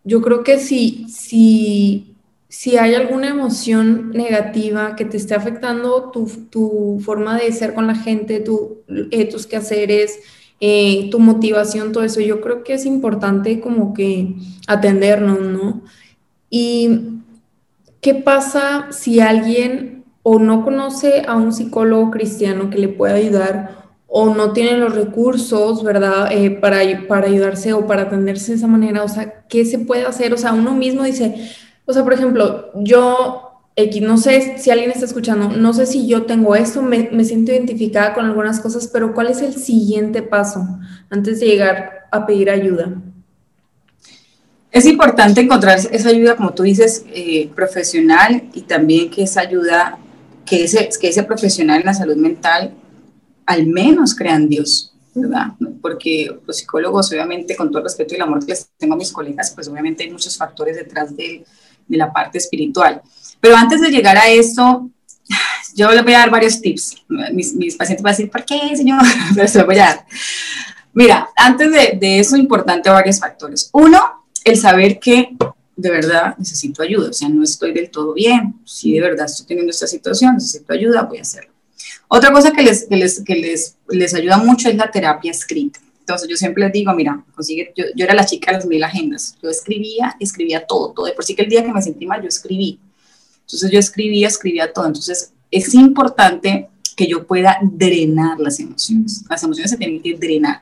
yo 0.04 0.22
creo 0.22 0.44
que 0.44 0.58
si, 0.58 1.06
si, 1.08 2.16
si 2.50 2.78
hay 2.78 2.96
alguna 2.96 3.30
emoción 3.30 4.10
negativa 4.10 4.96
que 4.96 5.06
te 5.06 5.18
esté 5.18 5.36
afectando 5.36 6.12
tu, 6.12 7.00
forma 7.00 7.38
de 7.38 7.52
ser 7.52 7.76
con 7.76 7.86
la 7.86 7.96
gente, 7.96 8.40
tu, 8.40 8.80
eh, 9.12 9.30
tus 9.30 9.46
quehaceres, 9.46 10.20
eh, 10.60 11.10
tu 11.12 11.20
motivación, 11.20 11.92
todo 11.92 12.04
eso, 12.04 12.22
yo 12.22 12.42
creo 12.42 12.64
que 12.64 12.74
es 12.74 12.88
importante 12.88 13.60
como 13.60 13.94
que 13.94 14.36
atendernos, 14.68 15.42
¿no? 15.42 15.84
Y 16.50 17.15
¿Qué 18.06 18.14
pasa 18.14 18.90
si 18.92 19.20
alguien 19.20 20.06
o 20.22 20.38
no 20.38 20.64
conoce 20.64 21.24
a 21.28 21.36
un 21.36 21.52
psicólogo 21.52 22.12
cristiano 22.12 22.70
que 22.70 22.78
le 22.78 22.88
pueda 22.88 23.16
ayudar 23.16 23.88
o 24.06 24.32
no 24.32 24.54
tiene 24.54 24.78
los 24.78 24.94
recursos, 24.94 25.84
¿verdad? 25.84 26.32
Eh, 26.32 26.52
para, 26.52 26.82
para 27.08 27.26
ayudarse 27.26 27.74
o 27.74 27.88
para 27.88 28.04
atenderse 28.04 28.52
de 28.52 28.58
esa 28.60 28.68
manera. 28.68 29.04
O 29.04 29.08
sea, 29.08 29.48
¿qué 29.50 29.66
se 29.66 29.80
puede 29.80 30.06
hacer? 30.06 30.36
O 30.36 30.38
sea, 30.38 30.54
uno 30.54 30.76
mismo 30.76 31.02
dice, 31.02 31.50
o 31.88 31.94
sea, 31.94 32.04
por 32.04 32.14
ejemplo, 32.14 32.70
yo, 32.76 33.64
X, 33.76 34.04
no 34.04 34.20
sé 34.20 34.60
si 34.60 34.70
alguien 34.70 34.92
está 34.92 35.06
escuchando, 35.06 35.50
no 35.58 35.74
sé 35.74 35.88
si 35.88 36.06
yo 36.06 36.28
tengo 36.28 36.56
esto, 36.56 36.84
me, 36.84 37.10
me 37.12 37.24
siento 37.24 37.54
identificada 37.54 38.14
con 38.14 38.26
algunas 38.26 38.60
cosas, 38.60 38.88
pero 38.88 39.16
¿cuál 39.16 39.30
es 39.30 39.42
el 39.42 39.56
siguiente 39.56 40.22
paso 40.22 40.64
antes 41.10 41.40
de 41.40 41.48
llegar 41.48 42.08
a 42.12 42.28
pedir 42.28 42.52
ayuda? 42.52 43.02
Es 44.76 44.86
importante 44.86 45.40
encontrar 45.40 45.80
esa 45.90 46.10
ayuda, 46.10 46.36
como 46.36 46.54
tú 46.54 46.64
dices, 46.64 47.06
eh, 47.14 47.50
profesional 47.56 48.44
y 48.54 48.64
también 48.64 49.10
que 49.10 49.24
esa 49.24 49.40
ayuda, 49.40 49.98
que 50.46 50.66
ese, 50.66 50.90
que 51.00 51.08
ese 51.08 51.24
profesional 51.24 51.80
en 51.80 51.86
la 51.86 51.94
salud 51.94 52.18
mental 52.18 52.74
al 53.46 53.68
menos 53.68 54.14
crean 54.14 54.50
Dios, 54.50 54.94
¿verdad? 55.14 55.54
Porque 55.82 56.30
los 56.46 56.58
psicólogos, 56.58 57.10
obviamente, 57.10 57.56
con 57.56 57.70
todo 57.70 57.78
el 57.78 57.84
respeto 57.86 58.14
y 58.14 58.18
el 58.18 58.24
amor 58.24 58.42
que 58.42 58.48
les 58.48 58.70
tengo 58.78 58.96
a 58.96 58.98
mis 58.98 59.14
colegas, 59.14 59.52
pues 59.52 59.70
obviamente 59.70 60.04
hay 60.04 60.12
muchos 60.12 60.36
factores 60.36 60.76
detrás 60.76 61.16
de, 61.16 61.46
de 61.88 61.98
la 61.98 62.12
parte 62.12 62.38
espiritual. 62.38 63.02
Pero 63.40 63.56
antes 63.56 63.80
de 63.80 63.90
llegar 63.90 64.18
a 64.18 64.28
esto, 64.28 64.90
yo 65.74 65.90
les 65.90 66.04
voy 66.04 66.16
a 66.16 66.20
dar 66.20 66.30
varios 66.30 66.60
tips. 66.60 66.98
Mis, 67.32 67.54
mis 67.54 67.78
pacientes 67.78 68.04
van 68.04 68.14
a 68.14 68.18
decir, 68.18 68.30
¿por 68.30 68.44
qué, 68.44 68.76
señor? 68.76 69.02
Pero 69.36 69.48
se 69.48 69.58
los 69.58 69.68
voy 69.68 69.80
a 69.80 69.86
dar. 69.86 70.06
Mira, 70.92 71.30
antes 71.38 71.72
de, 71.72 71.98
de 71.98 72.20
eso, 72.20 72.36
importante 72.36 72.90
varios 72.90 73.22
factores. 73.22 73.70
Uno, 73.72 74.25
el 74.46 74.58
saber 74.58 75.00
que 75.00 75.36
de 75.76 75.90
verdad 75.92 76.38
necesito 76.38 76.82
ayuda, 76.82 77.10
o 77.10 77.14
sea, 77.14 77.28
no 77.28 77.44
estoy 77.44 77.74
del 77.74 77.90
todo 77.90 78.14
bien, 78.14 78.56
si 78.64 78.94
de 78.94 79.02
verdad 79.02 79.26
estoy 79.26 79.46
teniendo 79.46 79.72
esta 79.72 79.88
situación, 79.88 80.36
necesito 80.36 80.72
ayuda, 80.72 81.02
voy 81.04 81.18
a 81.18 81.24
hacerlo. 81.24 81.52
Otra 82.08 82.32
cosa 82.32 82.52
que 82.52 82.62
les, 82.62 82.86
que 82.86 82.96
les, 82.96 83.22
que 83.22 83.36
les, 83.36 83.76
les 83.90 84.14
ayuda 84.14 84.38
mucho 84.38 84.70
es 84.70 84.76
la 84.76 84.90
terapia 84.90 85.32
escrita. 85.32 85.82
Entonces 86.00 86.30
yo 86.30 86.38
siempre 86.38 86.64
les 86.64 86.72
digo, 86.72 86.94
mira, 86.94 87.26
consigue, 87.34 87.74
yo, 87.76 87.86
era 87.96 88.14
la 88.14 88.26
chica 88.26 88.52
de 88.52 88.58
las 88.58 88.68
mil 88.68 88.84
agendas, 88.84 89.36
yo 89.42 89.50
escribía, 89.50 90.16
escribía 90.20 90.66
todo, 90.66 90.92
todo, 90.92 91.08
de 91.08 91.14
por 91.14 91.26
sí 91.26 91.36
que 91.36 91.42
el 91.42 91.50
día 91.50 91.66
que 91.66 91.74
me 91.74 91.82
sentí 91.82 92.06
mal 92.06 92.22
yo 92.22 92.28
escribí. 92.28 92.80
Entonces 93.42 93.72
yo 93.72 93.80
escribía, 93.80 94.28
escribía 94.28 94.72
todo. 94.72 94.86
Entonces 94.86 95.34
es 95.50 95.74
importante 95.74 96.70
que 96.96 97.08
yo 97.08 97.26
pueda 97.26 97.58
drenar 97.62 98.40
las 98.40 98.60
emociones. 98.60 99.24
Las 99.28 99.44
emociones 99.44 99.72
se 99.72 99.78
tienen 99.78 100.02
que 100.02 100.14
drenar. 100.14 100.62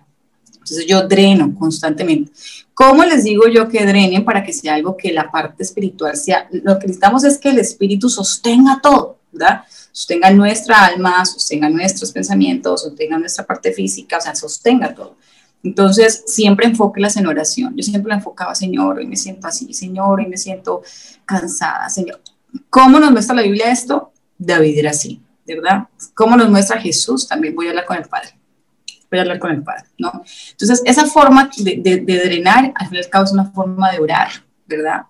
Entonces 0.63 0.85
yo 0.87 1.05
dreno 1.07 1.53
constantemente. 1.55 2.31
¿Cómo 2.73 3.03
les 3.03 3.25
digo 3.25 3.47
yo 3.47 3.67
que 3.67 3.85
drenen 3.85 4.23
para 4.23 4.43
que 4.43 4.53
sea 4.53 4.75
algo 4.75 4.95
que 4.95 5.11
la 5.11 5.29
parte 5.29 5.61
espiritual 5.61 6.15
sea? 6.15 6.47
Lo 6.51 6.79
que 6.79 6.87
necesitamos 6.87 7.23
es 7.25 7.37
que 7.37 7.49
el 7.49 7.59
espíritu 7.59 8.09
sostenga 8.09 8.79
todo, 8.81 9.19
¿verdad? 9.31 9.63
Sostenga 9.91 10.31
nuestra 10.31 10.85
alma, 10.85 11.23
sostenga 11.25 11.69
nuestros 11.69 12.11
pensamientos, 12.11 12.81
sostenga 12.81 13.19
nuestra 13.19 13.45
parte 13.45 13.73
física, 13.73 14.17
o 14.17 14.21
sea, 14.21 14.33
sostenga 14.33 14.95
todo. 14.95 15.17
Entonces, 15.63 16.23
siempre 16.25 16.65
enfóquelas 16.65 17.15
en 17.17 17.27
oración. 17.27 17.75
Yo 17.75 17.83
siempre 17.83 18.09
la 18.09 18.15
enfocaba, 18.15 18.55
Señor, 18.55 18.97
hoy 18.97 19.05
me 19.05 19.17
siento 19.17 19.47
así, 19.47 19.73
Señor, 19.73 20.19
hoy 20.19 20.27
me 20.27 20.37
siento 20.37 20.81
cansada, 21.25 21.89
Señor. 21.89 22.21
¿Cómo 22.69 22.99
nos 22.99 23.11
muestra 23.11 23.35
la 23.35 23.43
Biblia 23.43 23.71
esto? 23.71 24.11
David 24.37 24.77
era 24.77 24.91
así, 24.91 25.21
¿verdad? 25.45 25.87
¿Cómo 26.13 26.37
nos 26.37 26.49
muestra 26.49 26.81
Jesús? 26.81 27.27
También 27.27 27.53
voy 27.53 27.67
a 27.67 27.69
hablar 27.69 27.85
con 27.85 27.97
el 27.97 28.05
Padre 28.05 28.42
voy 29.13 29.19
a 29.19 29.21
hablar 29.21 29.39
con 29.39 29.51
el 29.51 29.63
Padre, 29.63 29.85
¿no? 29.99 30.23
Entonces, 30.51 30.81
esa 30.85 31.05
forma 31.05 31.49
de, 31.57 31.77
de, 31.77 31.97
de 31.97 32.19
drenar, 32.25 32.73
al 32.75 32.87
fin 32.87 32.97
y 32.97 32.99
al 32.99 33.09
cabo, 33.09 33.25
es 33.25 33.31
una 33.31 33.51
forma 33.51 33.91
de 33.91 33.99
orar, 33.99 34.29
¿verdad? 34.65 35.03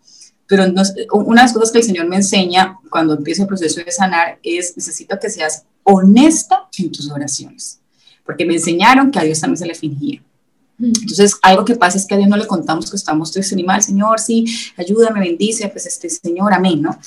Pero 0.47 0.68
no, 0.68 0.82
una 1.14 1.41
de 1.41 1.45
las 1.45 1.54
cosas 1.54 1.72
que 1.72 1.80
el 1.80 1.84
Señor 1.84 2.08
me 2.08 2.18
enseña 2.18 2.78
cuando 2.89 3.16
empiezo 3.16 3.43
el 3.43 3.47
proceso 3.47 3.82
de 3.84 3.91
sanar 3.91 4.39
es, 4.43 4.76
necesito 4.76 5.18
que 5.20 5.30
seas 5.30 5.64
honesta 5.84 6.68
en 6.78 6.91
tus 6.91 7.10
oraciones, 7.10 7.80
porque 8.26 8.45
me 8.45 8.56
enseñaron 8.56 9.10
que 9.10 9.20
a 9.20 9.24
Dios 9.24 9.39
también 9.39 9.58
se 9.58 9.66
le 9.66 9.76
fingía. 9.76 10.22
Mm. 10.78 10.86
Entonces, 10.86 11.38
algo 11.41 11.64
que 11.64 11.76
pasa 11.76 11.97
es 11.97 12.06
que 12.06 12.16
a 12.16 12.18
Dios 12.18 12.30
no 12.30 12.38
le 12.38 12.45
contamos 12.45 12.89
que 12.89 12.97
estamos 12.97 13.32
tristes 13.32 13.56
ni 13.56 13.64
mal, 13.64 13.82
Señor, 13.82 14.20
sí, 14.20 14.45
ayúdame, 14.76 15.22
bendice, 15.22 15.70
pues 15.70 15.86
este 15.86 16.10
Señor, 16.10 16.54
amén, 16.54 16.82
¿no? 16.82 16.99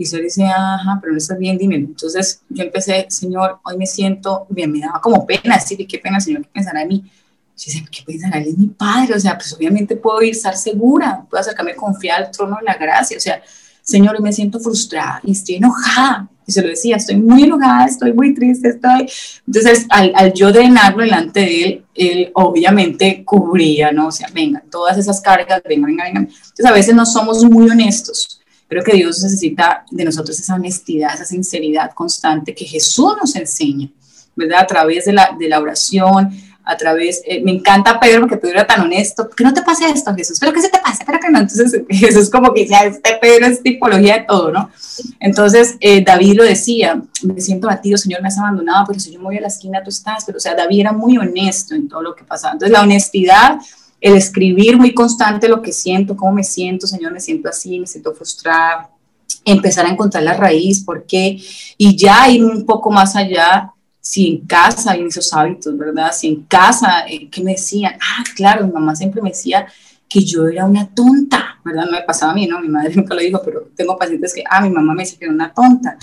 Y 0.00 0.08
yo 0.08 0.18
dice, 0.18 0.44
ajá, 0.44 0.98
pero 1.00 1.12
no 1.12 1.18
estás 1.18 1.36
bien, 1.36 1.58
dime. 1.58 1.74
Entonces 1.74 2.40
yo 2.48 2.62
empecé, 2.62 3.06
Señor, 3.10 3.58
hoy 3.64 3.76
me 3.76 3.84
siento 3.84 4.46
bien, 4.48 4.70
me 4.70 4.78
daba 4.78 5.00
como 5.00 5.26
pena 5.26 5.56
decir, 5.56 5.84
qué 5.88 5.98
pena, 5.98 6.20
Señor, 6.20 6.42
qué 6.42 6.50
pensará 6.52 6.80
de 6.80 6.86
mí. 6.86 7.02
Yo 7.02 7.64
decía, 7.66 7.82
¿qué 7.90 8.02
pensará? 8.06 8.38
Él 8.38 8.46
es 8.46 8.56
mi 8.56 8.68
padre, 8.68 9.14
o 9.14 9.20
sea, 9.20 9.36
pues 9.36 9.52
obviamente 9.54 9.96
puedo 9.96 10.22
ir, 10.22 10.30
estar 10.30 10.56
segura, 10.56 11.26
puedo 11.28 11.40
acercarme 11.40 11.74
confiar 11.74 12.22
al 12.22 12.30
trono 12.30 12.58
de 12.58 12.62
la 12.62 12.74
gracia, 12.74 13.16
o 13.16 13.20
sea, 13.20 13.42
Señor, 13.82 14.14
hoy 14.14 14.22
me 14.22 14.32
siento 14.32 14.60
frustrada 14.60 15.20
y 15.24 15.32
estoy 15.32 15.56
enojada. 15.56 16.28
Y 16.46 16.52
se 16.52 16.62
lo 16.62 16.68
decía, 16.68 16.96
estoy 16.96 17.16
muy 17.16 17.42
enojada, 17.42 17.86
estoy 17.86 18.12
muy 18.12 18.34
triste, 18.34 18.68
estoy... 18.68 19.10
Entonces, 19.46 19.86
al, 19.90 20.12
al 20.14 20.32
yo 20.32 20.52
drenarlo 20.52 21.02
delante 21.02 21.40
de 21.40 21.64
él, 21.64 21.84
él 21.94 22.30
obviamente 22.34 23.24
cubría, 23.24 23.90
¿no? 23.90 24.06
O 24.06 24.12
sea, 24.12 24.28
venga, 24.32 24.62
todas 24.70 24.96
esas 24.96 25.20
cargas, 25.20 25.60
venga, 25.68 25.86
venga, 25.86 26.04
venga. 26.04 26.20
Entonces, 26.20 26.66
a 26.66 26.72
veces 26.72 26.94
no 26.94 27.04
somos 27.04 27.44
muy 27.44 27.68
honestos 27.68 28.38
Creo 28.68 28.84
que 28.84 28.92
Dios 28.92 29.22
necesita 29.22 29.84
de 29.90 30.04
nosotros 30.04 30.38
esa 30.38 30.54
honestidad, 30.54 31.14
esa 31.14 31.24
sinceridad 31.24 31.92
constante 31.92 32.54
que 32.54 32.66
Jesús 32.66 33.14
nos 33.20 33.34
enseña, 33.34 33.88
¿verdad? 34.36 34.60
A 34.60 34.66
través 34.66 35.06
de 35.06 35.14
la, 35.14 35.34
de 35.38 35.48
la 35.48 35.60
oración, 35.60 36.30
a 36.68 36.76
través, 36.76 37.22
eh, 37.24 37.40
me 37.42 37.50
encanta 37.50 37.98
Pedro 37.98 38.20
porque 38.20 38.36
Pedro 38.36 38.56
era 38.56 38.66
tan 38.66 38.82
honesto, 38.82 39.30
que 39.30 39.42
no 39.42 39.54
te 39.54 39.62
pase 39.62 39.88
esto, 39.88 40.14
Jesús, 40.14 40.38
pero 40.38 40.52
que 40.52 40.60
se 40.60 40.68
te 40.68 40.78
pase, 40.78 41.02
pero 41.06 41.18
que 41.18 41.30
no. 41.30 41.38
Entonces 41.38 41.80
Jesús 41.88 42.28
como 42.28 42.52
que 42.52 42.68
ya 42.68 42.80
este 42.80 43.16
Pedro 43.18 43.46
es 43.46 43.62
tipología 43.62 44.18
de 44.18 44.24
todo, 44.28 44.52
¿no? 44.52 44.70
Entonces 45.18 45.76
eh, 45.80 46.04
David 46.04 46.34
lo 46.36 46.44
decía, 46.44 47.00
me 47.22 47.40
siento 47.40 47.68
batido, 47.68 47.96
Señor, 47.96 48.20
me 48.20 48.28
has 48.28 48.36
abandonado, 48.36 48.84
pero 48.86 49.00
si 49.00 49.10
yo 49.10 49.18
me 49.18 49.24
voy 49.24 49.38
a 49.38 49.40
la 49.40 49.48
esquina, 49.48 49.82
tú 49.82 49.88
estás, 49.88 50.26
pero 50.26 50.36
o 50.36 50.40
sea, 50.42 50.54
David 50.54 50.80
era 50.80 50.92
muy 50.92 51.16
honesto 51.16 51.74
en 51.74 51.88
todo 51.88 52.02
lo 52.02 52.14
que 52.14 52.24
pasaba. 52.24 52.52
Entonces 52.52 52.72
la 52.72 52.82
honestidad 52.82 53.58
el 54.00 54.14
escribir 54.14 54.76
muy 54.76 54.94
constante 54.94 55.48
lo 55.48 55.60
que 55.60 55.72
siento, 55.72 56.16
cómo 56.16 56.32
me 56.32 56.44
siento, 56.44 56.86
Señor, 56.86 57.12
me 57.12 57.20
siento 57.20 57.48
así, 57.48 57.80
me 57.80 57.86
siento 57.86 58.14
frustrada, 58.14 58.90
empezar 59.44 59.86
a 59.86 59.90
encontrar 59.90 60.22
la 60.22 60.34
raíz, 60.34 60.84
por 60.84 61.04
qué, 61.04 61.40
y 61.76 61.96
ya 61.96 62.28
ir 62.28 62.44
un 62.44 62.64
poco 62.64 62.90
más 62.90 63.16
allá, 63.16 63.72
si 64.00 64.28
en 64.28 64.46
casa 64.46 64.92
hay 64.92 65.02
esos 65.02 65.32
hábitos, 65.34 65.76
¿verdad? 65.76 66.12
Si 66.12 66.28
en 66.28 66.42
casa, 66.44 67.06
eh, 67.08 67.28
¿qué 67.28 67.42
me 67.42 67.52
decían? 67.52 67.94
Ah, 68.00 68.24
claro, 68.34 68.66
mi 68.66 68.72
mamá 68.72 68.96
siempre 68.96 69.20
me 69.20 69.30
decía 69.30 69.66
que 70.08 70.24
yo 70.24 70.48
era 70.48 70.64
una 70.64 70.88
tonta, 70.94 71.58
¿verdad? 71.64 71.84
No 71.84 71.92
me 71.92 72.02
pasaba 72.02 72.32
a 72.32 72.34
mí, 72.34 72.46
¿no? 72.46 72.60
Mi 72.60 72.68
madre 72.68 72.92
nunca 72.96 73.14
lo 73.14 73.20
dijo, 73.20 73.42
pero 73.44 73.68
tengo 73.76 73.98
pacientes 73.98 74.32
que, 74.32 74.44
ah, 74.48 74.60
mi 74.62 74.70
mamá 74.70 74.94
me 74.94 75.02
dice 75.02 75.18
que 75.18 75.26
era 75.26 75.34
una 75.34 75.52
tonta. 75.52 75.98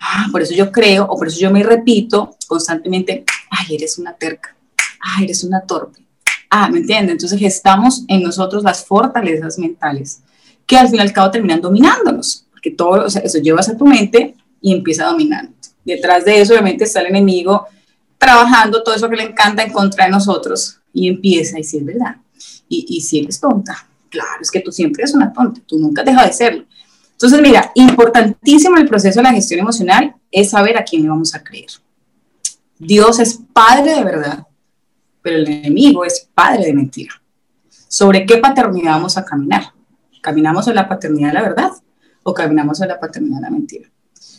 Ah, 0.00 0.26
por 0.30 0.42
eso 0.42 0.54
yo 0.54 0.70
creo, 0.70 1.04
o 1.04 1.16
por 1.16 1.28
eso 1.28 1.40
yo 1.40 1.50
me 1.50 1.62
repito 1.62 2.36
constantemente, 2.46 3.24
ay, 3.50 3.76
eres 3.76 3.98
una 3.98 4.12
terca, 4.12 4.54
ay, 5.00 5.24
eres 5.24 5.42
una 5.42 5.62
torpe, 5.62 6.00
Ah, 6.50 6.68
¿me 6.70 6.78
entiendes? 6.78 7.12
Entonces 7.12 7.38
gestamos 7.38 8.04
en 8.08 8.22
nosotros 8.22 8.62
las 8.62 8.84
fortalezas 8.84 9.58
mentales 9.58 10.22
que 10.66 10.76
al 10.76 10.88
fin 10.88 10.98
y 10.98 11.00
al 11.00 11.12
cabo 11.12 11.30
terminan 11.30 11.62
dominándonos, 11.62 12.46
porque 12.50 12.70
todo 12.70 13.06
o 13.06 13.10
sea, 13.10 13.22
eso 13.22 13.38
llevas 13.38 13.70
a 13.70 13.76
tu 13.76 13.86
mente 13.86 14.34
y 14.60 14.74
empieza 14.74 15.06
a 15.06 15.12
dominar. 15.12 15.48
Detrás 15.84 16.26
de 16.26 16.40
eso 16.40 16.52
obviamente 16.52 16.84
está 16.84 17.00
el 17.00 17.06
enemigo 17.06 17.66
trabajando 18.18 18.82
todo 18.82 18.94
eso 18.94 19.08
que 19.08 19.16
le 19.16 19.22
encanta 19.22 19.62
en 19.62 19.72
contra 19.72 20.04
de 20.04 20.10
nosotros 20.10 20.78
y 20.92 21.08
empieza 21.08 21.56
a 21.56 21.58
decir, 21.58 21.82
¿verdad? 21.84 22.16
Y, 22.68 22.84
y 22.88 23.00
si 23.00 23.20
eres 23.20 23.40
tonta, 23.40 23.88
claro, 24.10 24.42
es 24.42 24.50
que 24.50 24.60
tú 24.60 24.70
siempre 24.70 25.02
eres 25.02 25.14
una 25.14 25.32
tonta, 25.32 25.60
tú 25.66 25.78
nunca 25.78 26.02
dejas 26.02 26.26
de 26.26 26.32
serlo. 26.32 26.64
Entonces, 27.12 27.40
mira, 27.40 27.72
importantísimo 27.74 28.76
el 28.76 28.86
proceso 28.86 29.20
de 29.20 29.24
la 29.24 29.32
gestión 29.32 29.60
emocional 29.60 30.14
es 30.30 30.50
saber 30.50 30.76
a 30.76 30.84
quién 30.84 31.02
le 31.02 31.08
vamos 31.08 31.34
a 31.34 31.42
creer. 31.42 31.70
Dios 32.78 33.18
es 33.18 33.40
Padre 33.52 33.94
de 33.94 34.04
verdad 34.04 34.47
pero 35.28 35.40
el 35.40 35.48
enemigo 35.48 36.06
es 36.06 36.26
padre 36.34 36.64
de 36.64 36.72
mentira. 36.72 37.12
¿Sobre 37.86 38.24
qué 38.24 38.38
paternidad 38.38 38.92
vamos 38.92 39.18
a 39.18 39.26
caminar? 39.26 39.74
¿Caminamos 40.22 40.66
en 40.68 40.74
la 40.74 40.88
paternidad 40.88 41.28
de 41.28 41.34
la 41.34 41.42
verdad 41.42 41.70
o 42.22 42.32
caminamos 42.32 42.80
en 42.80 42.88
la 42.88 42.98
paternidad 42.98 43.36
de 43.36 43.42
la 43.42 43.50
mentira? 43.50 43.90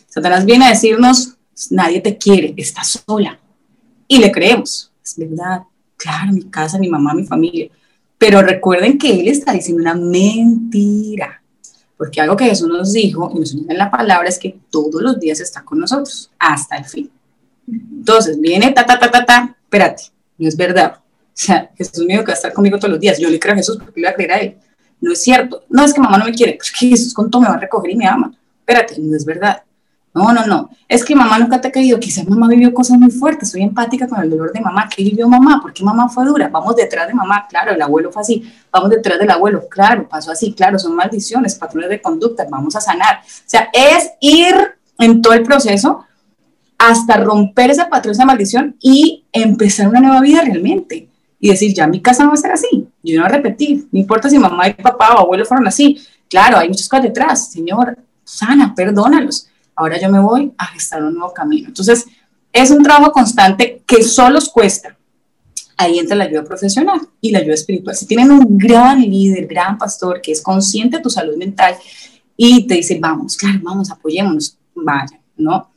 Satanás 0.08 0.44
viene 0.44 0.66
a 0.66 0.70
decirnos, 0.70 1.36
nadie 1.70 2.00
te 2.00 2.18
quiere, 2.18 2.54
estás 2.56 3.04
sola. 3.06 3.38
Y 4.08 4.18
le 4.18 4.32
creemos, 4.32 4.90
es 5.00 5.16
verdad, 5.16 5.62
claro, 5.96 6.32
mi 6.32 6.50
casa, 6.50 6.76
mi 6.76 6.88
mamá, 6.88 7.14
mi 7.14 7.24
familia. 7.24 7.70
Pero 8.18 8.42
recuerden 8.42 8.98
que 8.98 9.20
él 9.20 9.28
está 9.28 9.52
diciendo 9.52 9.82
una 9.82 9.94
mentira. 9.94 11.40
Porque 11.96 12.20
algo 12.20 12.36
que 12.36 12.46
Jesús 12.46 12.66
nos 12.66 12.92
dijo 12.92 13.30
y 13.32 13.38
nos 13.38 13.52
dice 13.52 13.64
en 13.70 13.78
la 13.78 13.92
palabra 13.92 14.28
es 14.28 14.40
que 14.40 14.58
todos 14.70 15.00
los 15.00 15.20
días 15.20 15.38
está 15.38 15.62
con 15.62 15.78
nosotros, 15.78 16.32
hasta 16.36 16.78
el 16.78 16.84
fin. 16.84 17.10
Entonces, 17.68 18.40
viene, 18.40 18.72
ta, 18.72 18.84
ta, 18.84 18.98
ta, 18.98 19.08
ta, 19.08 19.24
ta, 19.24 19.56
espérate, 19.62 20.10
no 20.40 20.48
es 20.48 20.56
verdad. 20.56 20.96
O 20.96 21.02
sea, 21.32 21.70
Jesús 21.76 22.04
mío 22.04 22.20
que 22.20 22.26
va 22.26 22.32
a 22.32 22.36
estar 22.36 22.52
conmigo 22.52 22.78
todos 22.78 22.92
los 22.92 23.00
días. 23.00 23.18
Yo 23.18 23.28
le 23.28 23.38
creo 23.38 23.54
a 23.54 23.56
Jesús 23.56 23.76
porque 23.76 24.00
le 24.00 24.06
voy 24.06 24.12
a 24.12 24.14
creer 24.14 24.32
a 24.32 24.38
Él. 24.38 24.56
No 25.00 25.12
es 25.12 25.22
cierto. 25.22 25.64
No 25.68 25.84
es 25.84 25.94
que 25.94 26.00
mamá 26.00 26.18
no 26.18 26.24
me 26.24 26.32
quiere. 26.32 26.58
Es 26.60 26.72
que 26.72 26.88
Jesús 26.88 27.14
con 27.14 27.30
todo 27.30 27.42
me 27.42 27.48
va 27.48 27.54
a 27.54 27.58
recoger 27.58 27.92
y 27.92 27.96
me 27.96 28.06
ama. 28.06 28.32
Espérate, 28.60 28.96
no 28.98 29.16
es 29.16 29.24
verdad. 29.24 29.62
No, 30.12 30.32
no, 30.32 30.44
no. 30.44 30.70
Es 30.88 31.04
que 31.04 31.14
mamá 31.14 31.38
nunca 31.38 31.60
te 31.60 31.68
ha 31.68 31.72
querido. 31.72 32.00
Quizás 32.00 32.26
mamá 32.26 32.48
vivió 32.48 32.74
cosas 32.74 32.98
muy 32.98 33.10
fuertes. 33.10 33.50
Soy 33.50 33.62
empática 33.62 34.08
con 34.08 34.20
el 34.20 34.28
dolor 34.28 34.52
de 34.52 34.60
mamá. 34.60 34.88
¿Qué 34.88 35.04
vivió 35.04 35.28
mamá? 35.28 35.60
¿Por 35.62 35.72
qué 35.72 35.84
mamá 35.84 36.08
fue 36.08 36.24
dura? 36.24 36.48
Vamos 36.48 36.74
detrás 36.74 37.06
de 37.06 37.14
mamá. 37.14 37.46
Claro, 37.48 37.72
el 37.72 37.80
abuelo 37.80 38.10
fue 38.10 38.22
así. 38.22 38.52
Vamos 38.72 38.90
detrás 38.90 39.18
del 39.18 39.30
abuelo. 39.30 39.68
Claro, 39.68 40.08
pasó 40.08 40.32
así. 40.32 40.52
Claro, 40.52 40.78
son 40.78 40.96
maldiciones, 40.96 41.54
patrones 41.54 41.90
de 41.90 42.02
conducta. 42.02 42.46
Vamos 42.50 42.74
a 42.74 42.80
sanar. 42.80 43.20
O 43.20 43.42
sea, 43.46 43.68
es 43.72 44.10
ir 44.20 44.54
en 44.98 45.22
todo 45.22 45.34
el 45.34 45.42
proceso 45.42 46.04
hasta 46.80 47.18
romper 47.18 47.70
ese 47.70 47.84
patrón, 47.84 48.12
esa 48.12 48.24
maldición 48.24 48.74
y 48.80 49.26
empezar 49.32 49.86
una 49.86 50.00
nueva 50.00 50.22
vida 50.22 50.40
realmente. 50.40 51.08
Y 51.38 51.50
decir, 51.50 51.74
ya 51.74 51.86
mi 51.86 52.00
casa 52.00 52.22
no 52.22 52.30
va 52.30 52.34
a 52.34 52.38
ser 52.38 52.52
así, 52.52 52.88
yo 53.02 53.16
no 53.16 53.22
voy 53.22 53.32
a 53.32 53.36
repetir, 53.36 53.86
no 53.92 53.98
importa 53.98 54.28
si 54.28 54.38
mamá 54.38 54.68
y 54.68 54.74
papá 54.74 55.14
o 55.14 55.20
abuelo 55.20 55.44
fueron 55.44 55.66
así. 55.68 56.00
Claro, 56.28 56.56
hay 56.58 56.68
muchas 56.68 56.88
cosas 56.88 57.04
detrás, 57.04 57.50
Señor, 57.50 57.98
sana, 58.24 58.74
perdónalos. 58.74 59.48
Ahora 59.74 59.98
yo 60.00 60.10
me 60.10 60.20
voy 60.20 60.52
a 60.56 60.66
gestar 60.66 61.02
un 61.02 61.14
nuevo 61.14 61.32
camino. 61.32 61.68
Entonces, 61.68 62.06
es 62.52 62.70
un 62.70 62.82
trabajo 62.82 63.12
constante 63.12 63.82
que 63.86 64.02
solo 64.02 64.38
os 64.38 64.48
cuesta. 64.48 64.96
ahí 65.76 65.98
entra 65.98 66.16
la 66.16 66.24
ayuda 66.24 66.44
profesional 66.44 67.00
y 67.20 67.30
la 67.30 67.38
ayuda 67.38 67.54
espiritual. 67.54 67.96
Si 67.96 68.06
tienen 68.06 68.30
un 68.30 68.58
gran 68.58 69.00
líder, 69.00 69.46
gran 69.46 69.78
pastor 69.78 70.20
que 70.20 70.32
es 70.32 70.42
consciente 70.42 70.98
de 70.98 71.02
tu 71.02 71.10
salud 71.10 71.36
mental 71.36 71.74
y 72.36 72.66
te 72.66 72.74
dice, 72.74 72.98
vamos, 73.00 73.36
claro, 73.36 73.60
vamos, 73.62 73.90
apoyémonos, 73.90 74.56
vaya, 74.74 75.18
¿no? 75.36 75.69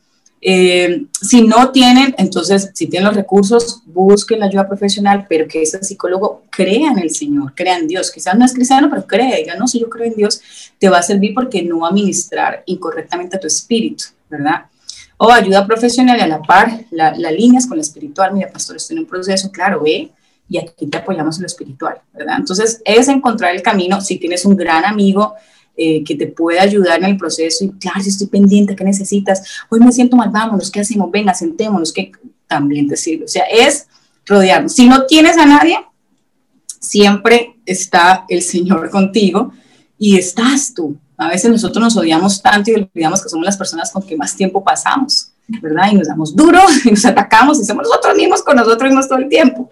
Eh, 0.45 1.05
si 1.21 1.41
no 1.43 1.71
tienen, 1.71 2.13
entonces, 2.17 2.69
si 2.73 2.87
tienen 2.87 3.07
los 3.07 3.15
recursos, 3.15 3.81
busquen 3.85 4.41
la 4.41 4.47
ayuda 4.47 4.67
profesional, 4.67 5.25
pero 5.29 5.47
que 5.47 5.61
ese 5.61 5.81
psicólogo 5.81 6.43
crea 6.49 6.91
en 6.91 6.99
el 6.99 7.11
Señor, 7.11 7.53
crea 7.55 7.77
en 7.77 7.87
Dios. 7.87 8.11
Quizás 8.11 8.37
no 8.37 8.43
es 8.43 8.53
cristiano, 8.53 8.89
pero 8.89 9.07
cree, 9.07 9.37
diga, 9.37 9.55
no, 9.55 9.67
si 9.67 9.79
yo 9.79 9.89
creo 9.89 10.05
en 10.05 10.15
Dios, 10.15 10.41
te 10.77 10.89
va 10.89 10.97
a 10.97 11.03
servir 11.03 11.33
porque 11.33 11.63
no 11.63 11.79
va 11.79 11.87
a 11.87 11.91
ministrar 11.91 12.61
incorrectamente 12.65 13.37
a 13.37 13.39
tu 13.39 13.47
espíritu, 13.47 14.03
¿verdad? 14.29 14.65
O 15.15 15.31
ayuda 15.31 15.65
profesional 15.65 16.17
y 16.17 16.21
a 16.21 16.27
la 16.27 16.41
par, 16.41 16.85
la, 16.91 17.15
la 17.15 17.31
líneas 17.31 17.65
con 17.65 17.77
la 17.77 17.83
espiritual. 17.83 18.33
Mira, 18.33 18.51
pastor, 18.51 18.75
estoy 18.75 18.97
en 18.97 19.03
un 19.03 19.09
proceso, 19.09 19.49
claro, 19.49 19.81
ve, 19.81 20.11
y 20.49 20.57
aquí 20.57 20.87
te 20.87 20.97
apoyamos 20.97 21.37
en 21.37 21.43
lo 21.43 21.47
espiritual, 21.47 22.01
¿verdad? 22.13 22.35
Entonces, 22.39 22.81
es 22.83 23.07
encontrar 23.07 23.55
el 23.55 23.61
camino. 23.61 24.01
Si 24.01 24.17
tienes 24.17 24.43
un 24.43 24.57
gran 24.57 24.83
amigo, 24.83 25.35
eh, 25.75 26.03
que 26.03 26.15
te 26.15 26.27
pueda 26.27 26.61
ayudar 26.61 26.99
en 26.99 27.05
el 27.05 27.17
proceso 27.17 27.65
y 27.65 27.71
claro, 27.71 28.01
si 28.01 28.09
estoy 28.09 28.27
pendiente, 28.27 28.75
¿qué 28.75 28.83
necesitas? 28.83 29.41
Hoy 29.69 29.79
me 29.79 29.91
siento 29.91 30.15
mal, 30.15 30.29
vámonos, 30.29 30.69
¿qué 30.69 30.81
hacemos? 30.81 31.09
Venga, 31.09 31.33
sentémonos, 31.33 31.91
que 31.91 32.11
también 32.47 32.87
te 32.87 32.95
sirve. 32.95 33.25
O 33.25 33.27
sea, 33.27 33.43
es 33.45 33.87
rodearnos. 34.25 34.73
Si 34.73 34.87
no 34.87 35.05
tienes 35.07 35.35
a 35.37 35.47
nadie, 35.47 35.77
siempre 36.79 37.55
está 37.65 38.25
el 38.29 38.43
Señor 38.43 38.89
contigo 38.91 39.51
y 39.97 40.17
estás 40.17 40.73
tú. 40.75 40.95
A 41.17 41.29
veces 41.29 41.49
nosotros 41.49 41.83
nos 41.83 41.97
odiamos 41.97 42.41
tanto 42.41 42.69
y 42.69 42.75
olvidamos 42.75 43.23
que 43.23 43.29
somos 43.29 43.45
las 43.45 43.57
personas 43.57 43.91
con 43.91 44.03
que 44.03 44.15
más 44.15 44.35
tiempo 44.35 44.63
pasamos, 44.63 45.31
¿verdad? 45.47 45.89
Y 45.91 45.95
nos 45.95 46.07
damos 46.07 46.35
duro 46.35 46.59
y 46.85 46.91
nos 46.91 47.05
atacamos 47.05 47.59
y 47.59 47.65
somos 47.65 47.87
nosotros 47.87 48.15
mismos 48.15 48.43
con 48.43 48.57
nosotros 48.57 48.89
mismos 48.89 49.07
todo 49.07 49.19
el 49.19 49.27
tiempo. 49.27 49.71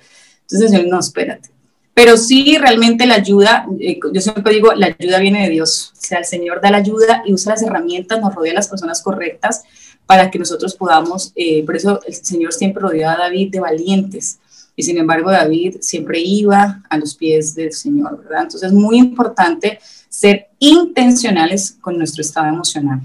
Entonces, 0.49 0.88
no, 0.88 0.99
espérate 0.99 1.61
pero 1.93 2.17
sí, 2.17 2.57
realmente 2.57 3.05
la 3.05 3.15
ayuda, 3.15 3.65
eh, 3.79 3.99
yo 4.13 4.21
siempre 4.21 4.53
digo, 4.53 4.73
la 4.73 4.95
ayuda 4.97 5.19
viene 5.19 5.43
de 5.43 5.49
Dios. 5.49 5.91
O 5.93 6.01
sea, 6.01 6.19
el 6.19 6.25
Señor 6.25 6.61
da 6.61 6.71
la 6.71 6.77
ayuda 6.77 7.21
y 7.25 7.33
usa 7.33 7.53
las 7.53 7.63
herramientas, 7.63 8.19
nos 8.21 8.33
rodea 8.33 8.53
las 8.53 8.69
personas 8.69 9.01
correctas 9.01 9.63
para 10.05 10.31
que 10.31 10.39
nosotros 10.39 10.75
podamos, 10.75 11.31
eh, 11.35 11.63
por 11.65 11.75
eso 11.75 11.99
el 12.05 12.13
Señor 12.13 12.53
siempre 12.53 12.81
rodeó 12.81 13.09
a 13.09 13.17
David 13.17 13.51
de 13.51 13.59
valientes. 13.59 14.39
Y 14.75 14.83
sin 14.83 14.97
embargo, 14.97 15.31
David 15.31 15.77
siempre 15.81 16.19
iba 16.19 16.81
a 16.89 16.97
los 16.97 17.15
pies 17.15 17.55
del 17.55 17.73
Señor, 17.73 18.23
¿verdad? 18.23 18.43
Entonces 18.43 18.69
es 18.69 18.73
muy 18.73 18.97
importante 18.97 19.79
ser 20.09 20.47
intencionales 20.59 21.77
con 21.81 21.97
nuestro 21.97 22.21
estado 22.21 22.47
emocional. 22.47 23.01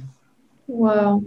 Wow 0.68 1.24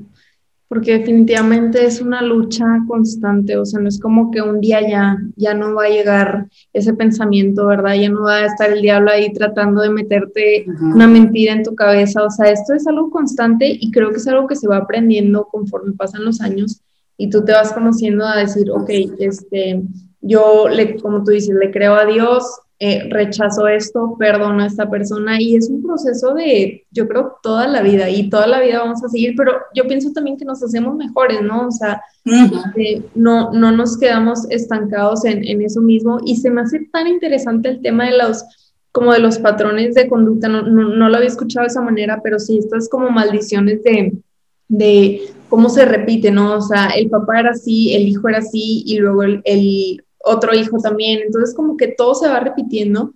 porque 0.70 1.00
definitivamente 1.00 1.84
es 1.84 2.00
una 2.00 2.22
lucha 2.22 2.64
constante, 2.88 3.58
o 3.58 3.66
sea, 3.66 3.80
no 3.82 3.90
es 3.90 4.00
como 4.00 4.30
que 4.30 4.44
un 4.44 4.62
día 4.62 4.88
ya, 4.88 5.18
ya 5.36 5.56
no 5.56 5.74
va 5.74 5.86
a 5.86 5.90
llegar 5.90 6.48
ese 6.74 6.94
pensamiento, 6.94 7.66
¿verdad? 7.66 7.96
Ya 7.96 8.10
no 8.10 8.22
va 8.22 8.36
a 8.36 8.46
estar 8.46 8.72
el 8.72 8.84
diablo 8.84 9.10
ahí 9.10 9.34
tratando 9.34 9.82
de 9.82 9.90
meterte 9.90 10.68
una 10.80 11.08
mentira 11.08 11.54
en 11.54 11.64
tu 11.64 11.74
cabeza, 11.74 12.24
o 12.24 12.30
sea, 12.30 12.52
esto 12.52 12.76
es 12.76 12.86
algo 12.86 13.10
constante 13.10 13.68
y 13.68 13.90
creo 13.90 14.12
que 14.12 14.18
es 14.18 14.28
algo 14.28 14.46
que 14.46 14.56
se 14.56 14.68
va 14.68 14.78
aprendiendo 14.78 15.48
conforme 15.52 15.94
pasan 15.94 16.24
los 16.24 16.40
años 16.40 16.82
y 17.18 17.32
tú 17.32 17.44
te 17.44 17.52
vas 17.52 17.74
conociendo 17.74 18.26
a 18.26 18.38
decir, 18.38 18.70
ok, 18.70 18.90
este, 19.18 19.82
yo, 20.22 20.70
le, 20.70 20.98
como 20.98 21.24
tú 21.24 21.32
dices, 21.32 21.56
le 21.60 21.72
creo 21.72 21.96
a 21.96 22.06
Dios, 22.06 22.46
eh, 22.82 23.10
rechazo 23.10 23.68
esto, 23.68 24.16
perdono 24.18 24.64
a 24.64 24.68
esta 24.68 24.90
persona 24.90 25.42
y 25.42 25.58
es 25.58 25.70
un 25.70 25.84
proceso 25.84 26.34
de, 26.34 26.86
yo 26.92 27.10
creo, 27.10 27.36
toda 27.44 27.68
la 27.68 27.82
vida 27.82 28.10
y 28.10 28.30
toda 28.30 28.48
la 28.48 28.62
vida 28.62 28.80
vamos 28.80 29.04
a 29.04 29.10
seguir, 29.10 29.34
pero 29.36 29.52
yo 29.76 29.86
pienso 29.86 30.14
también 30.14 30.38
que 30.38 30.46
nos 30.46 30.64
hacemos 30.64 30.96
mejores, 30.96 31.42
¿no? 31.42 31.68
O 31.68 31.72
sea, 31.72 32.02
este, 32.24 33.04
no, 33.16 33.52
no 33.52 33.74
nos 33.74 33.98
quedamos 33.98 34.50
estancados 34.50 35.26
en, 35.26 35.46
en, 35.46 35.62
eso 35.62 35.82
mismo 35.82 36.20
y 36.26 36.38
se 36.38 36.50
me 36.50 36.62
hace 36.62 36.88
tan 36.92 37.08
interesante 37.08 37.68
el 37.68 37.82
tema 37.82 38.06
de 38.06 38.18
los 38.18 38.46
como 38.94 39.14
de 39.14 39.20
los 39.20 39.38
patrones 39.40 39.94
de 39.94 40.08
conducta, 40.08 40.48
no, 40.48 40.64
no, 40.64 41.10
lo 41.10 41.16
había 41.18 41.28
escuchado 41.28 41.66
de 41.66 41.72
esa 41.72 41.82
manera, 41.82 42.22
pero 42.24 42.40
sí, 42.40 42.58
estas 42.58 42.90
como 42.90 43.10
maldiciones 43.10 43.84
de, 43.84 44.14
de 44.68 45.22
cómo 45.50 45.70
se 45.70 45.86
repite, 45.86 46.32
¿no? 46.32 46.56
O 46.56 46.62
sea, 46.62 46.88
el 46.96 47.10
papá 47.10 47.42
era 47.42 47.52
así, 47.52 47.94
el 47.94 48.08
hijo 48.08 48.28
era 48.30 48.40
así 48.40 48.84
y 48.86 48.98
luego 48.98 49.24
el, 49.24 49.42
el 49.46 50.04
otro 50.24 50.54
hijo 50.54 50.78
también. 50.80 51.22
Entonces 51.26 51.56
como 51.56 51.78
que 51.78 51.90
todo 51.90 52.16
se 52.16 52.28
va 52.28 52.40
repitiendo. 52.40 53.14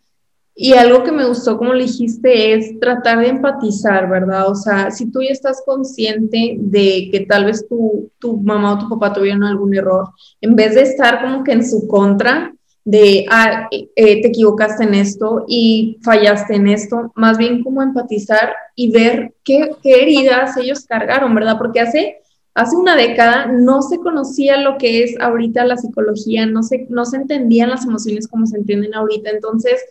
Y 0.55 0.73
algo 0.73 1.03
que 1.03 1.11
me 1.11 1.25
gustó, 1.25 1.57
como 1.57 1.73
le 1.73 1.85
dijiste, 1.85 2.53
es 2.53 2.79
tratar 2.79 3.19
de 3.19 3.29
empatizar, 3.29 4.07
¿verdad? 4.07 4.49
O 4.49 4.55
sea, 4.55 4.91
si 4.91 5.11
tú 5.11 5.21
ya 5.23 5.31
estás 5.31 5.63
consciente 5.65 6.57
de 6.59 7.09
que 7.11 7.21
tal 7.21 7.45
vez 7.45 7.67
tu, 7.67 8.11
tu 8.19 8.37
mamá 8.37 8.73
o 8.73 8.77
tu 8.77 8.87
papá 8.87 9.13
tuvieron 9.13 9.43
algún 9.43 9.73
error, 9.73 10.09
en 10.41 10.55
vez 10.55 10.75
de 10.75 10.83
estar 10.83 11.23
como 11.23 11.43
que 11.43 11.53
en 11.53 11.67
su 11.67 11.87
contra, 11.87 12.53
de, 12.85 13.25
ah, 13.31 13.67
eh, 13.71 14.21
te 14.21 14.27
equivocaste 14.27 14.83
en 14.83 14.93
esto 14.93 15.45
y 15.47 15.99
fallaste 16.03 16.55
en 16.55 16.67
esto, 16.67 17.11
más 17.15 17.37
bien 17.37 17.63
como 17.63 17.81
empatizar 17.81 18.53
y 18.75 18.91
ver 18.91 19.33
qué, 19.43 19.71
qué 19.81 20.01
heridas 20.01 20.57
ellos 20.57 20.85
cargaron, 20.85 21.33
¿verdad? 21.33 21.57
Porque 21.57 21.79
hace 21.79 22.17
hace 22.55 22.75
una 22.75 22.95
década 22.95 23.47
no 23.47 23.81
se 23.81 23.99
conocía 23.99 24.57
lo 24.57 24.77
que 24.77 25.03
es 25.03 25.19
ahorita 25.19 25.65
la 25.65 25.77
psicología, 25.77 26.45
no 26.45 26.63
se, 26.63 26.85
no 26.89 27.05
se 27.05 27.17
entendían 27.17 27.69
las 27.69 27.85
emociones 27.85 28.27
como 28.27 28.45
se 28.45 28.57
entienden 28.57 28.93
ahorita. 28.93 29.31
Entonces, 29.31 29.83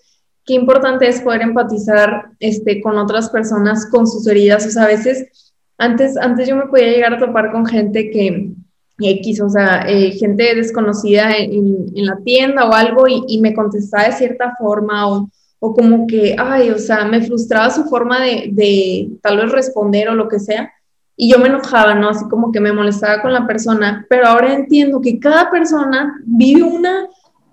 qué 0.45 0.55
importante 0.55 1.09
es 1.09 1.21
poder 1.21 1.43
empatizar 1.43 2.31
este, 2.39 2.81
con 2.81 2.99
otras 2.99 3.31
personas, 3.31 3.87
con 3.91 4.07
sus 4.07 4.27
heridas. 4.27 4.67
O 4.67 4.71
sea, 4.71 4.85
a 4.85 4.89
veces, 4.89 5.53
antes, 5.79 6.17
antes 6.17 6.49
yo 6.49 6.57
me 6.57 6.67
podía 6.67 6.89
llegar 6.89 7.15
a 7.15 7.19
topar 7.19 7.51
con 7.51 7.67
gente 7.67 8.11
que 8.11 8.53
X, 9.01 9.41
o 9.41 9.49
sea, 9.49 9.85
eh, 9.89 10.13
gente 10.13 10.55
desconocida 10.55 11.37
en, 11.37 11.87
la 11.95 12.19
tienda 12.25 12.69
o 12.69 12.73
algo 12.73 13.09
y, 13.09 13.23
y, 13.27 13.41
me 13.41 13.55
contestaba 13.55 14.05
de 14.05 14.13
cierta 14.13 14.55
forma 14.57 15.09
o, 15.09 15.29
o 15.59 15.75
como 15.75 16.07
que, 16.07 16.37
ay, 16.39 16.71
o 16.71 16.79
sea, 16.79 17.05
me 17.07 17.21
frustraba 17.23 17.71
su 17.71 17.85
forma 17.85 18.23
de, 18.23 18.51
de 18.53 19.09
tal 19.21 19.39
vez 19.39 19.51
responder 19.51 20.09
o 20.09 20.15
lo 20.15 20.29
que 20.29 20.39
sea 20.39 20.71
y 21.17 21.31
yo 21.31 21.39
me 21.39 21.49
enojaba, 21.49 21.95
¿no? 21.95 22.09
Así 22.09 22.27
como 22.29 22.53
que 22.53 22.61
me 22.61 22.73
molestaba 22.73 23.23
con 23.23 23.33
la 23.33 23.47
persona, 23.47 24.07
pero 24.09 24.27
ahora 24.27 24.55
entiendo 24.55 25.01
que 25.01 25.19
cada 25.19 25.51
persona 25.51 26.21
vive 26.25 26.63
una, 26.63 27.07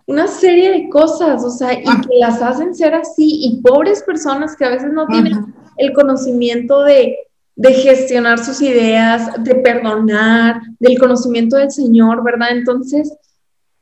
una 0.05 0.27
serie 0.27 0.71
de 0.71 0.89
cosas, 0.89 1.43
o 1.43 1.49
sea, 1.49 1.73
y 1.73 1.83
ah. 1.85 2.01
que 2.01 2.17
las 2.19 2.41
hacen 2.41 2.73
ser 2.73 2.95
así, 2.95 3.41
y 3.43 3.61
pobres 3.61 4.03
personas 4.03 4.55
que 4.55 4.65
a 4.65 4.69
veces 4.69 4.91
no 4.93 5.05
tienen 5.07 5.53
el 5.77 5.93
conocimiento 5.93 6.83
de, 6.83 7.17
de 7.55 7.73
gestionar 7.73 8.39
sus 8.39 8.61
ideas, 8.61 9.43
de 9.43 9.55
perdonar, 9.55 10.61
del 10.79 10.97
conocimiento 10.97 11.57
del 11.57 11.71
Señor, 11.71 12.23
¿verdad? 12.23 12.49
Entonces, 12.51 13.13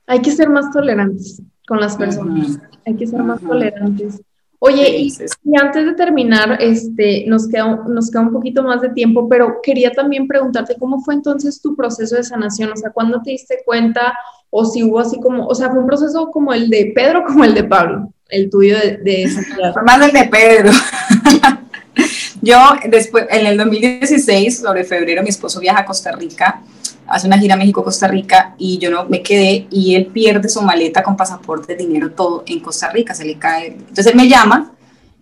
hay 0.08 0.22
que 0.22 0.32
ser 0.32 0.50
más 0.50 0.72
tolerantes 0.72 1.42
con 1.68 1.80
las 1.80 1.98
personas, 1.98 2.60
hay 2.86 2.96
que 2.96 3.06
ser 3.06 3.22
más 3.22 3.42
tolerantes. 3.42 4.22
Oye, 4.60 4.90
y, 4.90 5.14
antes 5.60 5.86
de 5.86 5.94
terminar, 5.94 6.58
este, 6.60 7.26
nos, 7.28 7.48
queda, 7.48 7.84
nos 7.88 8.10
queda 8.10 8.22
un 8.22 8.34
poquito 8.34 8.64
más 8.64 8.82
de 8.82 8.90
tiempo, 8.90 9.30
pero 9.30 9.60
quería 9.62 9.92
también 9.92 10.28
preguntarte 10.28 10.76
cómo 10.80 11.00
fue 11.02 11.14
entonces 11.14 11.62
tu 11.62 11.76
proceso 11.76 12.16
de 12.16 12.24
sanación, 12.24 12.72
o 12.72 12.76
sea, 12.76 12.90
¿cuándo 12.90 13.22
te 13.22 13.32
diste 13.32 13.60
cuenta 13.64 14.14
o 14.50 14.66
si 14.66 14.84
hubo 14.84 15.00
así 15.00 15.20
como, 15.20 15.46
o 15.46 15.54
sea, 15.54 15.70
fue 15.70 15.80
un 15.80 15.88
proceso 15.88 16.32
como 16.32 16.54
el 16.54 16.70
de 16.70 16.92
Pedro, 16.96 17.24
como 17.26 17.44
el 17.44 17.54
de 17.54 17.66
Pablo, 17.66 18.12
el 18.30 18.50
tuyo 18.50 18.78
de, 18.78 18.98
de 18.98 19.30
Fue 19.74 19.84
más 19.84 20.02
el 20.02 20.12
de 20.12 20.26
Pedro. 20.26 20.72
Yo 22.42 22.58
después, 22.90 23.26
en 23.30 23.46
el 23.46 23.58
2016, 23.58 24.60
sobre 24.60 24.84
febrero, 24.84 25.22
mi 25.22 25.30
esposo 25.30 25.60
viaja 25.60 25.82
a 25.82 25.86
Costa 25.86 26.12
Rica 26.12 26.62
hace 27.08 27.28
una 27.28 27.38
gira 27.38 27.56
a 27.56 27.58
México, 27.58 27.84
Costa 27.84 28.08
Rica, 28.08 28.56
y 28.58 28.78
yo 28.78 28.90
no 28.90 29.06
me 29.06 29.22
quedé, 29.22 29.68
y 29.72 29.96
él 29.96 30.08
pierde 30.08 30.50
su 30.50 30.62
maleta 30.62 31.04
con 31.04 31.16
pasaporte, 31.16 31.76
dinero, 31.76 32.12
todo 32.12 32.44
en 32.46 32.60
Costa 32.60 32.90
Rica, 32.90 33.14
se 33.14 33.26
le 33.26 33.38
cae. 33.38 33.68
Entonces 33.68 34.08
él 34.08 34.16
me 34.16 34.28
llama 34.28 34.74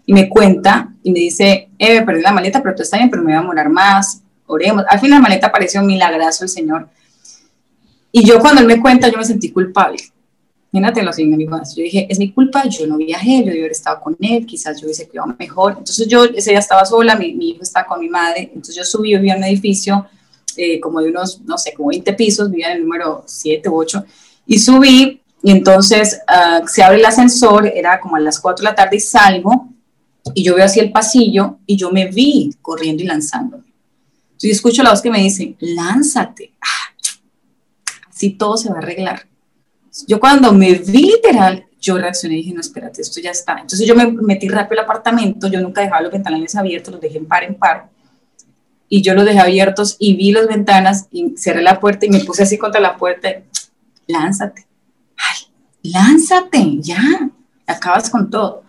y 0.06 0.14
me 0.14 0.30
cuenta 0.30 0.94
y 1.04 1.12
me 1.12 1.20
dice, 1.20 1.70
eh, 1.78 2.02
perdí 2.04 2.22
la 2.22 2.32
maleta, 2.32 2.62
pero 2.62 2.76
tú 2.76 2.84
está 2.84 2.98
bien, 2.98 3.10
pero 3.10 3.24
me 3.24 3.34
voy 3.34 3.44
a 3.44 3.46
morar 3.46 3.70
más, 3.70 4.22
oremos. 4.48 4.84
Al 4.90 5.00
fin 5.00 5.10
la 5.10 5.20
maleta 5.20 5.52
pareció 5.52 5.82
un 5.82 5.88
milagroso 5.88 6.44
el 6.44 6.50
Señor. 6.50 6.90
Y 8.12 8.24
yo 8.24 8.40
cuando 8.40 8.62
él 8.62 8.68
me 8.68 8.80
cuenta, 8.80 9.10
yo 9.10 9.18
me 9.18 9.26
sentí 9.26 9.52
culpable. 9.52 9.98
Imagínate 10.72 11.04
los 11.04 11.18
amigos. 11.18 11.74
Yo 11.76 11.84
dije, 11.84 12.06
es 12.10 12.20
mi 12.20 12.34
culpa, 12.34 12.68
yo 12.68 12.86
no 12.86 12.98
viajé, 12.98 13.46
yo 13.46 13.52
hubiera 13.52 13.72
estado 13.72 14.02
con 14.02 14.18
él, 14.20 14.46
quizás 14.46 14.80
yo 14.80 14.88
hubiese 14.88 15.08
cuidado 15.08 15.34
mejor. 15.40 15.76
Entonces 15.78 16.06
yo 16.08 16.26
ese 16.26 16.50
día 16.50 16.60
estaba 16.60 16.86
sola, 16.86 17.16
mi, 17.16 17.34
mi 17.34 17.52
hijo 17.52 17.64
estaba 17.64 17.88
con 17.88 18.00
mi 18.02 18.10
madre, 18.10 18.52
entonces 18.54 18.76
yo 18.76 18.84
subí, 18.84 19.14
en 19.14 19.22
un 19.22 19.44
edificio 19.46 20.06
eh, 20.58 20.80
como 20.80 21.02
de 21.02 21.10
unos, 21.10 21.42
no 21.42 21.58
sé, 21.58 21.74
como 21.74 21.90
20 21.90 22.14
pisos, 22.14 22.50
vivía 22.50 22.72
en 22.72 22.78
el 22.78 22.84
número 22.84 23.24
7 23.26 23.70
u 23.70 23.76
8, 23.76 24.06
y 24.48 24.60
subí, 24.60 25.22
y 25.44 25.52
entonces 25.52 26.22
uh, 26.28 26.68
se 26.68 26.84
abre 26.84 26.98
el 26.98 27.06
ascensor, 27.06 27.68
era 27.68 28.00
como 28.00 28.16
a 28.16 28.20
las 28.20 28.40
4 28.40 28.64
de 28.64 28.70
la 28.70 28.76
tarde 28.76 28.98
y 28.98 29.00
salgo, 29.00 29.70
y 30.34 30.44
yo 30.44 30.56
veo 30.56 30.66
así 30.66 30.80
el 30.80 30.92
pasillo, 30.92 31.60
y 31.66 31.78
yo 31.78 31.92
me 31.92 32.08
vi 32.08 32.52
corriendo 32.62 33.04
y 33.04 33.06
lanzándome. 33.06 33.64
Entonces 34.32 34.52
escucho 34.52 34.84
la 34.84 34.90
voz 34.90 35.02
que 35.02 35.12
me 35.12 35.20
dice, 35.20 35.56
lánzate, 35.60 36.54
ah, 36.62 37.14
así 38.10 38.32
todo 38.32 38.58
se 38.58 38.70
va 38.70 38.76
a 38.76 38.80
arreglar. 38.80 39.28
Yo 40.08 40.20
cuando 40.20 40.52
me 40.52 40.74
vi 40.74 41.12
literal, 41.12 41.66
yo 41.80 41.98
reaccioné 41.98 42.36
y 42.36 42.38
dije, 42.38 42.54
no, 42.54 42.62
espérate, 42.62 43.02
esto 43.02 43.22
ya 43.22 43.32
está. 43.32 43.54
Entonces 43.54 43.88
yo 43.88 43.96
me 43.96 44.12
metí 44.12 44.50
rápido 44.50 44.82
al 44.82 44.86
apartamento, 44.86 45.48
yo 45.48 45.62
nunca 45.62 45.82
dejaba 45.82 46.02
los 46.02 46.12
ventanales 46.12 46.56
abiertos, 46.56 46.94
los 46.94 47.02
dejé 47.02 47.20
en 47.20 47.28
par 47.28 47.44
en 47.44 47.56
par 47.56 47.95
y 48.88 49.02
yo 49.02 49.14
los 49.14 49.26
dejé 49.26 49.40
abiertos 49.40 49.96
y 50.00 50.16
vi 50.16 50.32
las 50.32 50.48
ventanas 50.48 51.08
y 51.12 51.36
cerré 51.38 51.62
la 51.62 51.80
puerta 51.80 52.06
y 52.06 52.10
me 52.10 52.24
puse 52.24 52.44
así 52.44 52.58
contra 52.58 52.80
la 52.80 52.98
puerta, 52.98 53.30
lánzate. 54.08 54.66
Ay, 55.18 55.92
lánzate, 55.92 56.78
ya, 56.82 57.30
acabas 57.66 58.10
con 58.10 58.30
todo. 58.30 58.64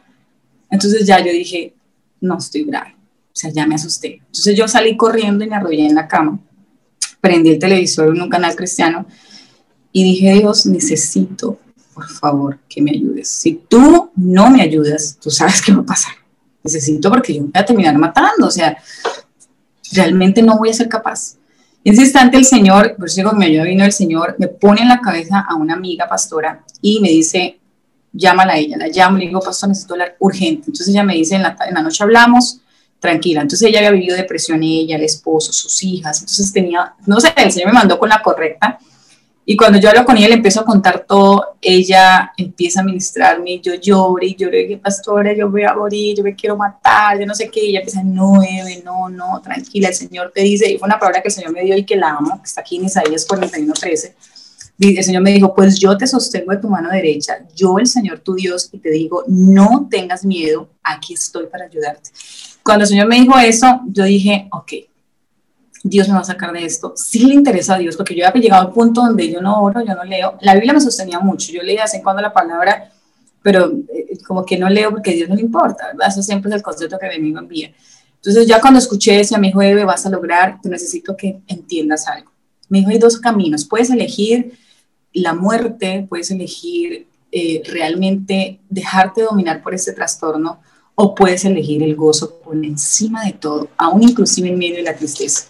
Entonces 0.70 1.06
ya 1.06 1.18
yo 1.20 1.30
dije, 1.30 1.74
no 2.20 2.38
estoy 2.38 2.64
grave, 2.64 2.96
o 2.98 3.34
sea, 3.34 3.50
ya 3.50 3.66
me 3.66 3.74
asusté. 3.74 4.20
Entonces 4.26 4.56
yo 4.56 4.66
salí 4.68 4.96
corriendo 4.96 5.44
y 5.44 5.48
me 5.48 5.56
arrollé 5.56 5.86
en 5.86 5.94
la 5.94 6.08
cama, 6.08 6.40
prendí 7.20 7.50
el 7.50 7.58
televisor 7.58 8.14
en 8.14 8.22
un 8.22 8.30
canal 8.30 8.56
cristiano 8.56 9.06
y 9.92 10.04
dije, 10.04 10.32
Dios, 10.34 10.66
necesito, 10.66 11.58
por 11.94 12.08
favor, 12.08 12.58
que 12.68 12.82
me 12.82 12.90
ayudes. 12.90 13.28
Si 13.28 13.62
tú 13.68 14.10
no 14.16 14.50
me 14.50 14.62
ayudas, 14.62 15.18
tú 15.20 15.30
sabes 15.30 15.62
qué 15.62 15.72
va 15.72 15.82
a 15.82 15.86
pasar. 15.86 16.12
Necesito 16.62 17.10
porque 17.10 17.34
yo 17.34 17.42
voy 17.42 17.50
a 17.54 17.64
terminar 17.64 17.96
matando, 17.96 18.48
o 18.48 18.50
sea, 18.50 18.76
realmente 19.97 20.42
no 20.42 20.59
voy 20.59 20.70
a 20.70 20.74
ser 20.74 20.88
capaz. 20.88 21.36
En 21.84 21.92
ese 21.92 22.03
instante 22.03 22.36
el 22.36 22.44
Señor, 22.44 22.97
por 22.97 23.07
eso 23.07 23.32
me 23.32 23.49
vino 23.49 23.84
el 23.84 23.92
Señor, 23.92 24.36
me 24.38 24.49
pone 24.49 24.82
en 24.82 24.88
la 24.88 25.01
cabeza 25.01 25.44
a 25.49 25.55
una 25.55 25.74
amiga 25.74 26.09
pastora 26.09 26.64
y 26.80 27.01
me 27.01 27.09
dice, 27.09 27.59
llámala 28.12 28.55
a 28.55 28.59
ella, 28.59 28.76
la 28.76 28.88
llamo, 28.88 29.18
le 29.18 29.26
digo, 29.26 29.40
pastor, 29.40 29.68
necesito 29.68 29.94
hablar 29.94 30.16
urgente. 30.18 30.64
Entonces 30.66 30.88
ella 30.88 31.05
me 31.05 31.14
dice, 31.14 31.36
en 31.36 31.42
la, 31.42 31.57
en 31.66 31.74
la 31.74 31.82
noche 31.82 32.03
hablamos, 32.03 32.61
tranquila. 32.99 33.42
Entonces 33.42 33.68
ella 33.68 33.78
había 33.78 33.92
vivido 33.92 34.16
depresión 34.16 34.62
ella, 34.62 34.97
el 34.97 35.05
esposo, 35.05 35.53
sus 35.53 35.82
hijas, 35.82 36.20
entonces 36.20 36.53
tenía, 36.53 36.94
no 37.07 37.20
sé, 37.20 37.32
el 37.36 37.53
Señor 37.53 37.68
me 37.68 37.74
mandó 37.74 37.99
con 37.99 38.09
la 38.09 38.22
correcta 38.22 38.78
y 39.49 39.57
cuando 39.57 39.78
yo 39.78 39.88
hablo 39.88 40.05
con 40.05 40.16
ella, 40.16 40.26
le 40.26 40.34
empiezo 40.34 40.61
a 40.61 40.64
contar 40.64 41.05
todo, 41.07 41.57
ella 41.62 42.32
empieza 42.36 42.80
a 42.80 42.82
ministrarme, 42.84 43.61
yo 43.61 43.74
lloro 43.74 44.18
y 44.20 44.34
lloro, 44.34 44.59
y 44.59 44.74
pastora, 44.74 45.32
yo 45.34 45.49
voy 45.49 45.62
a 45.62 45.72
morir, 45.72 46.16
yo 46.16 46.24
me 46.24 46.34
quiero 46.34 46.57
matar, 46.57 47.20
yo 47.20 47.26
no 47.26 47.34
sé 47.34 47.49
qué, 47.49 47.64
y 47.64 47.68
ella 47.68 47.78
empieza, 47.78 48.03
no, 48.03 48.42
Eve, 48.42 48.82
no, 48.84 49.09
no, 49.09 49.40
tranquila, 49.40 49.88
el 49.88 49.94
Señor 49.94 50.32
te 50.34 50.40
dice, 50.40 50.68
y 50.68 50.78
fue 50.78 50.88
una 50.88 50.99
palabra 50.99 51.22
que 51.22 51.28
el 51.28 51.34
Señor 51.34 51.53
me 51.53 51.62
dio 51.62 51.76
y 51.76 51.84
que 51.84 51.94
la 51.94 52.16
amo, 52.16 52.42
que 52.42 52.49
está 52.49 52.62
aquí 52.62 52.78
en 52.78 52.86
Isaías 52.86 53.24
41, 53.24 53.72
13, 53.72 54.16
el 54.80 55.05
Señor 55.05 55.22
me 55.22 55.30
dijo, 55.30 55.55
pues 55.55 55.78
yo 55.78 55.97
te 55.97 56.09
sostengo 56.09 56.51
de 56.51 56.59
tu 56.59 56.68
mano 56.68 56.90
derecha, 56.90 57.38
yo 57.55 57.78
el 57.78 57.86
Señor 57.86 58.18
tu 58.18 58.34
Dios, 58.34 58.68
y 58.72 58.78
te 58.78 58.90
digo, 58.90 59.22
no 59.28 59.86
tengas 59.88 60.24
miedo, 60.24 60.70
aquí 60.82 61.14
estoy 61.14 61.47
para 61.47 61.66
ayudarte. 61.66 62.11
Cuando 62.64 62.82
el 62.82 62.88
Señor 62.88 63.07
me 63.07 63.20
dijo 63.20 63.38
eso, 63.38 63.80
yo 63.86 64.03
dije, 64.03 64.49
ok, 64.51 64.72
Dios 65.89 66.09
me 66.09 66.14
va 66.14 66.20
a 66.20 66.24
sacar 66.24 66.53
de 66.53 66.64
esto. 66.64 66.95
Sí 66.97 67.24
le 67.24 67.34
interesa 67.34 67.74
a 67.74 67.78
Dios, 67.78 67.97
porque 67.97 68.14
yo 68.14 68.26
había 68.26 68.43
llegado 68.43 68.66
al 68.66 68.72
punto 68.72 69.03
donde 69.03 69.30
yo 69.30 69.41
no 69.41 69.62
oro, 69.62 69.84
yo 69.84 69.95
no 69.95 70.05
leo. 70.05 70.37
La 70.41 70.55
Biblia 70.55 70.72
me 70.72 70.80
sostenía 70.80 71.20
mucho, 71.20 71.53
yo 71.53 71.62
leía 71.62 71.80
de 71.80 71.84
vez 71.84 71.95
en 71.95 72.03
cuando 72.03 72.22
la 72.22 72.32
palabra, 72.32 72.91
pero 73.43 73.72
eh, 73.95 74.18
como 74.26 74.45
que 74.45 74.59
no 74.59 74.68
leo 74.68 74.91
porque 74.91 75.11
a 75.11 75.14
Dios 75.14 75.28
no 75.28 75.37
le 75.37 75.43
importa, 75.43 75.87
¿verdad? 75.89 76.09
Eso 76.09 76.22
siempre 76.22 76.51
es 76.51 76.57
el 76.57 76.62
concepto 76.62 76.99
que 76.99 77.09
mi 77.09 77.14
amigo 77.14 77.39
envía. 77.39 77.72
Entonces 78.16 78.47
ya 78.47 78.61
cuando 78.61 78.78
escuché 78.78 79.20
eso, 79.20 79.39
me 79.39 79.49
dijo, 79.49 79.62
Eve, 79.62 79.84
vas 79.84 80.05
a 80.05 80.11
lograr, 80.11 80.61
te 80.61 80.68
necesito 80.68 81.16
que 81.16 81.39
entiendas 81.47 82.09
algo. 82.09 82.32
Me 82.68 82.78
dijo, 82.78 82.91
hay 82.91 82.99
dos 82.99 83.20
caminos, 83.20 83.64
puedes 83.64 83.91
elegir 83.91 84.59
la 85.12 85.32
muerte, 85.32 86.05
puedes 86.09 86.30
elegir 86.30 87.07
eh, 87.30 87.62
realmente 87.66 88.61
dejarte 88.68 89.22
dominar 89.22 89.62
por 89.62 89.74
ese 89.74 89.93
trastorno 89.93 90.59
o 90.97 91.14
puedes 91.14 91.45
elegir 91.45 91.82
el 91.82 91.95
gozo 91.95 92.41
por 92.41 92.57
encima 92.57 93.24
de 93.24 93.32
todo, 93.32 93.68
aún 93.76 94.03
inclusive 94.03 94.49
en 94.49 94.59
medio 94.59 94.76
de 94.76 94.82
la 94.82 94.97
tristeza. 94.97 95.45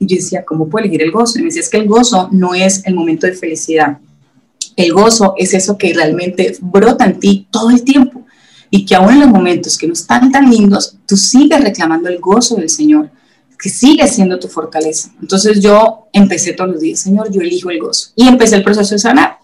Y 0.00 0.06
yo 0.06 0.16
decía, 0.16 0.44
¿cómo 0.44 0.66
puedo 0.66 0.82
elegir 0.82 1.02
el 1.02 1.12
gozo? 1.12 1.38
Y 1.38 1.42
me 1.42 1.48
decía, 1.48 1.60
es 1.60 1.68
que 1.68 1.76
el 1.76 1.86
gozo 1.86 2.30
no 2.32 2.54
es 2.54 2.84
el 2.86 2.94
momento 2.94 3.26
de 3.26 3.34
felicidad. 3.34 3.98
El 4.74 4.92
gozo 4.94 5.34
es 5.36 5.52
eso 5.52 5.76
que 5.76 5.92
realmente 5.92 6.56
brota 6.60 7.04
en 7.04 7.20
ti 7.20 7.46
todo 7.50 7.70
el 7.70 7.84
tiempo 7.84 8.24
y 8.70 8.86
que 8.86 8.94
aún 8.94 9.12
en 9.12 9.20
los 9.20 9.28
momentos 9.28 9.76
que 9.76 9.86
no 9.86 9.92
están 9.92 10.32
tan 10.32 10.48
lindos, 10.50 10.96
tú 11.06 11.18
sigues 11.18 11.60
reclamando 11.62 12.08
el 12.08 12.18
gozo 12.18 12.56
del 12.56 12.70
Señor, 12.70 13.10
que 13.60 13.68
sigue 13.68 14.06
siendo 14.08 14.38
tu 14.38 14.48
fortaleza. 14.48 15.10
Entonces 15.20 15.60
yo 15.60 16.08
empecé 16.14 16.54
todos 16.54 16.70
los 16.70 16.80
días, 16.80 17.00
Señor, 17.00 17.30
yo 17.30 17.42
elijo 17.42 17.70
el 17.70 17.78
gozo. 17.78 18.12
Y 18.16 18.26
empecé 18.26 18.56
el 18.56 18.64
proceso 18.64 18.94
de 18.94 19.00
sanar. 19.00 19.38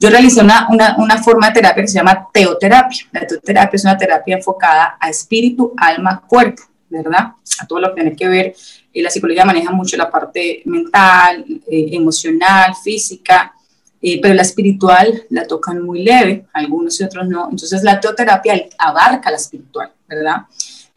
Yo 0.00 0.10
realicé 0.10 0.40
una, 0.40 0.66
una, 0.68 0.96
una 0.98 1.22
forma 1.22 1.46
de 1.48 1.54
terapia 1.54 1.84
que 1.84 1.88
se 1.88 1.98
llama 1.98 2.26
teoterapia. 2.32 3.06
La 3.12 3.24
teoterapia 3.24 3.76
es 3.76 3.84
una 3.84 3.96
terapia 3.96 4.36
enfocada 4.36 4.96
a 4.98 5.08
espíritu, 5.08 5.74
alma, 5.76 6.24
cuerpo, 6.26 6.64
¿verdad? 6.90 7.34
A 7.60 7.66
todo 7.68 7.78
lo 7.78 7.88
que 7.90 8.00
tiene 8.00 8.16
que 8.16 8.26
ver 8.26 8.54
la 9.00 9.10
psicología 9.10 9.44
maneja 9.44 9.70
mucho 9.70 9.96
la 9.96 10.10
parte 10.10 10.62
mental, 10.66 11.44
eh, 11.66 11.88
emocional, 11.92 12.74
física, 12.82 13.54
eh, 14.02 14.20
pero 14.20 14.34
la 14.34 14.42
espiritual 14.42 15.22
la 15.30 15.46
tocan 15.46 15.80
muy 15.82 16.02
leve, 16.02 16.46
algunos 16.52 17.00
y 17.00 17.04
otros 17.04 17.28
no. 17.28 17.48
Entonces 17.50 17.82
la 17.82 18.00
teoterapia 18.00 18.66
abarca 18.76 19.30
la 19.30 19.36
espiritual, 19.36 19.92
¿verdad? 20.08 20.42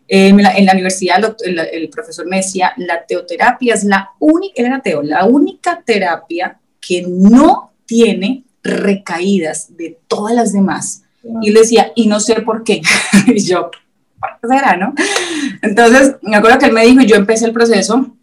Eh, 0.07 0.27
en, 0.27 0.65
la, 0.65 0.73
universidad 0.73 1.35
el, 1.43 1.89
profesor 1.89 2.27
me 2.27 2.37
decía, 2.37 2.73
la 2.77 3.05
teoterapia 3.05 3.73
es 3.73 3.83
la 3.83 4.11
única, 4.19 4.53
era 4.61 4.81
teo, 4.81 5.01
la 5.01 5.25
única 5.25 5.81
terapia 5.83 6.59
que 6.79 7.03
no 7.07 7.71
tiene 7.85 8.43
recaídas 8.63 9.75
de 9.77 9.97
todas 10.07 10.35
las 10.35 10.53
demás. 10.53 11.03
Y 11.41 11.51
le 11.51 11.61
decía, 11.61 11.91
y 11.95 12.07
no 12.07 12.19
sé 12.19 12.41
por 12.41 12.63
qué. 12.63 12.81
y 13.27 13.39
yo, 13.39 13.71
será, 14.41 14.75
no? 14.75 14.93
Entonces, 15.61 16.15
me 16.21 16.35
acuerdo 16.35 16.59
que 16.59 16.65
él 16.65 16.73
me 16.73 16.85
dijo 16.85 17.01
y 17.01 17.07
yo 17.07 17.15
empecé 17.15 17.45
el 17.45 17.53
proceso, 17.53 18.15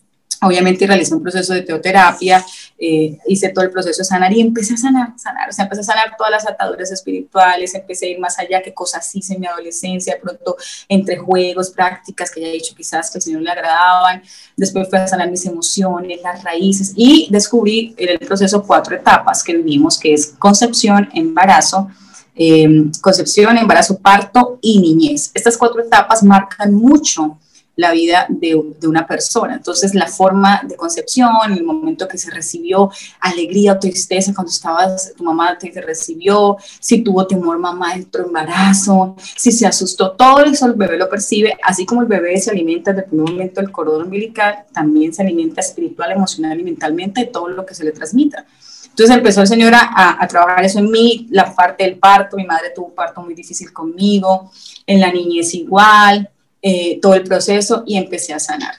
obviamente 0.42 0.86
realicé 0.86 1.14
un 1.14 1.22
proceso 1.22 1.54
de 1.54 1.62
teoterapia, 1.62 2.44
eh, 2.78 3.16
hice 3.26 3.50
todo 3.50 3.64
el 3.64 3.70
proceso 3.70 3.98
de 3.98 4.04
sanar 4.04 4.32
y 4.32 4.40
empecé 4.40 4.74
a 4.74 4.76
sanar, 4.76 5.12
sanar, 5.16 5.48
o 5.48 5.52
sea, 5.52 5.64
empecé 5.64 5.82
a 5.82 5.84
sanar 5.84 6.16
todas 6.18 6.32
las 6.32 6.46
ataduras 6.48 6.90
espirituales, 6.90 7.74
empecé 7.74 8.06
a 8.06 8.08
ir 8.10 8.18
más 8.18 8.38
allá, 8.38 8.60
qué 8.60 8.74
cosas 8.74 9.08
hice 9.14 9.34
en 9.34 9.40
mi 9.40 9.46
adolescencia, 9.46 10.18
pronto 10.20 10.56
entre 10.88 11.16
juegos, 11.16 11.70
prácticas 11.70 12.30
que 12.30 12.40
ya 12.40 12.48
he 12.48 12.52
dicho 12.52 12.74
quizás 12.76 13.10
que 13.10 13.18
al 13.18 13.22
Señor 13.22 13.42
le 13.42 13.50
agradaban, 13.50 14.22
después 14.56 14.88
fui 14.88 14.98
a 14.98 15.06
sanar 15.06 15.30
mis 15.30 15.46
emociones, 15.46 16.20
las 16.22 16.42
raíces 16.42 16.92
y 16.96 17.28
descubrí 17.30 17.94
en 17.96 18.08
el 18.08 18.18
proceso 18.18 18.64
cuatro 18.64 18.96
etapas 18.96 19.44
que 19.44 19.56
vivimos, 19.56 19.98
que 19.98 20.12
es 20.12 20.34
concepción, 20.38 21.08
embarazo, 21.14 21.88
eh, 22.34 22.90
concepción, 23.00 23.58
embarazo, 23.58 23.98
parto 23.98 24.58
y 24.60 24.80
niñez. 24.80 25.30
Estas 25.34 25.56
cuatro 25.56 25.82
etapas 25.82 26.22
marcan 26.22 26.74
mucho 26.74 27.38
la 27.76 27.92
vida 27.92 28.26
de, 28.28 28.54
una 28.86 29.06
persona. 29.06 29.54
Entonces, 29.54 29.94
la 29.94 30.06
forma 30.06 30.62
de 30.66 30.76
concepción, 30.76 31.30
el 31.50 31.64
momento 31.64 32.06
que 32.06 32.18
se 32.18 32.30
recibió, 32.30 32.90
alegría 33.20 33.72
o 33.72 33.78
tristeza 33.78 34.34
cuando 34.34 34.50
estabas, 34.50 35.14
tu 35.16 35.24
mamá 35.24 35.56
te 35.58 35.70
recibió, 35.80 36.56
si 36.80 37.02
tuvo 37.02 37.26
temor 37.26 37.58
mamá 37.58 37.94
dentro 37.94 38.26
embarazo, 38.26 39.16
si 39.36 39.52
se 39.52 39.66
asustó, 39.66 40.12
todo 40.12 40.44
eso 40.44 40.66
el 40.66 40.74
bebé 40.74 40.98
lo 40.98 41.08
percibe, 41.08 41.56
así 41.62 41.86
como 41.86 42.02
el 42.02 42.08
bebé 42.08 42.38
se 42.38 42.50
alimenta 42.50 42.92
desde 42.92 43.04
el 43.04 43.10
primer 43.10 43.30
momento 43.30 43.60
del 43.60 43.72
cordón 43.72 44.04
umbilical, 44.04 44.64
también 44.72 45.14
se 45.14 45.22
alimenta 45.22 45.60
espiritual, 45.60 46.12
emocional 46.12 46.60
y 46.60 46.64
mentalmente 46.64 47.22
de 47.22 47.26
todo 47.28 47.48
lo 47.48 47.64
que 47.64 47.74
se 47.74 47.84
le 47.84 47.92
transmita. 47.92 48.44
Entonces 48.92 49.16
empezó 49.16 49.40
el 49.40 49.46
Señor 49.46 49.72
a, 49.74 50.26
trabajar 50.28 50.62
eso 50.66 50.78
en 50.78 50.90
mí, 50.90 51.26
la 51.30 51.54
parte 51.54 51.84
del 51.84 51.98
parto, 51.98 52.36
mi 52.36 52.44
madre 52.44 52.72
tuvo 52.74 52.88
un 52.88 52.94
parto 52.94 53.22
muy 53.22 53.32
difícil 53.32 53.72
conmigo, 53.72 54.50
en 54.86 55.00
la 55.00 55.10
niñez 55.10 55.54
igual, 55.54 56.28
eh, 56.60 56.98
todo 57.00 57.14
el 57.14 57.24
proceso 57.24 57.84
y 57.86 57.96
empecé 57.96 58.34
a 58.34 58.38
sanar. 58.38 58.74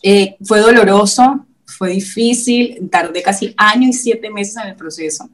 Eh, 0.00 0.36
fue 0.44 0.60
doloroso, 0.60 1.44
fue 1.66 1.90
difícil, 1.90 2.88
tardé 2.88 3.20
casi 3.20 3.52
año 3.56 3.88
y 3.88 3.92
siete 3.92 4.30
meses 4.30 4.56
en 4.58 4.68
el 4.68 4.76
proceso, 4.76 5.28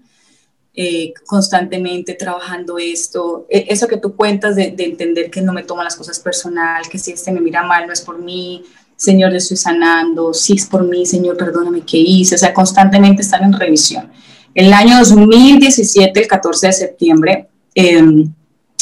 eh, 0.72 1.12
constantemente 1.26 2.14
trabajando 2.14 2.78
esto, 2.78 3.46
eso 3.50 3.86
que 3.88 3.98
tú 3.98 4.16
cuentas 4.16 4.56
de, 4.56 4.74
entender 4.78 5.30
que 5.30 5.42
no 5.42 5.52
me 5.52 5.64
toman 5.64 5.84
las 5.84 5.96
cosas 5.96 6.18
personal, 6.18 6.88
que 6.88 6.98
si 6.98 7.12
este 7.12 7.30
me 7.30 7.42
mira 7.42 7.62
mal 7.62 7.86
no 7.86 7.92
es 7.92 8.00
por 8.00 8.18
mí, 8.18 8.64
Señor, 8.98 9.30
yo 9.30 9.38
estoy 9.38 9.56
sanando, 9.56 10.34
si 10.34 10.54
es 10.54 10.66
por 10.66 10.82
mí, 10.82 11.06
Señor, 11.06 11.36
perdóname 11.36 11.82
qué 11.82 11.98
hice, 11.98 12.34
o 12.34 12.38
sea, 12.38 12.52
constantemente 12.52 13.22
están 13.22 13.44
en 13.44 13.52
revisión. 13.52 14.10
El 14.52 14.72
año 14.72 14.98
2017, 14.98 16.20
el 16.20 16.26
14 16.26 16.66
de 16.66 16.72
septiembre, 16.72 17.48
em, 17.76 18.28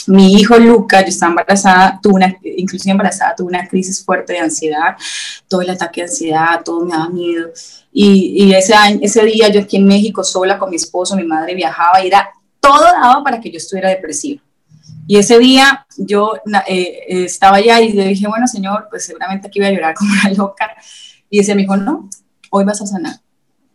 mi 0.06 0.32
hijo 0.32 0.56
Luca, 0.56 1.02
yo 1.02 1.08
estaba 1.08 1.32
embarazada, 1.32 2.00
tuve 2.02 2.14
una, 2.14 2.34
inclusive 2.42 2.92
embarazada, 2.92 3.34
tuve 3.36 3.48
una 3.48 3.68
crisis 3.68 4.02
fuerte 4.02 4.32
de 4.32 4.38
ansiedad, 4.38 4.96
todo 5.48 5.60
el 5.60 5.68
ataque 5.68 6.00
de 6.00 6.06
ansiedad, 6.06 6.62
todo 6.64 6.86
me 6.86 6.92
daba 6.92 7.10
miedo. 7.10 7.50
Y, 7.92 8.42
y 8.42 8.54
ese, 8.54 8.72
año, 8.72 9.00
ese 9.02 9.22
día 9.22 9.48
yo 9.48 9.60
aquí 9.60 9.76
en 9.76 9.84
México 9.84 10.24
sola 10.24 10.58
con 10.58 10.70
mi 10.70 10.76
esposo, 10.76 11.14
mi 11.14 11.24
madre 11.24 11.54
viajaba 11.54 12.02
y 12.02 12.06
era, 12.06 12.30
todo 12.58 12.84
daba 12.84 13.22
para 13.22 13.38
que 13.38 13.50
yo 13.50 13.58
estuviera 13.58 13.90
depresiva. 13.90 14.40
Y 15.07 15.16
ese 15.18 15.38
día 15.38 15.86
yo 15.96 16.34
eh, 16.66 17.04
estaba 17.09 17.59
allá 17.59 17.80
y 17.80 17.92
le 17.92 18.09
dije, 18.09 18.26
bueno, 18.26 18.46
señor, 18.48 18.88
pues 18.90 19.07
seguramente 19.07 19.48
aquí 19.48 19.61
voy 19.61 19.68
a 19.68 19.72
llorar 19.72 19.94
como 19.94 20.12
una 20.12 20.30
loca. 20.30 20.74
Y 21.30 21.40
ese 21.40 21.54
me 21.54 21.62
dijo, 21.62 21.76
no, 21.76 22.09
hoy 22.50 22.64
vas 22.64 22.82
a 22.82 22.86
sanar. 22.86 23.20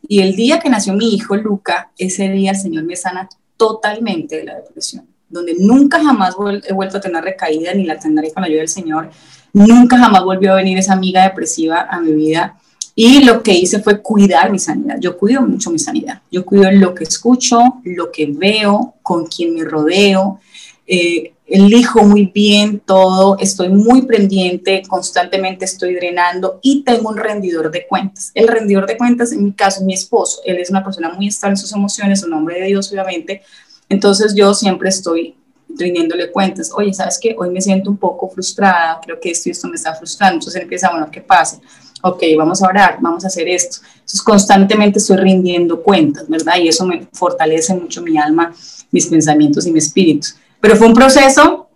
Y 0.07 0.19
el 0.19 0.35
día 0.35 0.59
que 0.59 0.69
nació 0.69 0.93
mi 0.93 1.13
hijo, 1.13 1.35
Luca, 1.37 1.91
ese 1.97 2.29
día 2.29 2.51
el 2.51 2.57
Señor 2.57 2.83
me 2.83 2.95
sana 2.95 3.29
totalmente 3.55 4.37
de 4.37 4.43
la 4.45 4.55
depresión, 4.55 5.05
donde 5.29 5.55
nunca 5.57 6.03
jamás 6.03 6.35
he 6.67 6.73
vuelto 6.73 6.97
a 6.97 7.01
tener 7.01 7.23
recaída 7.23 7.73
ni 7.73 7.85
la 7.85 7.97
tendré 7.97 8.33
con 8.33 8.41
la 8.41 8.47
ayuda 8.47 8.59
del 8.59 8.67
Señor. 8.67 9.11
Nunca 9.53 9.97
jamás 9.97 10.23
volvió 10.23 10.53
a 10.53 10.55
venir 10.55 10.77
esa 10.77 10.93
amiga 10.93 11.23
depresiva 11.23 11.87
a 11.89 11.99
mi 12.01 12.13
vida. 12.13 12.57
Y 12.93 13.23
lo 13.23 13.41
que 13.41 13.53
hice 13.53 13.79
fue 13.79 14.01
cuidar 14.01 14.51
mi 14.51 14.59
sanidad. 14.59 14.97
Yo 14.99 15.17
cuido 15.17 15.41
mucho 15.41 15.71
mi 15.71 15.79
sanidad. 15.79 16.21
Yo 16.29 16.45
cuido 16.45 16.69
lo 16.71 16.93
que 16.93 17.05
escucho, 17.05 17.79
lo 17.83 18.11
que 18.11 18.27
veo, 18.27 18.95
con 19.01 19.25
quien 19.27 19.53
me 19.53 19.63
rodeo 19.63 20.39
eh, 20.87 21.33
elijo 21.45 22.03
muy 22.03 22.25
bien 22.27 22.79
todo, 22.79 23.37
estoy 23.39 23.69
muy 23.69 24.03
pendiente, 24.03 24.83
constantemente 24.87 25.65
estoy 25.65 25.95
drenando 25.95 26.59
y 26.61 26.83
tengo 26.83 27.09
un 27.09 27.17
rendidor 27.17 27.71
de 27.71 27.85
cuentas. 27.87 28.31
El 28.33 28.47
rendidor 28.47 28.87
de 28.87 28.97
cuentas, 28.97 29.31
en 29.33 29.43
mi 29.43 29.51
caso, 29.51 29.83
mi 29.83 29.93
esposo. 29.93 30.41
Él 30.45 30.57
es 30.57 30.69
una 30.69 30.83
persona 30.83 31.09
muy 31.13 31.27
estable 31.27 31.53
en 31.53 31.57
sus 31.57 31.73
emociones, 31.73 32.23
un 32.23 32.33
hombre 32.33 32.59
de 32.59 32.67
Dios, 32.67 32.91
obviamente. 32.91 33.41
Entonces 33.89 34.33
yo 34.33 34.53
siempre 34.53 34.89
estoy 34.89 35.35
rindiéndole 35.77 36.31
cuentas, 36.31 36.71
oye, 36.75 36.93
¿sabes 36.93 37.17
qué? 37.21 37.35
Hoy 37.37 37.49
me 37.49 37.61
siento 37.61 37.89
un 37.89 37.97
poco 37.97 38.29
frustrada, 38.29 38.99
creo 39.03 39.19
que 39.19 39.31
esto 39.31 39.49
y 39.49 39.51
esto 39.51 39.67
me 39.67 39.75
está 39.75 39.93
frustrando, 39.93 40.35
entonces 40.35 40.61
empieza, 40.61 40.89
bueno, 40.89 41.09
¿qué 41.11 41.21
pasa? 41.21 41.59
Ok, 42.01 42.23
vamos 42.37 42.61
a 42.61 42.67
orar, 42.67 42.97
vamos 42.99 43.23
a 43.23 43.27
hacer 43.27 43.47
esto. 43.47 43.77
Entonces 43.93 44.21
constantemente 44.21 44.99
estoy 44.99 45.17
rindiendo 45.17 45.81
cuentas, 45.81 46.27
¿verdad? 46.27 46.57
Y 46.57 46.67
eso 46.67 46.85
me 46.85 47.07
fortalece 47.13 47.73
mucho 47.73 48.01
mi 48.01 48.17
alma, 48.17 48.53
mis 48.91 49.07
pensamientos 49.07 49.65
y 49.67 49.71
mi 49.71 49.79
espíritu. 49.79 50.29
Pero 50.61 50.75
fue 50.75 50.87
un 50.87 50.93
proceso 50.93 51.69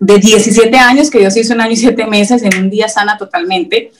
de 0.00 0.18
17 0.18 0.76
años, 0.78 1.10
que 1.10 1.18
Dios 1.18 1.36
hizo 1.36 1.52
un 1.54 1.60
año 1.60 1.72
y 1.72 1.76
siete 1.76 2.06
meses, 2.06 2.42
en 2.42 2.56
un 2.56 2.70
día 2.70 2.88
sana 2.88 3.18
totalmente, 3.18 3.92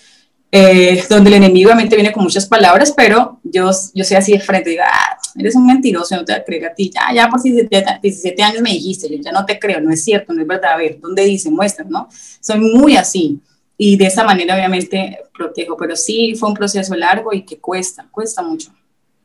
eh, 0.50 1.02
donde 1.08 1.30
el 1.30 1.36
enemigo 1.36 1.68
obviamente 1.68 1.96
viene 1.96 2.12
con 2.12 2.22
muchas 2.22 2.46
palabras, 2.46 2.92
pero 2.96 3.40
yo, 3.42 3.70
yo 3.94 4.04
soy 4.04 4.16
así 4.16 4.32
de 4.32 4.40
frente, 4.40 4.70
digo, 4.70 4.82
ah, 4.86 5.18
eres 5.36 5.54
un 5.54 5.66
mentiroso, 5.66 6.14
no 6.14 6.24
te 6.24 6.32
voy 6.46 6.64
a 6.64 6.68
a 6.68 6.74
ti, 6.74 6.90
ya, 6.94 7.14
ya 7.14 7.28
por 7.28 7.42
17, 7.42 7.84
17, 8.02 8.42
años 8.42 8.62
me 8.62 8.70
dijiste, 8.70 9.08
yo 9.08 9.16
ya 9.22 9.32
no 9.32 9.46
te 9.46 9.58
creo, 9.58 9.80
no 9.80 9.90
es 9.90 10.04
cierto, 10.04 10.32
no 10.32 10.42
es 10.42 10.46
verdad, 10.46 10.72
a 10.72 10.76
ver, 10.76 11.00
¿dónde 11.00 11.24
dice? 11.24 11.50
Muestra, 11.50 11.84
¿no? 11.88 12.08
Soy 12.40 12.60
muy 12.60 12.96
así, 12.96 13.40
y 13.78 13.96
de 13.96 14.06
esa 14.06 14.24
manera 14.24 14.54
obviamente 14.54 15.18
protejo, 15.36 15.76
pero 15.76 15.96
sí 15.96 16.34
fue 16.38 16.50
un 16.50 16.54
proceso 16.54 16.94
largo 16.94 17.32
y 17.32 17.42
que 17.42 17.58
cuesta, 17.58 18.06
cuesta 18.10 18.42
mucho. 18.42 18.72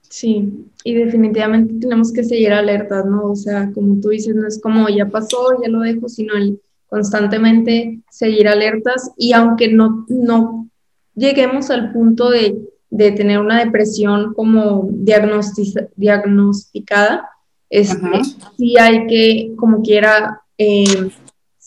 Sí, 0.10 0.66
y 0.84 0.93
definitivamente 0.93 1.74
tenemos 1.82 2.14
que 2.14 2.24
seguir 2.24 2.53
alertas, 2.53 3.05
¿no? 3.05 3.32
O 3.32 3.36
sea, 3.36 3.72
como 3.74 3.99
tú 3.99 4.10
dices, 4.10 4.36
no 4.36 4.47
es 4.47 4.62
como 4.62 4.88
ya 4.89 5.08
pasó, 5.08 5.60
ya 5.62 5.70
lo 5.70 5.82
dejo, 5.82 6.08
sino 6.08 6.36
el 6.36 6.62
constantemente 6.88 7.99
seguir 8.10 8.47
alertas 8.47 9.12
y 9.18 9.34
aunque 9.34 9.72
no, 9.72 10.05
no 10.08 10.70
lleguemos 11.16 11.70
al 11.70 11.91
punto 11.91 12.30
de, 12.30 12.58
de 12.89 13.12
tener 13.12 13.39
una 13.39 13.62
depresión 13.64 14.34
como 14.34 14.88
diagnosticada, 14.91 17.30
este, 17.70 18.24
sí 18.58 18.76
hay 18.80 19.05
que, 19.08 19.53
como 19.58 19.82
quiera, 19.82 20.41
eh, 20.58 21.10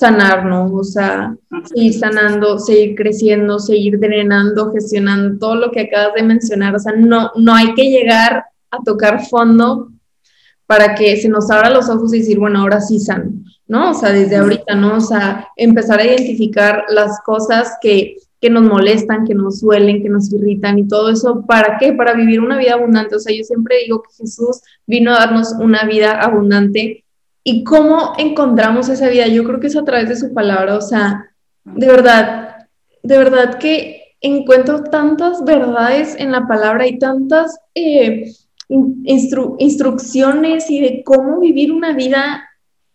sanarnos, 0.01 0.73
o 0.73 0.83
sea, 0.83 1.37
seguir 1.65 1.93
sanando, 1.93 2.59
seguir 2.59 2.95
creciendo, 2.95 3.59
seguir 3.59 4.01
drenando, 4.01 4.73
gestionando 4.73 5.39
todo 5.39 5.57
lo 5.57 5.71
que 5.71 5.81
acabas 5.81 6.15
de 6.15 6.23
mencionar. 6.23 6.75
O 6.75 6.79
sea, 6.79 6.95
no, 6.97 7.31
no 7.37 7.55
hay 7.55 7.75
que 7.75 7.91
llegar 7.91 8.47
a 8.71 8.79
tocar 8.83 9.27
fondo 9.27 9.91
para 10.65 10.95
que 10.95 11.19
se 11.19 11.29
nos 11.29 11.51
abra 11.51 11.69
los 11.69 11.91
ojos 11.91 12.15
y 12.15 12.21
decir, 12.21 12.39
bueno, 12.39 12.61
ahora 12.61 12.81
sí 12.81 12.99
sano, 12.99 13.31
¿no? 13.69 13.91
O 13.91 13.95
sea, 13.95 14.11
desde 14.11 14.37
ahorita, 14.37 14.75
¿no? 14.75 14.97
O 14.97 15.01
sea, 15.01 15.49
empezar 15.55 16.01
a 16.01 16.07
identificar 16.07 16.85
las 16.89 17.21
cosas 17.21 17.77
que, 17.83 18.17
que 18.41 18.49
nos 18.49 18.63
molestan, 18.63 19.27
que 19.27 19.35
nos 19.35 19.61
duelen, 19.61 20.03
que 20.03 20.09
nos 20.09 20.33
irritan 20.33 20.79
y 20.79 20.89
todo 20.89 21.11
eso, 21.11 21.45
¿para 21.47 21.77
qué? 21.79 21.93
Para 21.93 22.15
vivir 22.15 22.41
una 22.41 22.57
vida 22.57 22.73
abundante. 22.73 23.17
O 23.17 23.21
sea, 23.21 23.37
yo 23.37 23.45
siempre 23.45 23.81
digo 23.85 24.01
que 24.01 24.15
Jesús 24.15 24.63
vino 24.87 25.13
a 25.13 25.19
darnos 25.19 25.53
una 25.61 25.85
vida 25.85 26.13
abundante 26.13 27.05
¿Y 27.43 27.65
cómo 27.65 28.13
encontramos 28.19 28.89
esa 28.89 29.09
vida? 29.09 29.27
Yo 29.27 29.45
creo 29.45 29.61
que 29.61 29.69
es 29.69 29.77
a 29.77 29.85
través 29.85 30.09
de 30.09 30.17
su 30.17 30.35
palabra, 30.35 30.77
o 30.77 30.81
sea, 30.81 31.31
de 31.65 31.87
verdad, 31.87 32.67
de 33.03 33.19
verdad 33.19 33.59
que 33.59 34.15
encuentro 34.21 34.85
tantas 34.85 35.45
verdades 35.45 36.15
en 36.19 36.33
la 36.33 36.47
palabra 36.47 36.87
y 36.87 36.99
tantas 36.99 37.59
eh, 37.75 38.33
instrucciones 38.69 40.71
y 40.71 40.81
de 40.81 41.03
cómo 41.05 41.41
vivir 41.41 41.73
una 41.73 41.93
vida 41.93 42.47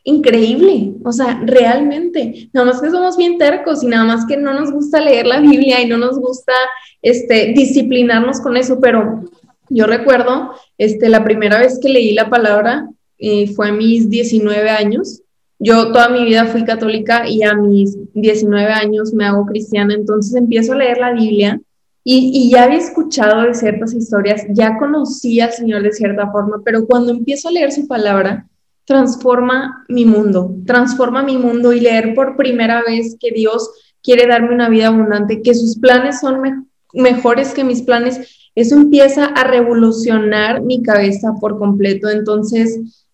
increíble, 0.03 0.93
o 1.03 1.11
sea, 1.11 1.41
realmente, 1.43 2.49
nada 2.53 2.67
más 2.67 2.79
que 2.79 2.91
somos 2.91 3.17
bien 3.17 3.39
tercos 3.39 3.83
y 3.83 3.87
nada 3.87 4.05
más 4.05 4.27
que 4.27 4.37
no 4.37 4.53
nos 4.53 4.71
gusta 4.71 5.01
leer 5.01 5.25
la 5.25 5.39
Biblia 5.39 5.81
y 5.81 5.87
no 5.87 5.97
nos 5.97 6.19
gusta 6.19 6.53
este, 7.01 7.53
disciplinarnos 7.55 8.39
con 8.39 8.55
eso, 8.55 8.79
pero 8.79 9.23
yo 9.69 9.87
recuerdo 9.87 10.51
este, 10.77 11.09
la 11.09 11.23
primera 11.23 11.59
vez 11.59 11.79
que 11.81 11.89
leí 11.89 12.13
la 12.13 12.29
palabra, 12.29 12.87
eh, 13.17 13.47
fue 13.53 13.69
a 13.69 13.73
mis 13.73 14.09
19 14.09 14.69
años. 14.69 15.21
Yo 15.59 15.91
toda 15.91 16.09
mi 16.09 16.25
vida 16.25 16.45
fui 16.45 16.65
católica 16.65 17.27
y 17.27 17.43
a 17.43 17.55
mis 17.55 17.97
19 18.13 18.71
años 18.71 19.13
me 19.13 19.25
hago 19.25 19.45
cristiana, 19.45 19.93
entonces 19.93 20.35
empiezo 20.35 20.73
a 20.73 20.77
leer 20.77 20.97
la 20.97 21.13
Biblia 21.13 21.59
y, 22.07 22.51
ya 22.51 22.65
había 22.65 22.77
escuchado 22.77 23.41
de 23.41 23.55
ciertas 23.55 23.93
historias, 23.95 24.45
ya 24.49 24.77
conocía 24.77 25.45
al 25.45 25.53
Señor 25.53 25.81
de 25.81 25.91
cierta 25.91 26.29
forma, 26.29 26.61
pero 26.63 26.85
cuando 26.85 27.11
empiezo 27.11 27.47
a 27.49 27.51
leer 27.51 27.71
su 27.71 27.87
palabra, 27.87 28.47
transforma 28.85 29.83
mi 29.89 30.05
mundo, 30.05 30.55
transforma 30.67 31.23
mi 31.23 31.37
mundo 31.37 31.73
y 31.73 31.79
leer 31.79 32.13
por 32.13 32.37
primera 32.37 32.83
vez 32.83 33.17
que 33.19 33.31
Dios 33.31 33.71
quiere 34.03 34.27
darme 34.27 34.53
una 34.53 34.69
vida 34.69 34.87
abundante, 34.87 35.41
que 35.41 35.55
sus 35.55 35.79
planes 35.79 36.19
son 36.19 36.67
mejores 36.93 37.55
que 37.55 37.63
mis 37.63 37.81
planes, 37.81 38.49
eso 38.53 38.75
empieza 38.75 39.25
a 39.25 39.43
revolucionar 39.43 40.61
mi 40.61 40.83
cabeza 40.83 41.33
por 41.41 41.57
completo. 41.57 42.07
Entonces, 42.09 43.04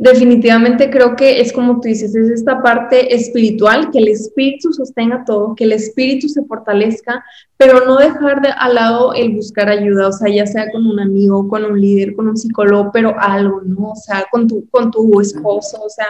definitivamente 0.00 0.88
creo 0.88 1.14
que 1.14 1.42
es 1.42 1.52
como 1.52 1.74
tú 1.74 1.88
dices, 1.88 2.14
es 2.14 2.30
esta 2.30 2.62
parte 2.62 3.14
espiritual, 3.14 3.90
que 3.90 3.98
el 3.98 4.08
espíritu 4.08 4.72
sostenga 4.72 5.24
todo, 5.26 5.54
que 5.54 5.64
el 5.64 5.72
espíritu 5.72 6.26
se 6.26 6.42
fortalezca, 6.46 7.22
pero 7.58 7.84
no 7.84 7.98
dejar 7.98 8.40
de 8.40 8.48
al 8.48 8.76
lado 8.76 9.12
el 9.12 9.34
buscar 9.34 9.68
ayuda, 9.68 10.08
o 10.08 10.12
sea, 10.12 10.32
ya 10.32 10.46
sea 10.46 10.70
con 10.70 10.86
un 10.86 10.98
amigo, 10.98 11.46
con 11.48 11.66
un 11.66 11.78
líder, 11.78 12.16
con 12.16 12.28
un 12.28 12.38
psicólogo, 12.38 12.90
pero 12.90 13.14
algo, 13.20 13.60
¿no? 13.60 13.90
O 13.90 13.94
sea, 13.94 14.24
con 14.30 14.48
tu, 14.48 14.66
con 14.70 14.90
tu 14.90 15.20
esposo, 15.20 15.82
o 15.82 15.90
sea, 15.90 16.06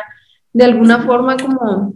de 0.52 0.64
alguna 0.64 1.02
forma 1.04 1.36
como 1.36 1.94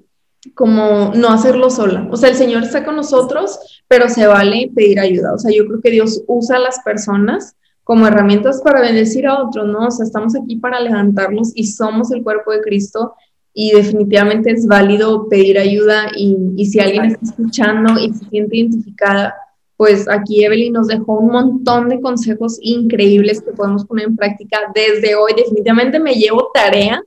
como 0.55 1.12
no 1.14 1.30
hacerlo 1.30 1.70
sola. 1.70 2.07
O 2.11 2.18
sea, 2.18 2.28
el 2.28 2.36
Señor 2.36 2.64
está 2.64 2.84
con 2.84 2.97
nosotros, 2.97 3.82
pero 3.88 4.11
se 4.11 4.26
vale 4.26 4.70
pedir 4.74 5.01
ayuda. 5.01 5.32
O 5.32 5.38
sea, 5.38 5.51
yo 5.57 5.66
creo 5.66 5.80
que 5.80 5.90
Dios 5.90 6.22
usa 6.26 6.57
a 6.57 6.61
las 6.61 6.80
personas 6.80 7.57
como 7.85 8.07
herramientas 8.07 8.61
para 8.62 8.80
bendecir 8.80 9.26
a 9.26 9.43
otros, 9.43 9.66
¿no? 9.66 9.87
O 9.87 9.91
sea, 9.91 10.05
estamos 10.07 10.35
aquí 10.35 10.57
para 10.57 10.80
levantarnos 10.80 11.53
y 11.55 11.66
somos 11.66 12.11
el 12.11 12.22
cuerpo 12.22 12.51
de 12.53 12.62
Cristo 12.62 13.14
y 13.53 13.72
definitivamente 13.72 14.51
es 14.51 14.66
válido 14.66 15.28
pedir 15.28 15.59
ayuda 15.59 16.07
y, 16.16 16.37
y 16.57 16.66
si 16.66 16.80
alguien 16.80 17.05
está 17.05 17.24
escuchando 17.24 18.01
y 18.01 18.12
se 18.12 18.24
siente 18.30 18.57
identificada, 18.57 19.35
pues 19.76 20.09
aquí 20.09 20.45
Evelyn 20.45 20.72
nos 20.72 20.89
dejó 20.89 21.18
un 21.18 21.30
montón 21.30 21.89
de 21.89 22.01
consejos 22.01 22.59
increíbles 22.61 23.43
que 23.43 23.53
podemos 23.53 23.85
poner 23.85 24.07
en 24.07 24.16
práctica 24.16 24.59
desde 24.74 25.14
hoy. 25.14 25.32
Definitivamente 25.37 26.01
me 26.01 26.14
llevo 26.14 26.51
tarea 26.55 27.03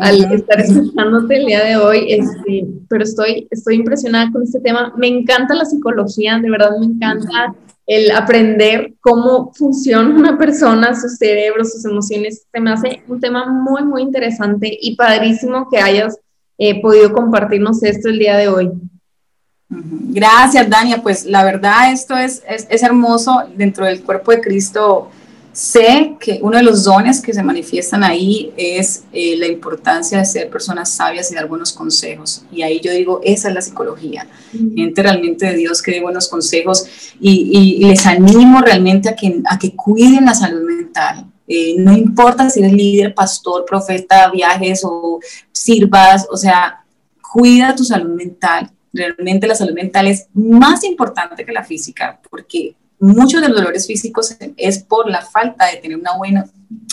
al 0.00 0.32
estar 0.32 0.60
escuchándote 0.60 1.36
el 1.36 1.46
día 1.46 1.64
de 1.64 1.76
hoy, 1.76 2.06
este, 2.08 2.66
pero 2.88 3.04
estoy, 3.04 3.46
estoy 3.50 3.76
impresionada 3.76 4.30
con 4.32 4.42
este 4.42 4.60
tema. 4.60 4.92
Me 4.96 5.08
encanta 5.08 5.54
la 5.54 5.64
psicología, 5.64 6.38
de 6.38 6.50
verdad 6.50 6.70
me 6.78 6.86
encanta 6.86 7.54
el 7.86 8.10
aprender 8.12 8.94
cómo 9.00 9.52
funciona 9.54 10.08
una 10.08 10.38
persona, 10.38 10.94
su 10.94 11.08
cerebro, 11.08 11.64
sus 11.64 11.84
emociones, 11.84 12.46
se 12.50 12.60
me 12.60 12.72
hace 12.72 13.02
un 13.06 13.20
tema 13.20 13.46
muy, 13.46 13.82
muy 13.84 14.02
interesante 14.02 14.76
y 14.80 14.96
padrísimo 14.96 15.68
que 15.70 15.78
hayas 15.78 16.18
eh, 16.56 16.80
podido 16.80 17.12
compartirnos 17.12 17.82
esto 17.82 18.08
el 18.08 18.18
día 18.18 18.36
de 18.36 18.48
hoy. 18.48 18.70
Gracias, 19.68 20.68
Dania. 20.70 21.02
Pues 21.02 21.24
la 21.24 21.44
verdad, 21.44 21.92
esto 21.92 22.16
es, 22.16 22.42
es, 22.48 22.66
es 22.70 22.82
hermoso 22.82 23.44
dentro 23.56 23.84
del 23.84 24.02
cuerpo 24.02 24.30
de 24.30 24.40
Cristo 24.40 25.10
Sé 25.54 26.16
que 26.18 26.40
uno 26.42 26.56
de 26.56 26.64
los 26.64 26.82
dones 26.82 27.22
que 27.22 27.32
se 27.32 27.40
manifiestan 27.40 28.02
ahí 28.02 28.52
es 28.56 29.04
eh, 29.12 29.36
la 29.36 29.46
importancia 29.46 30.18
de 30.18 30.24
ser 30.24 30.50
personas 30.50 30.90
sabias 30.90 31.30
y 31.30 31.36
dar 31.36 31.46
buenos 31.46 31.72
consejos. 31.72 32.44
Y 32.50 32.62
ahí 32.62 32.80
yo 32.80 32.90
digo, 32.90 33.20
esa 33.22 33.48
es 33.50 33.54
la 33.54 33.62
psicología. 33.62 34.26
Gente 34.50 35.00
realmente 35.00 35.46
de 35.46 35.54
Dios 35.54 35.80
que 35.80 35.92
dé 35.92 36.00
buenos 36.00 36.26
consejos 36.26 37.14
y, 37.20 37.86
les 37.86 38.04
animo 38.04 38.62
realmente 38.62 39.08
a 39.08 39.14
que, 39.14 39.42
a 39.48 39.56
que 39.56 39.76
cuiden 39.76 40.24
la 40.24 40.34
salud 40.34 40.66
mental. 40.66 41.26
Eh, 41.46 41.76
no 41.78 41.92
importa 41.92 42.50
si 42.50 42.58
eres 42.58 42.72
líder, 42.72 43.14
pastor, 43.14 43.64
profeta, 43.64 44.32
viajes 44.32 44.82
o 44.84 45.20
sirvas, 45.52 46.26
o 46.32 46.36
sea, 46.36 46.84
cuida 47.32 47.76
tu 47.76 47.84
salud 47.84 48.12
mental. 48.12 48.72
Realmente 48.92 49.46
la 49.46 49.54
salud 49.54 49.74
mental 49.74 50.08
es 50.08 50.26
más 50.34 50.82
importante 50.82 51.44
que 51.44 51.52
la 51.52 51.62
física 51.62 52.20
porque 52.28 52.74
muchos 53.04 53.40
de 53.40 53.48
los 53.48 53.58
dolores 53.58 53.86
físicos 53.86 54.36
es 54.56 54.78
por 54.82 55.10
la 55.10 55.22
falta 55.22 55.66
de 55.66 55.76
tener 55.76 55.98
una 55.98 56.16
buena, 56.16 56.46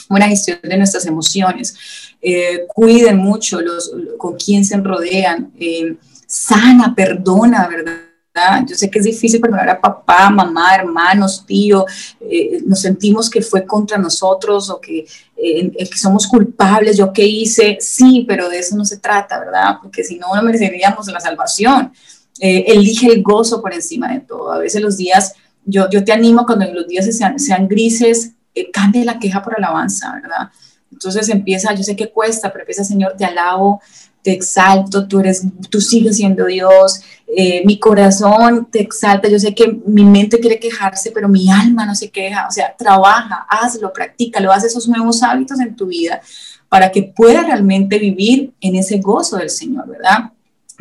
buena 0.09 0.28
gestión 0.28 0.59
de 0.62 0.78
nuestras 0.78 1.05
emociones. 1.05 1.76
Eh, 2.22 2.66
cuiden 2.68 3.18
mucho 3.18 3.62
los, 3.62 3.91
con 4.18 4.36
quién 4.36 4.66
se 4.66 4.78
rodean, 4.78 5.51
eh, 5.59 5.95
sana, 6.28 6.93
perdona, 6.93 7.68
¿verdad? 7.68 8.66
Yo 8.66 8.76
sé 8.76 8.89
que 8.89 8.99
es 8.99 9.05
difícil 9.05 9.41
perdonar 9.41 9.70
a 9.70 9.82
papá, 9.82 10.30
mamá, 10.30 10.76
hermanos, 10.76 11.45
tío, 11.45 11.86
eh, 12.22 12.62
nos 12.66 12.80
sentimos 12.80 13.30
que 13.30 13.41
fue 13.41 13.66
contra 13.66 13.97
nosotros 13.97 14.70
o 14.70 14.80
que, 14.80 15.05
que, 15.36 15.97
somos 15.97 16.28
culpables, 16.28 16.95
yo 16.95 17.12
qué 17.12 17.26
hice, 17.26 17.78
sí, 17.82 18.24
pero 18.26 18.47
de 18.47 18.59
eso 18.59 18.78
no 18.78 18.86
se 18.86 18.99
trata, 18.99 19.39
¿verdad? 19.39 19.78
Porque 19.82 20.03
si 20.03 20.18
no, 20.18 20.34
no 20.34 20.43
mereceríamos 20.43 21.07
la 21.07 21.20
salvación. 21.20 21.91
elige 22.39 23.07
el 23.07 23.22
gozo 23.22 23.62
por 23.62 23.74
encima 23.74 24.14
de 24.14 24.22
todo. 24.22 24.51
A 24.51 24.59
veces 24.59 24.82
los 24.82 24.95
días 24.97 25.34
yo, 25.66 25.89
yo 25.89 26.03
te 26.03 26.12
animo 26.12 26.45
cuando 26.45 26.66
los 26.74 26.88
días 26.88 27.05
sean, 27.16 27.39
sean 27.39 27.68
grises, 27.68 28.34
eh, 28.53 28.70
cambie 28.72 29.05
la 29.05 29.20
queja 29.20 29.41
por 29.41 29.55
alabanza, 29.57 30.14
¿verdad? 30.14 30.49
Entonces 30.91 31.30
empieza, 31.30 31.74
yo 31.74 31.84
sé 31.84 31.95
que 31.95 32.12
cuesta, 32.12 32.51
pero 32.51 32.64
empieza, 32.64 32.84
Señor, 32.84 33.16
te 33.18 33.26
alabo, 33.26 33.82
te 34.22 34.32
exalto, 34.32 35.07
tú 35.07 35.20
eres, 35.20 35.43
tú 35.70 35.82
sigues 35.82 36.18
siendo 36.18 36.45
Dios, 36.45 37.01
eh, 37.36 37.64
mi 37.66 37.80
corazón 37.80 38.68
te 38.70 38.82
exalta, 38.82 39.28
yo 39.28 39.39
sé 39.39 39.55
que 39.55 39.80
mi 39.86 40.03
mente 40.03 40.39
quiere 40.39 40.59
quejarse, 40.59 41.12
pero 41.12 41.28
mi 41.28 41.49
alma 41.49 41.86
no 41.86 41.95
se 41.95 42.12
queja, 42.12 42.45
o 42.47 42.51
sea, 42.51 42.76
trabaja, 42.78 43.47
hazlo, 43.49 43.91
practícalo, 43.93 44.51
haz 44.51 44.66
esos 44.66 44.88
nuevos 44.88 45.24
hábitos 45.24 45.59
en 45.59 45.76
tu 45.76 45.88
vida, 45.88 46.22
para 46.70 46.91
que 46.91 47.03
pueda 47.03 47.43
realmente 47.43 47.97
vivir 47.97 48.53
en 48.62 48.76
ese 48.76 48.99
gozo 48.99 49.38
del 49.38 49.49
Señor, 49.49 49.88
¿verdad? 49.88 50.32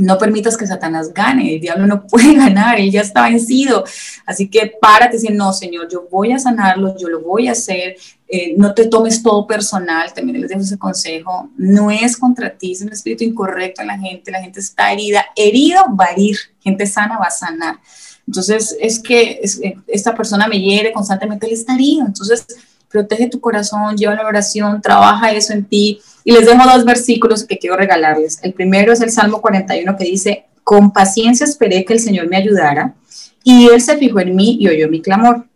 No 0.00 0.18
permitas 0.18 0.56
que 0.56 0.66
Satanás 0.66 1.12
gane, 1.12 1.54
el 1.54 1.60
diablo 1.60 1.86
no 1.86 2.06
puede 2.06 2.34
ganar, 2.34 2.80
él 2.80 2.90
ya 2.90 3.00
está 3.00 3.28
vencido. 3.28 3.84
Así 4.26 4.48
que 4.48 4.72
párate 4.80 5.18
y 5.22 5.32
no, 5.32 5.52
Señor, 5.52 5.88
yo 5.90 6.08
voy 6.10 6.32
a 6.32 6.38
sanarlo, 6.38 6.96
yo 6.98 7.08
lo 7.08 7.20
voy 7.20 7.48
a 7.48 7.52
hacer, 7.52 7.96
eh, 8.28 8.54
no 8.56 8.74
te 8.74 8.86
tomes 8.86 9.22
todo 9.22 9.46
personal, 9.46 10.12
también 10.14 10.40
les 10.40 10.50
dejo 10.50 10.62
ese 10.62 10.78
consejo, 10.78 11.50
no 11.56 11.90
es 11.90 12.16
contra 12.16 12.56
ti, 12.56 12.72
es 12.72 12.80
un 12.80 12.92
espíritu 12.92 13.24
incorrecto 13.24 13.82
en 13.82 13.88
la 13.88 13.98
gente, 13.98 14.30
la 14.30 14.40
gente 14.40 14.60
está 14.60 14.92
herida, 14.92 15.26
herido 15.36 15.82
va 15.98 16.06
a 16.06 16.12
herir, 16.12 16.36
gente 16.60 16.86
sana 16.86 17.18
va 17.18 17.26
a 17.26 17.30
sanar. 17.30 17.76
Entonces, 18.26 18.76
es 18.80 19.00
que 19.00 19.40
eh, 19.42 19.76
esta 19.88 20.14
persona 20.14 20.46
me 20.46 20.60
hiere 20.60 20.92
constantemente, 20.92 21.46
él 21.46 21.52
está 21.52 21.74
herido, 21.74 22.06
entonces 22.06 22.46
protege 22.90 23.28
tu 23.28 23.40
corazón, 23.40 23.96
lleva 23.96 24.14
la 24.14 24.26
oración, 24.26 24.82
trabaja 24.82 25.30
eso 25.32 25.52
en 25.52 25.64
ti. 25.64 26.00
Y 26.24 26.32
les 26.32 26.46
dejo 26.46 26.62
dos 26.68 26.84
versículos 26.84 27.44
que 27.44 27.58
quiero 27.58 27.76
regalarles. 27.76 28.38
El 28.42 28.52
primero 28.52 28.92
es 28.92 29.00
el 29.00 29.10
Salmo 29.10 29.40
41 29.40 29.96
que 29.96 30.04
dice, 30.04 30.46
con 30.62 30.92
paciencia 30.92 31.44
esperé 31.44 31.84
que 31.84 31.94
el 31.94 32.00
Señor 32.00 32.28
me 32.28 32.36
ayudara 32.36 32.94
y 33.42 33.68
Él 33.68 33.80
se 33.80 33.96
fijó 33.96 34.20
en 34.20 34.36
mí 34.36 34.58
y 34.60 34.68
oyó 34.68 34.88
mi 34.88 35.00
clamor. 35.00 35.46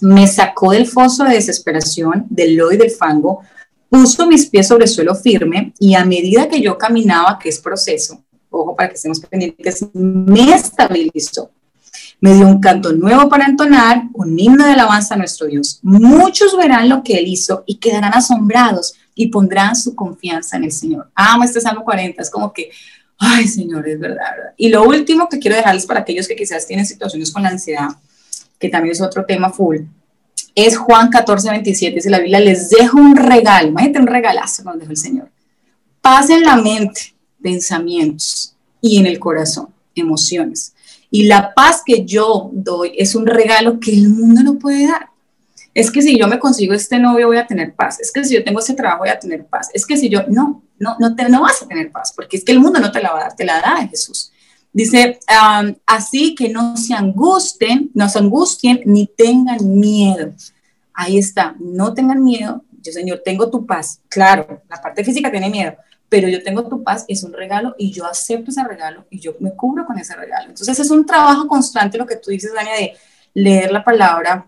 Me 0.00 0.26
sacó 0.26 0.72
del 0.72 0.86
foso 0.86 1.24
de 1.24 1.34
desesperación, 1.34 2.26
del 2.28 2.56
lodo 2.56 2.72
y 2.72 2.76
del 2.76 2.90
fango, 2.90 3.42
puso 3.88 4.26
mis 4.26 4.46
pies 4.46 4.68
sobre 4.68 4.86
suelo 4.86 5.14
firme 5.14 5.72
y 5.78 5.94
a 5.94 6.04
medida 6.04 6.48
que 6.48 6.60
yo 6.60 6.76
caminaba, 6.76 7.38
que 7.38 7.48
es 7.48 7.58
proceso, 7.58 8.22
ojo 8.50 8.74
para 8.74 8.88
que 8.88 8.96
estemos 8.96 9.20
pendientes, 9.20 9.86
me 9.92 10.52
estabilizó 10.52 11.50
me 12.20 12.34
dio 12.34 12.46
un 12.46 12.58
canto 12.58 12.92
nuevo 12.92 13.28
para 13.28 13.44
entonar, 13.44 14.04
un 14.14 14.38
himno 14.38 14.64
de 14.64 14.72
alabanza 14.72 15.14
a 15.14 15.18
nuestro 15.18 15.46
Dios. 15.46 15.80
Muchos 15.82 16.56
verán 16.56 16.88
lo 16.88 17.02
que 17.02 17.18
Él 17.18 17.26
hizo 17.26 17.64
y 17.66 17.76
quedarán 17.76 18.14
asombrados 18.14 18.94
y 19.14 19.28
pondrán 19.28 19.76
su 19.76 19.94
confianza 19.94 20.56
en 20.56 20.64
el 20.64 20.72
Señor. 20.72 21.10
Amo 21.14 21.44
este 21.44 21.60
Salmo 21.60 21.84
40, 21.84 22.22
es 22.22 22.30
como 22.30 22.52
que, 22.52 22.70
ay 23.18 23.46
Señor, 23.46 23.88
es 23.88 23.98
verdad, 23.98 24.24
Y 24.56 24.68
lo 24.68 24.84
último 24.84 25.28
que 25.28 25.38
quiero 25.38 25.56
dejarles 25.56 25.86
para 25.86 26.00
aquellos 26.00 26.26
que 26.26 26.36
quizás 26.36 26.66
tienen 26.66 26.86
situaciones 26.86 27.30
con 27.30 27.42
la 27.42 27.50
ansiedad, 27.50 27.88
que 28.58 28.68
también 28.68 28.92
es 28.92 29.00
otro 29.00 29.24
tema 29.24 29.50
full, 29.50 29.78
es 30.54 30.76
Juan 30.76 31.10
14, 31.10 31.50
27, 31.50 31.96
dice 31.96 32.10
la 32.10 32.20
Biblia, 32.20 32.40
les 32.40 32.70
dejo 32.70 32.98
un 32.98 33.16
regalo, 33.16 33.68
imagínate 33.68 34.00
un 34.00 34.06
regalazo 34.06 34.62
que 34.62 34.68
nos 34.68 34.78
dejó 34.78 34.90
el 34.90 34.96
Señor. 34.96 35.30
Paz 36.00 36.30
en 36.30 36.42
la 36.42 36.56
mente, 36.56 37.14
pensamientos 37.42 38.54
y 38.80 38.98
en 38.98 39.06
el 39.06 39.18
corazón, 39.18 39.68
emociones. 39.94 40.74
Y 41.10 41.24
la 41.24 41.54
paz 41.54 41.82
que 41.84 42.04
yo 42.04 42.50
doy 42.52 42.92
es 42.96 43.14
un 43.14 43.26
regalo 43.26 43.80
que 43.80 43.92
el 43.92 44.08
mundo 44.08 44.42
no 44.42 44.58
puede 44.58 44.88
dar. 44.88 45.10
Es 45.74 45.90
que 45.90 46.00
si 46.02 46.16
yo 46.16 46.28
me 46.28 46.38
consigo 46.38 46.72
este 46.72 46.98
novio 47.00 47.26
voy 47.26 47.36
a 47.36 47.46
tener 47.46 47.74
paz. 47.74 48.00
Es 48.00 48.12
que 48.12 48.24
si 48.24 48.34
yo 48.34 48.44
tengo 48.44 48.60
ese 48.60 48.74
trabajo 48.74 49.00
voy 49.00 49.08
a 49.08 49.18
tener 49.18 49.44
paz. 49.44 49.68
Es 49.74 49.84
que 49.84 49.96
si 49.96 50.08
yo, 50.08 50.22
no, 50.28 50.62
no, 50.78 50.96
no, 51.00 51.16
te, 51.16 51.28
no 51.28 51.42
vas 51.42 51.62
a 51.62 51.66
tener 51.66 51.90
paz, 51.90 52.12
porque 52.14 52.36
es 52.36 52.44
que 52.44 52.52
el 52.52 52.60
mundo 52.60 52.78
no 52.78 52.92
te 52.92 53.02
la 53.02 53.10
va 53.10 53.18
a 53.18 53.22
dar, 53.24 53.36
te 53.36 53.44
la 53.44 53.60
da 53.60 53.86
Jesús. 53.88 54.30
Dice, 54.72 55.20
así 55.86 56.34
que 56.34 56.48
no 56.48 56.76
se 56.76 56.94
angustien, 56.94 57.90
no 57.94 58.08
se 58.08 58.18
angustien 58.18 58.82
ni 58.84 59.06
tengan 59.06 59.78
miedo. 59.78 60.32
Ahí 60.92 61.18
está, 61.18 61.54
no 61.60 61.94
tengan 61.94 62.22
miedo. 62.22 62.64
Yo, 62.82 62.92
Señor, 62.92 63.22
tengo 63.24 63.50
tu 63.50 63.66
paz. 63.66 64.00
Claro, 64.08 64.62
la 64.68 64.80
parte 64.80 65.04
física 65.04 65.30
tiene 65.30 65.48
miedo, 65.48 65.76
pero 66.08 66.28
yo 66.28 66.42
tengo 66.42 66.68
tu 66.68 66.82
paz, 66.82 67.04
es 67.08 67.22
un 67.22 67.32
regalo 67.32 67.74
y 67.78 67.92
yo 67.92 68.04
acepto 68.04 68.50
ese 68.50 68.64
regalo 68.64 69.06
y 69.10 69.20
yo 69.20 69.34
me 69.40 69.54
cubro 69.54 69.86
con 69.86 69.98
ese 69.98 70.14
regalo. 70.16 70.50
Entonces 70.50 70.78
es 70.78 70.90
un 70.90 71.06
trabajo 71.06 71.46
constante 71.46 71.96
lo 71.96 72.06
que 72.06 72.16
tú 72.16 72.30
dices, 72.30 72.52
Dania, 72.52 72.74
de 72.74 72.94
leer 73.32 73.70
la 73.70 73.84
palabra, 73.84 74.46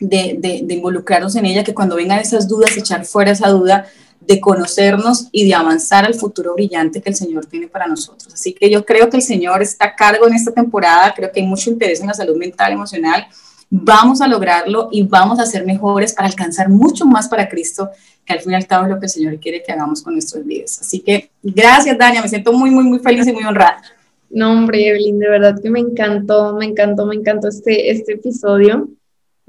de, 0.00 0.36
de, 0.40 0.74
involucrarnos 0.74 1.36
en 1.36 1.44
ella, 1.44 1.62
que 1.62 1.74
cuando 1.74 1.96
vengan 1.96 2.18
esas 2.18 2.48
dudas, 2.48 2.76
echar 2.76 3.04
fuera 3.04 3.30
esa 3.30 3.48
duda, 3.48 3.86
de 4.20 4.40
conocernos 4.40 5.28
y 5.32 5.46
de 5.46 5.54
avanzar 5.54 6.04
al 6.04 6.14
futuro 6.14 6.54
brillante 6.54 7.00
que 7.00 7.10
el 7.10 7.16
Señor 7.16 7.46
tiene 7.46 7.68
para 7.68 7.86
nosotros. 7.86 8.32
Así 8.32 8.52
que 8.52 8.70
yo 8.70 8.84
creo 8.84 9.08
que 9.10 9.16
el 9.16 9.22
Señor 9.22 9.62
está 9.62 9.86
a 9.86 9.96
cargo 9.96 10.28
en 10.28 10.34
esta 10.34 10.52
temporada, 10.52 11.12
creo 11.14 11.32
que 11.32 11.40
hay 11.40 11.46
mucho 11.46 11.70
interés 11.70 12.00
en 12.00 12.06
la 12.06 12.14
salud 12.14 12.36
mental, 12.36 12.72
emocional. 12.72 13.26
Vamos 13.70 14.20
a 14.20 14.28
lograrlo 14.28 14.88
y 14.92 15.04
vamos 15.04 15.38
a 15.38 15.46
ser 15.46 15.64
mejores 15.64 16.12
para 16.12 16.28
alcanzar 16.28 16.68
mucho 16.68 17.06
más 17.06 17.28
para 17.28 17.48
Cristo 17.48 17.90
que 18.24 18.32
al 18.32 18.40
fin 18.40 18.52
y 18.52 18.54
al 18.56 18.66
cabo 18.66 18.84
es 18.84 18.90
lo 18.90 19.00
que 19.00 19.06
el 19.06 19.10
Señor 19.10 19.38
quiere 19.38 19.62
que 19.62 19.72
hagamos 19.72 20.02
con 20.02 20.12
nuestros 20.14 20.44
vidas. 20.44 20.80
Así 20.80 21.00
que 21.00 21.30
gracias, 21.42 21.96
Dania, 21.96 22.22
me 22.22 22.28
siento 22.28 22.52
muy, 22.52 22.70
muy, 22.70 22.84
muy 22.84 22.98
feliz 22.98 23.26
y 23.26 23.32
muy 23.32 23.44
honrada. 23.44 23.82
No, 24.28 24.52
hombre, 24.52 24.88
Evelyn, 24.88 25.18
de 25.18 25.28
verdad 25.28 25.60
que 25.60 25.70
me 25.70 25.80
encantó, 25.80 26.54
me 26.54 26.66
encantó, 26.66 27.06
me 27.06 27.16
encantó 27.16 27.48
este, 27.48 27.90
este 27.90 28.12
episodio. 28.12 28.88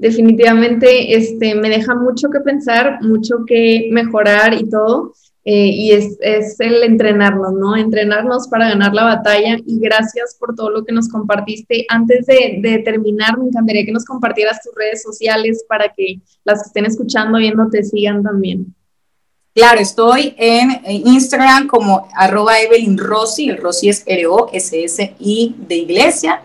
Definitivamente 0.02 1.14
este, 1.16 1.54
me 1.54 1.68
deja 1.68 1.94
mucho 1.94 2.28
que 2.28 2.40
pensar, 2.40 2.98
mucho 3.02 3.44
que 3.46 3.88
mejorar 3.92 4.52
y 4.52 4.68
todo. 4.68 5.14
Eh, 5.44 5.68
y 5.68 5.92
es, 5.92 6.18
es, 6.20 6.58
el 6.58 6.82
entrenarnos, 6.82 7.52
¿no? 7.52 7.76
Entrenarnos 7.76 8.48
para 8.48 8.70
ganar 8.70 8.92
la 8.94 9.04
batalla 9.04 9.58
y 9.64 9.78
gracias 9.78 10.36
por 10.40 10.56
todo 10.56 10.70
lo 10.70 10.84
que 10.84 10.92
nos 10.92 11.08
compartiste. 11.08 11.86
Antes 11.88 12.26
de, 12.26 12.82
terminar, 12.84 13.38
me 13.38 13.46
encantaría 13.46 13.84
que 13.84 13.92
nos 13.92 14.04
compartieras 14.04 14.60
tus 14.64 14.74
redes 14.74 15.04
sociales 15.04 15.64
para 15.68 15.92
que 15.96 16.20
las 16.42 16.64
que 16.64 16.66
estén 16.66 16.86
escuchando, 16.86 17.38
viendo, 17.38 17.70
te 17.70 17.84
sigan 17.84 18.24
también. 18.24 18.74
Claro, 19.54 19.80
estoy 19.80 20.34
en, 20.36 20.80
Instagram 20.84 21.68
como 21.68 22.08
arroba 22.16 22.60
Evelyn 22.60 22.98
Rossi, 22.98 23.50
el 23.50 23.58
Rossi 23.58 23.88
es 23.88 24.02
R-O-S-S-I 24.04 25.54
de 25.68 25.76
iglesia. 25.76 26.42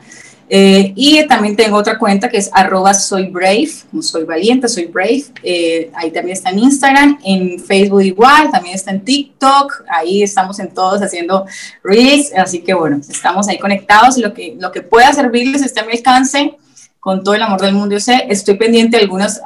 Eh, 0.49 0.93
y 0.95 1.27
también 1.27 1.57
tengo 1.57 1.75
otra 1.75 1.97
cuenta 1.97 2.29
que 2.29 2.37
es 2.37 2.49
arroba 2.53 2.93
soy 2.93 3.27
brave, 3.27 3.69
soy 4.01 4.23
valiente, 4.23 4.67
soy 4.69 4.85
brave. 4.85 5.25
Eh, 5.43 5.91
ahí 5.93 6.11
también 6.11 6.37
está 6.37 6.51
en 6.51 6.59
Instagram, 6.59 7.19
en 7.23 7.59
Facebook 7.59 8.01
igual, 8.01 8.49
también 8.51 8.75
está 8.75 8.91
en 8.91 9.03
TikTok. 9.03 9.83
Ahí 9.89 10.23
estamos 10.23 10.59
en 10.59 10.73
todos 10.73 11.01
haciendo 11.01 11.45
reels. 11.83 12.31
Así 12.33 12.59
que 12.59 12.73
bueno, 12.73 13.01
estamos 13.07 13.47
ahí 13.47 13.59
conectados. 13.59 14.17
Lo 14.17 14.33
que, 14.33 14.55
lo 14.59 14.71
que 14.71 14.81
pueda 14.81 15.11
servirles 15.13 15.63
está 15.63 15.81
a 15.81 15.85
mi 15.85 15.93
alcance. 15.93 16.57
Con 16.99 17.23
todo 17.23 17.35
el 17.35 17.41
amor 17.41 17.61
del 17.61 17.73
mundo, 17.73 17.95
yo 17.95 18.01
sé, 18.01 18.25
estoy 18.27 18.55
pendiente 18.55 18.97
de 18.97 19.03
algunas 19.03 19.39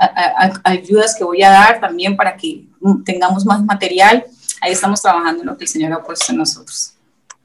ayudas 0.63 1.13
que 1.15 1.23
voy 1.23 1.43
a 1.43 1.51
dar 1.51 1.79
también 1.79 2.15
para 2.15 2.35
que 2.35 2.65
tengamos 3.05 3.45
más 3.45 3.63
material. 3.63 4.25
Ahí 4.61 4.71
estamos 4.71 5.01
trabajando 5.01 5.41
en 5.41 5.47
lo 5.47 5.57
que 5.57 5.65
el 5.65 5.67
Señor 5.67 5.93
ha 5.93 6.01
puesto 6.01 6.31
en 6.31 6.39
nosotros. 6.39 6.93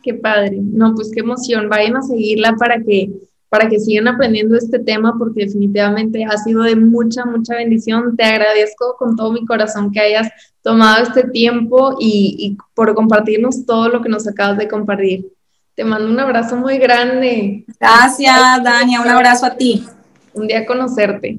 Qué 0.03 0.15
padre. 0.15 0.59
No, 0.63 0.95
pues 0.95 1.11
qué 1.13 1.21
emoción. 1.21 1.69
Vayan 1.69 1.97
a 1.97 2.03
seguirla 2.03 2.55
para 2.57 2.83
que 2.83 3.11
para 3.49 3.69
que 3.69 3.79
sigan 3.79 4.09
aprendiendo 4.09 4.57
este 4.57 4.79
tema 4.79 5.15
porque 5.19 5.45
definitivamente 5.45 6.25
ha 6.25 6.37
sido 6.39 6.63
de 6.63 6.77
mucha, 6.77 7.25
mucha 7.25 7.55
bendición. 7.55 8.17
Te 8.17 8.25
agradezco 8.25 8.97
con 8.99 9.17
todo 9.17 9.33
mi 9.33 9.45
corazón 9.47 9.93
que 9.93 10.01
hayas 10.01 10.29
tomado 10.63 11.03
este 11.03 11.25
tiempo 11.25 11.97
y, 12.01 12.57
por 12.75 12.95
compartirnos 12.95 13.65
todo 13.65 13.89
lo 13.89 14.03
que 14.03 14.09
nos 14.09 14.27
acabas 14.27 14.59
de 14.59 14.69
compartir. 14.69 15.27
Te 15.75 15.85
mando 15.85 16.11
un 16.11 16.19
abrazo 16.19 16.57
muy 16.57 16.79
grande. 16.79 17.65
Gracias, 17.79 18.65
Dania. 18.65 19.01
Un 19.01 19.09
abrazo 19.09 19.47
a 19.47 19.57
ti. 19.57 19.87
Un 20.33 20.49
día 20.49 20.67
conocerte. 20.67 21.39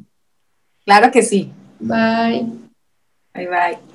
Claro 0.86 1.12
que 1.12 1.24
sí. 1.24 1.52
Bye. 1.80 2.46
Bye, 3.34 3.48
bye. 3.48 3.87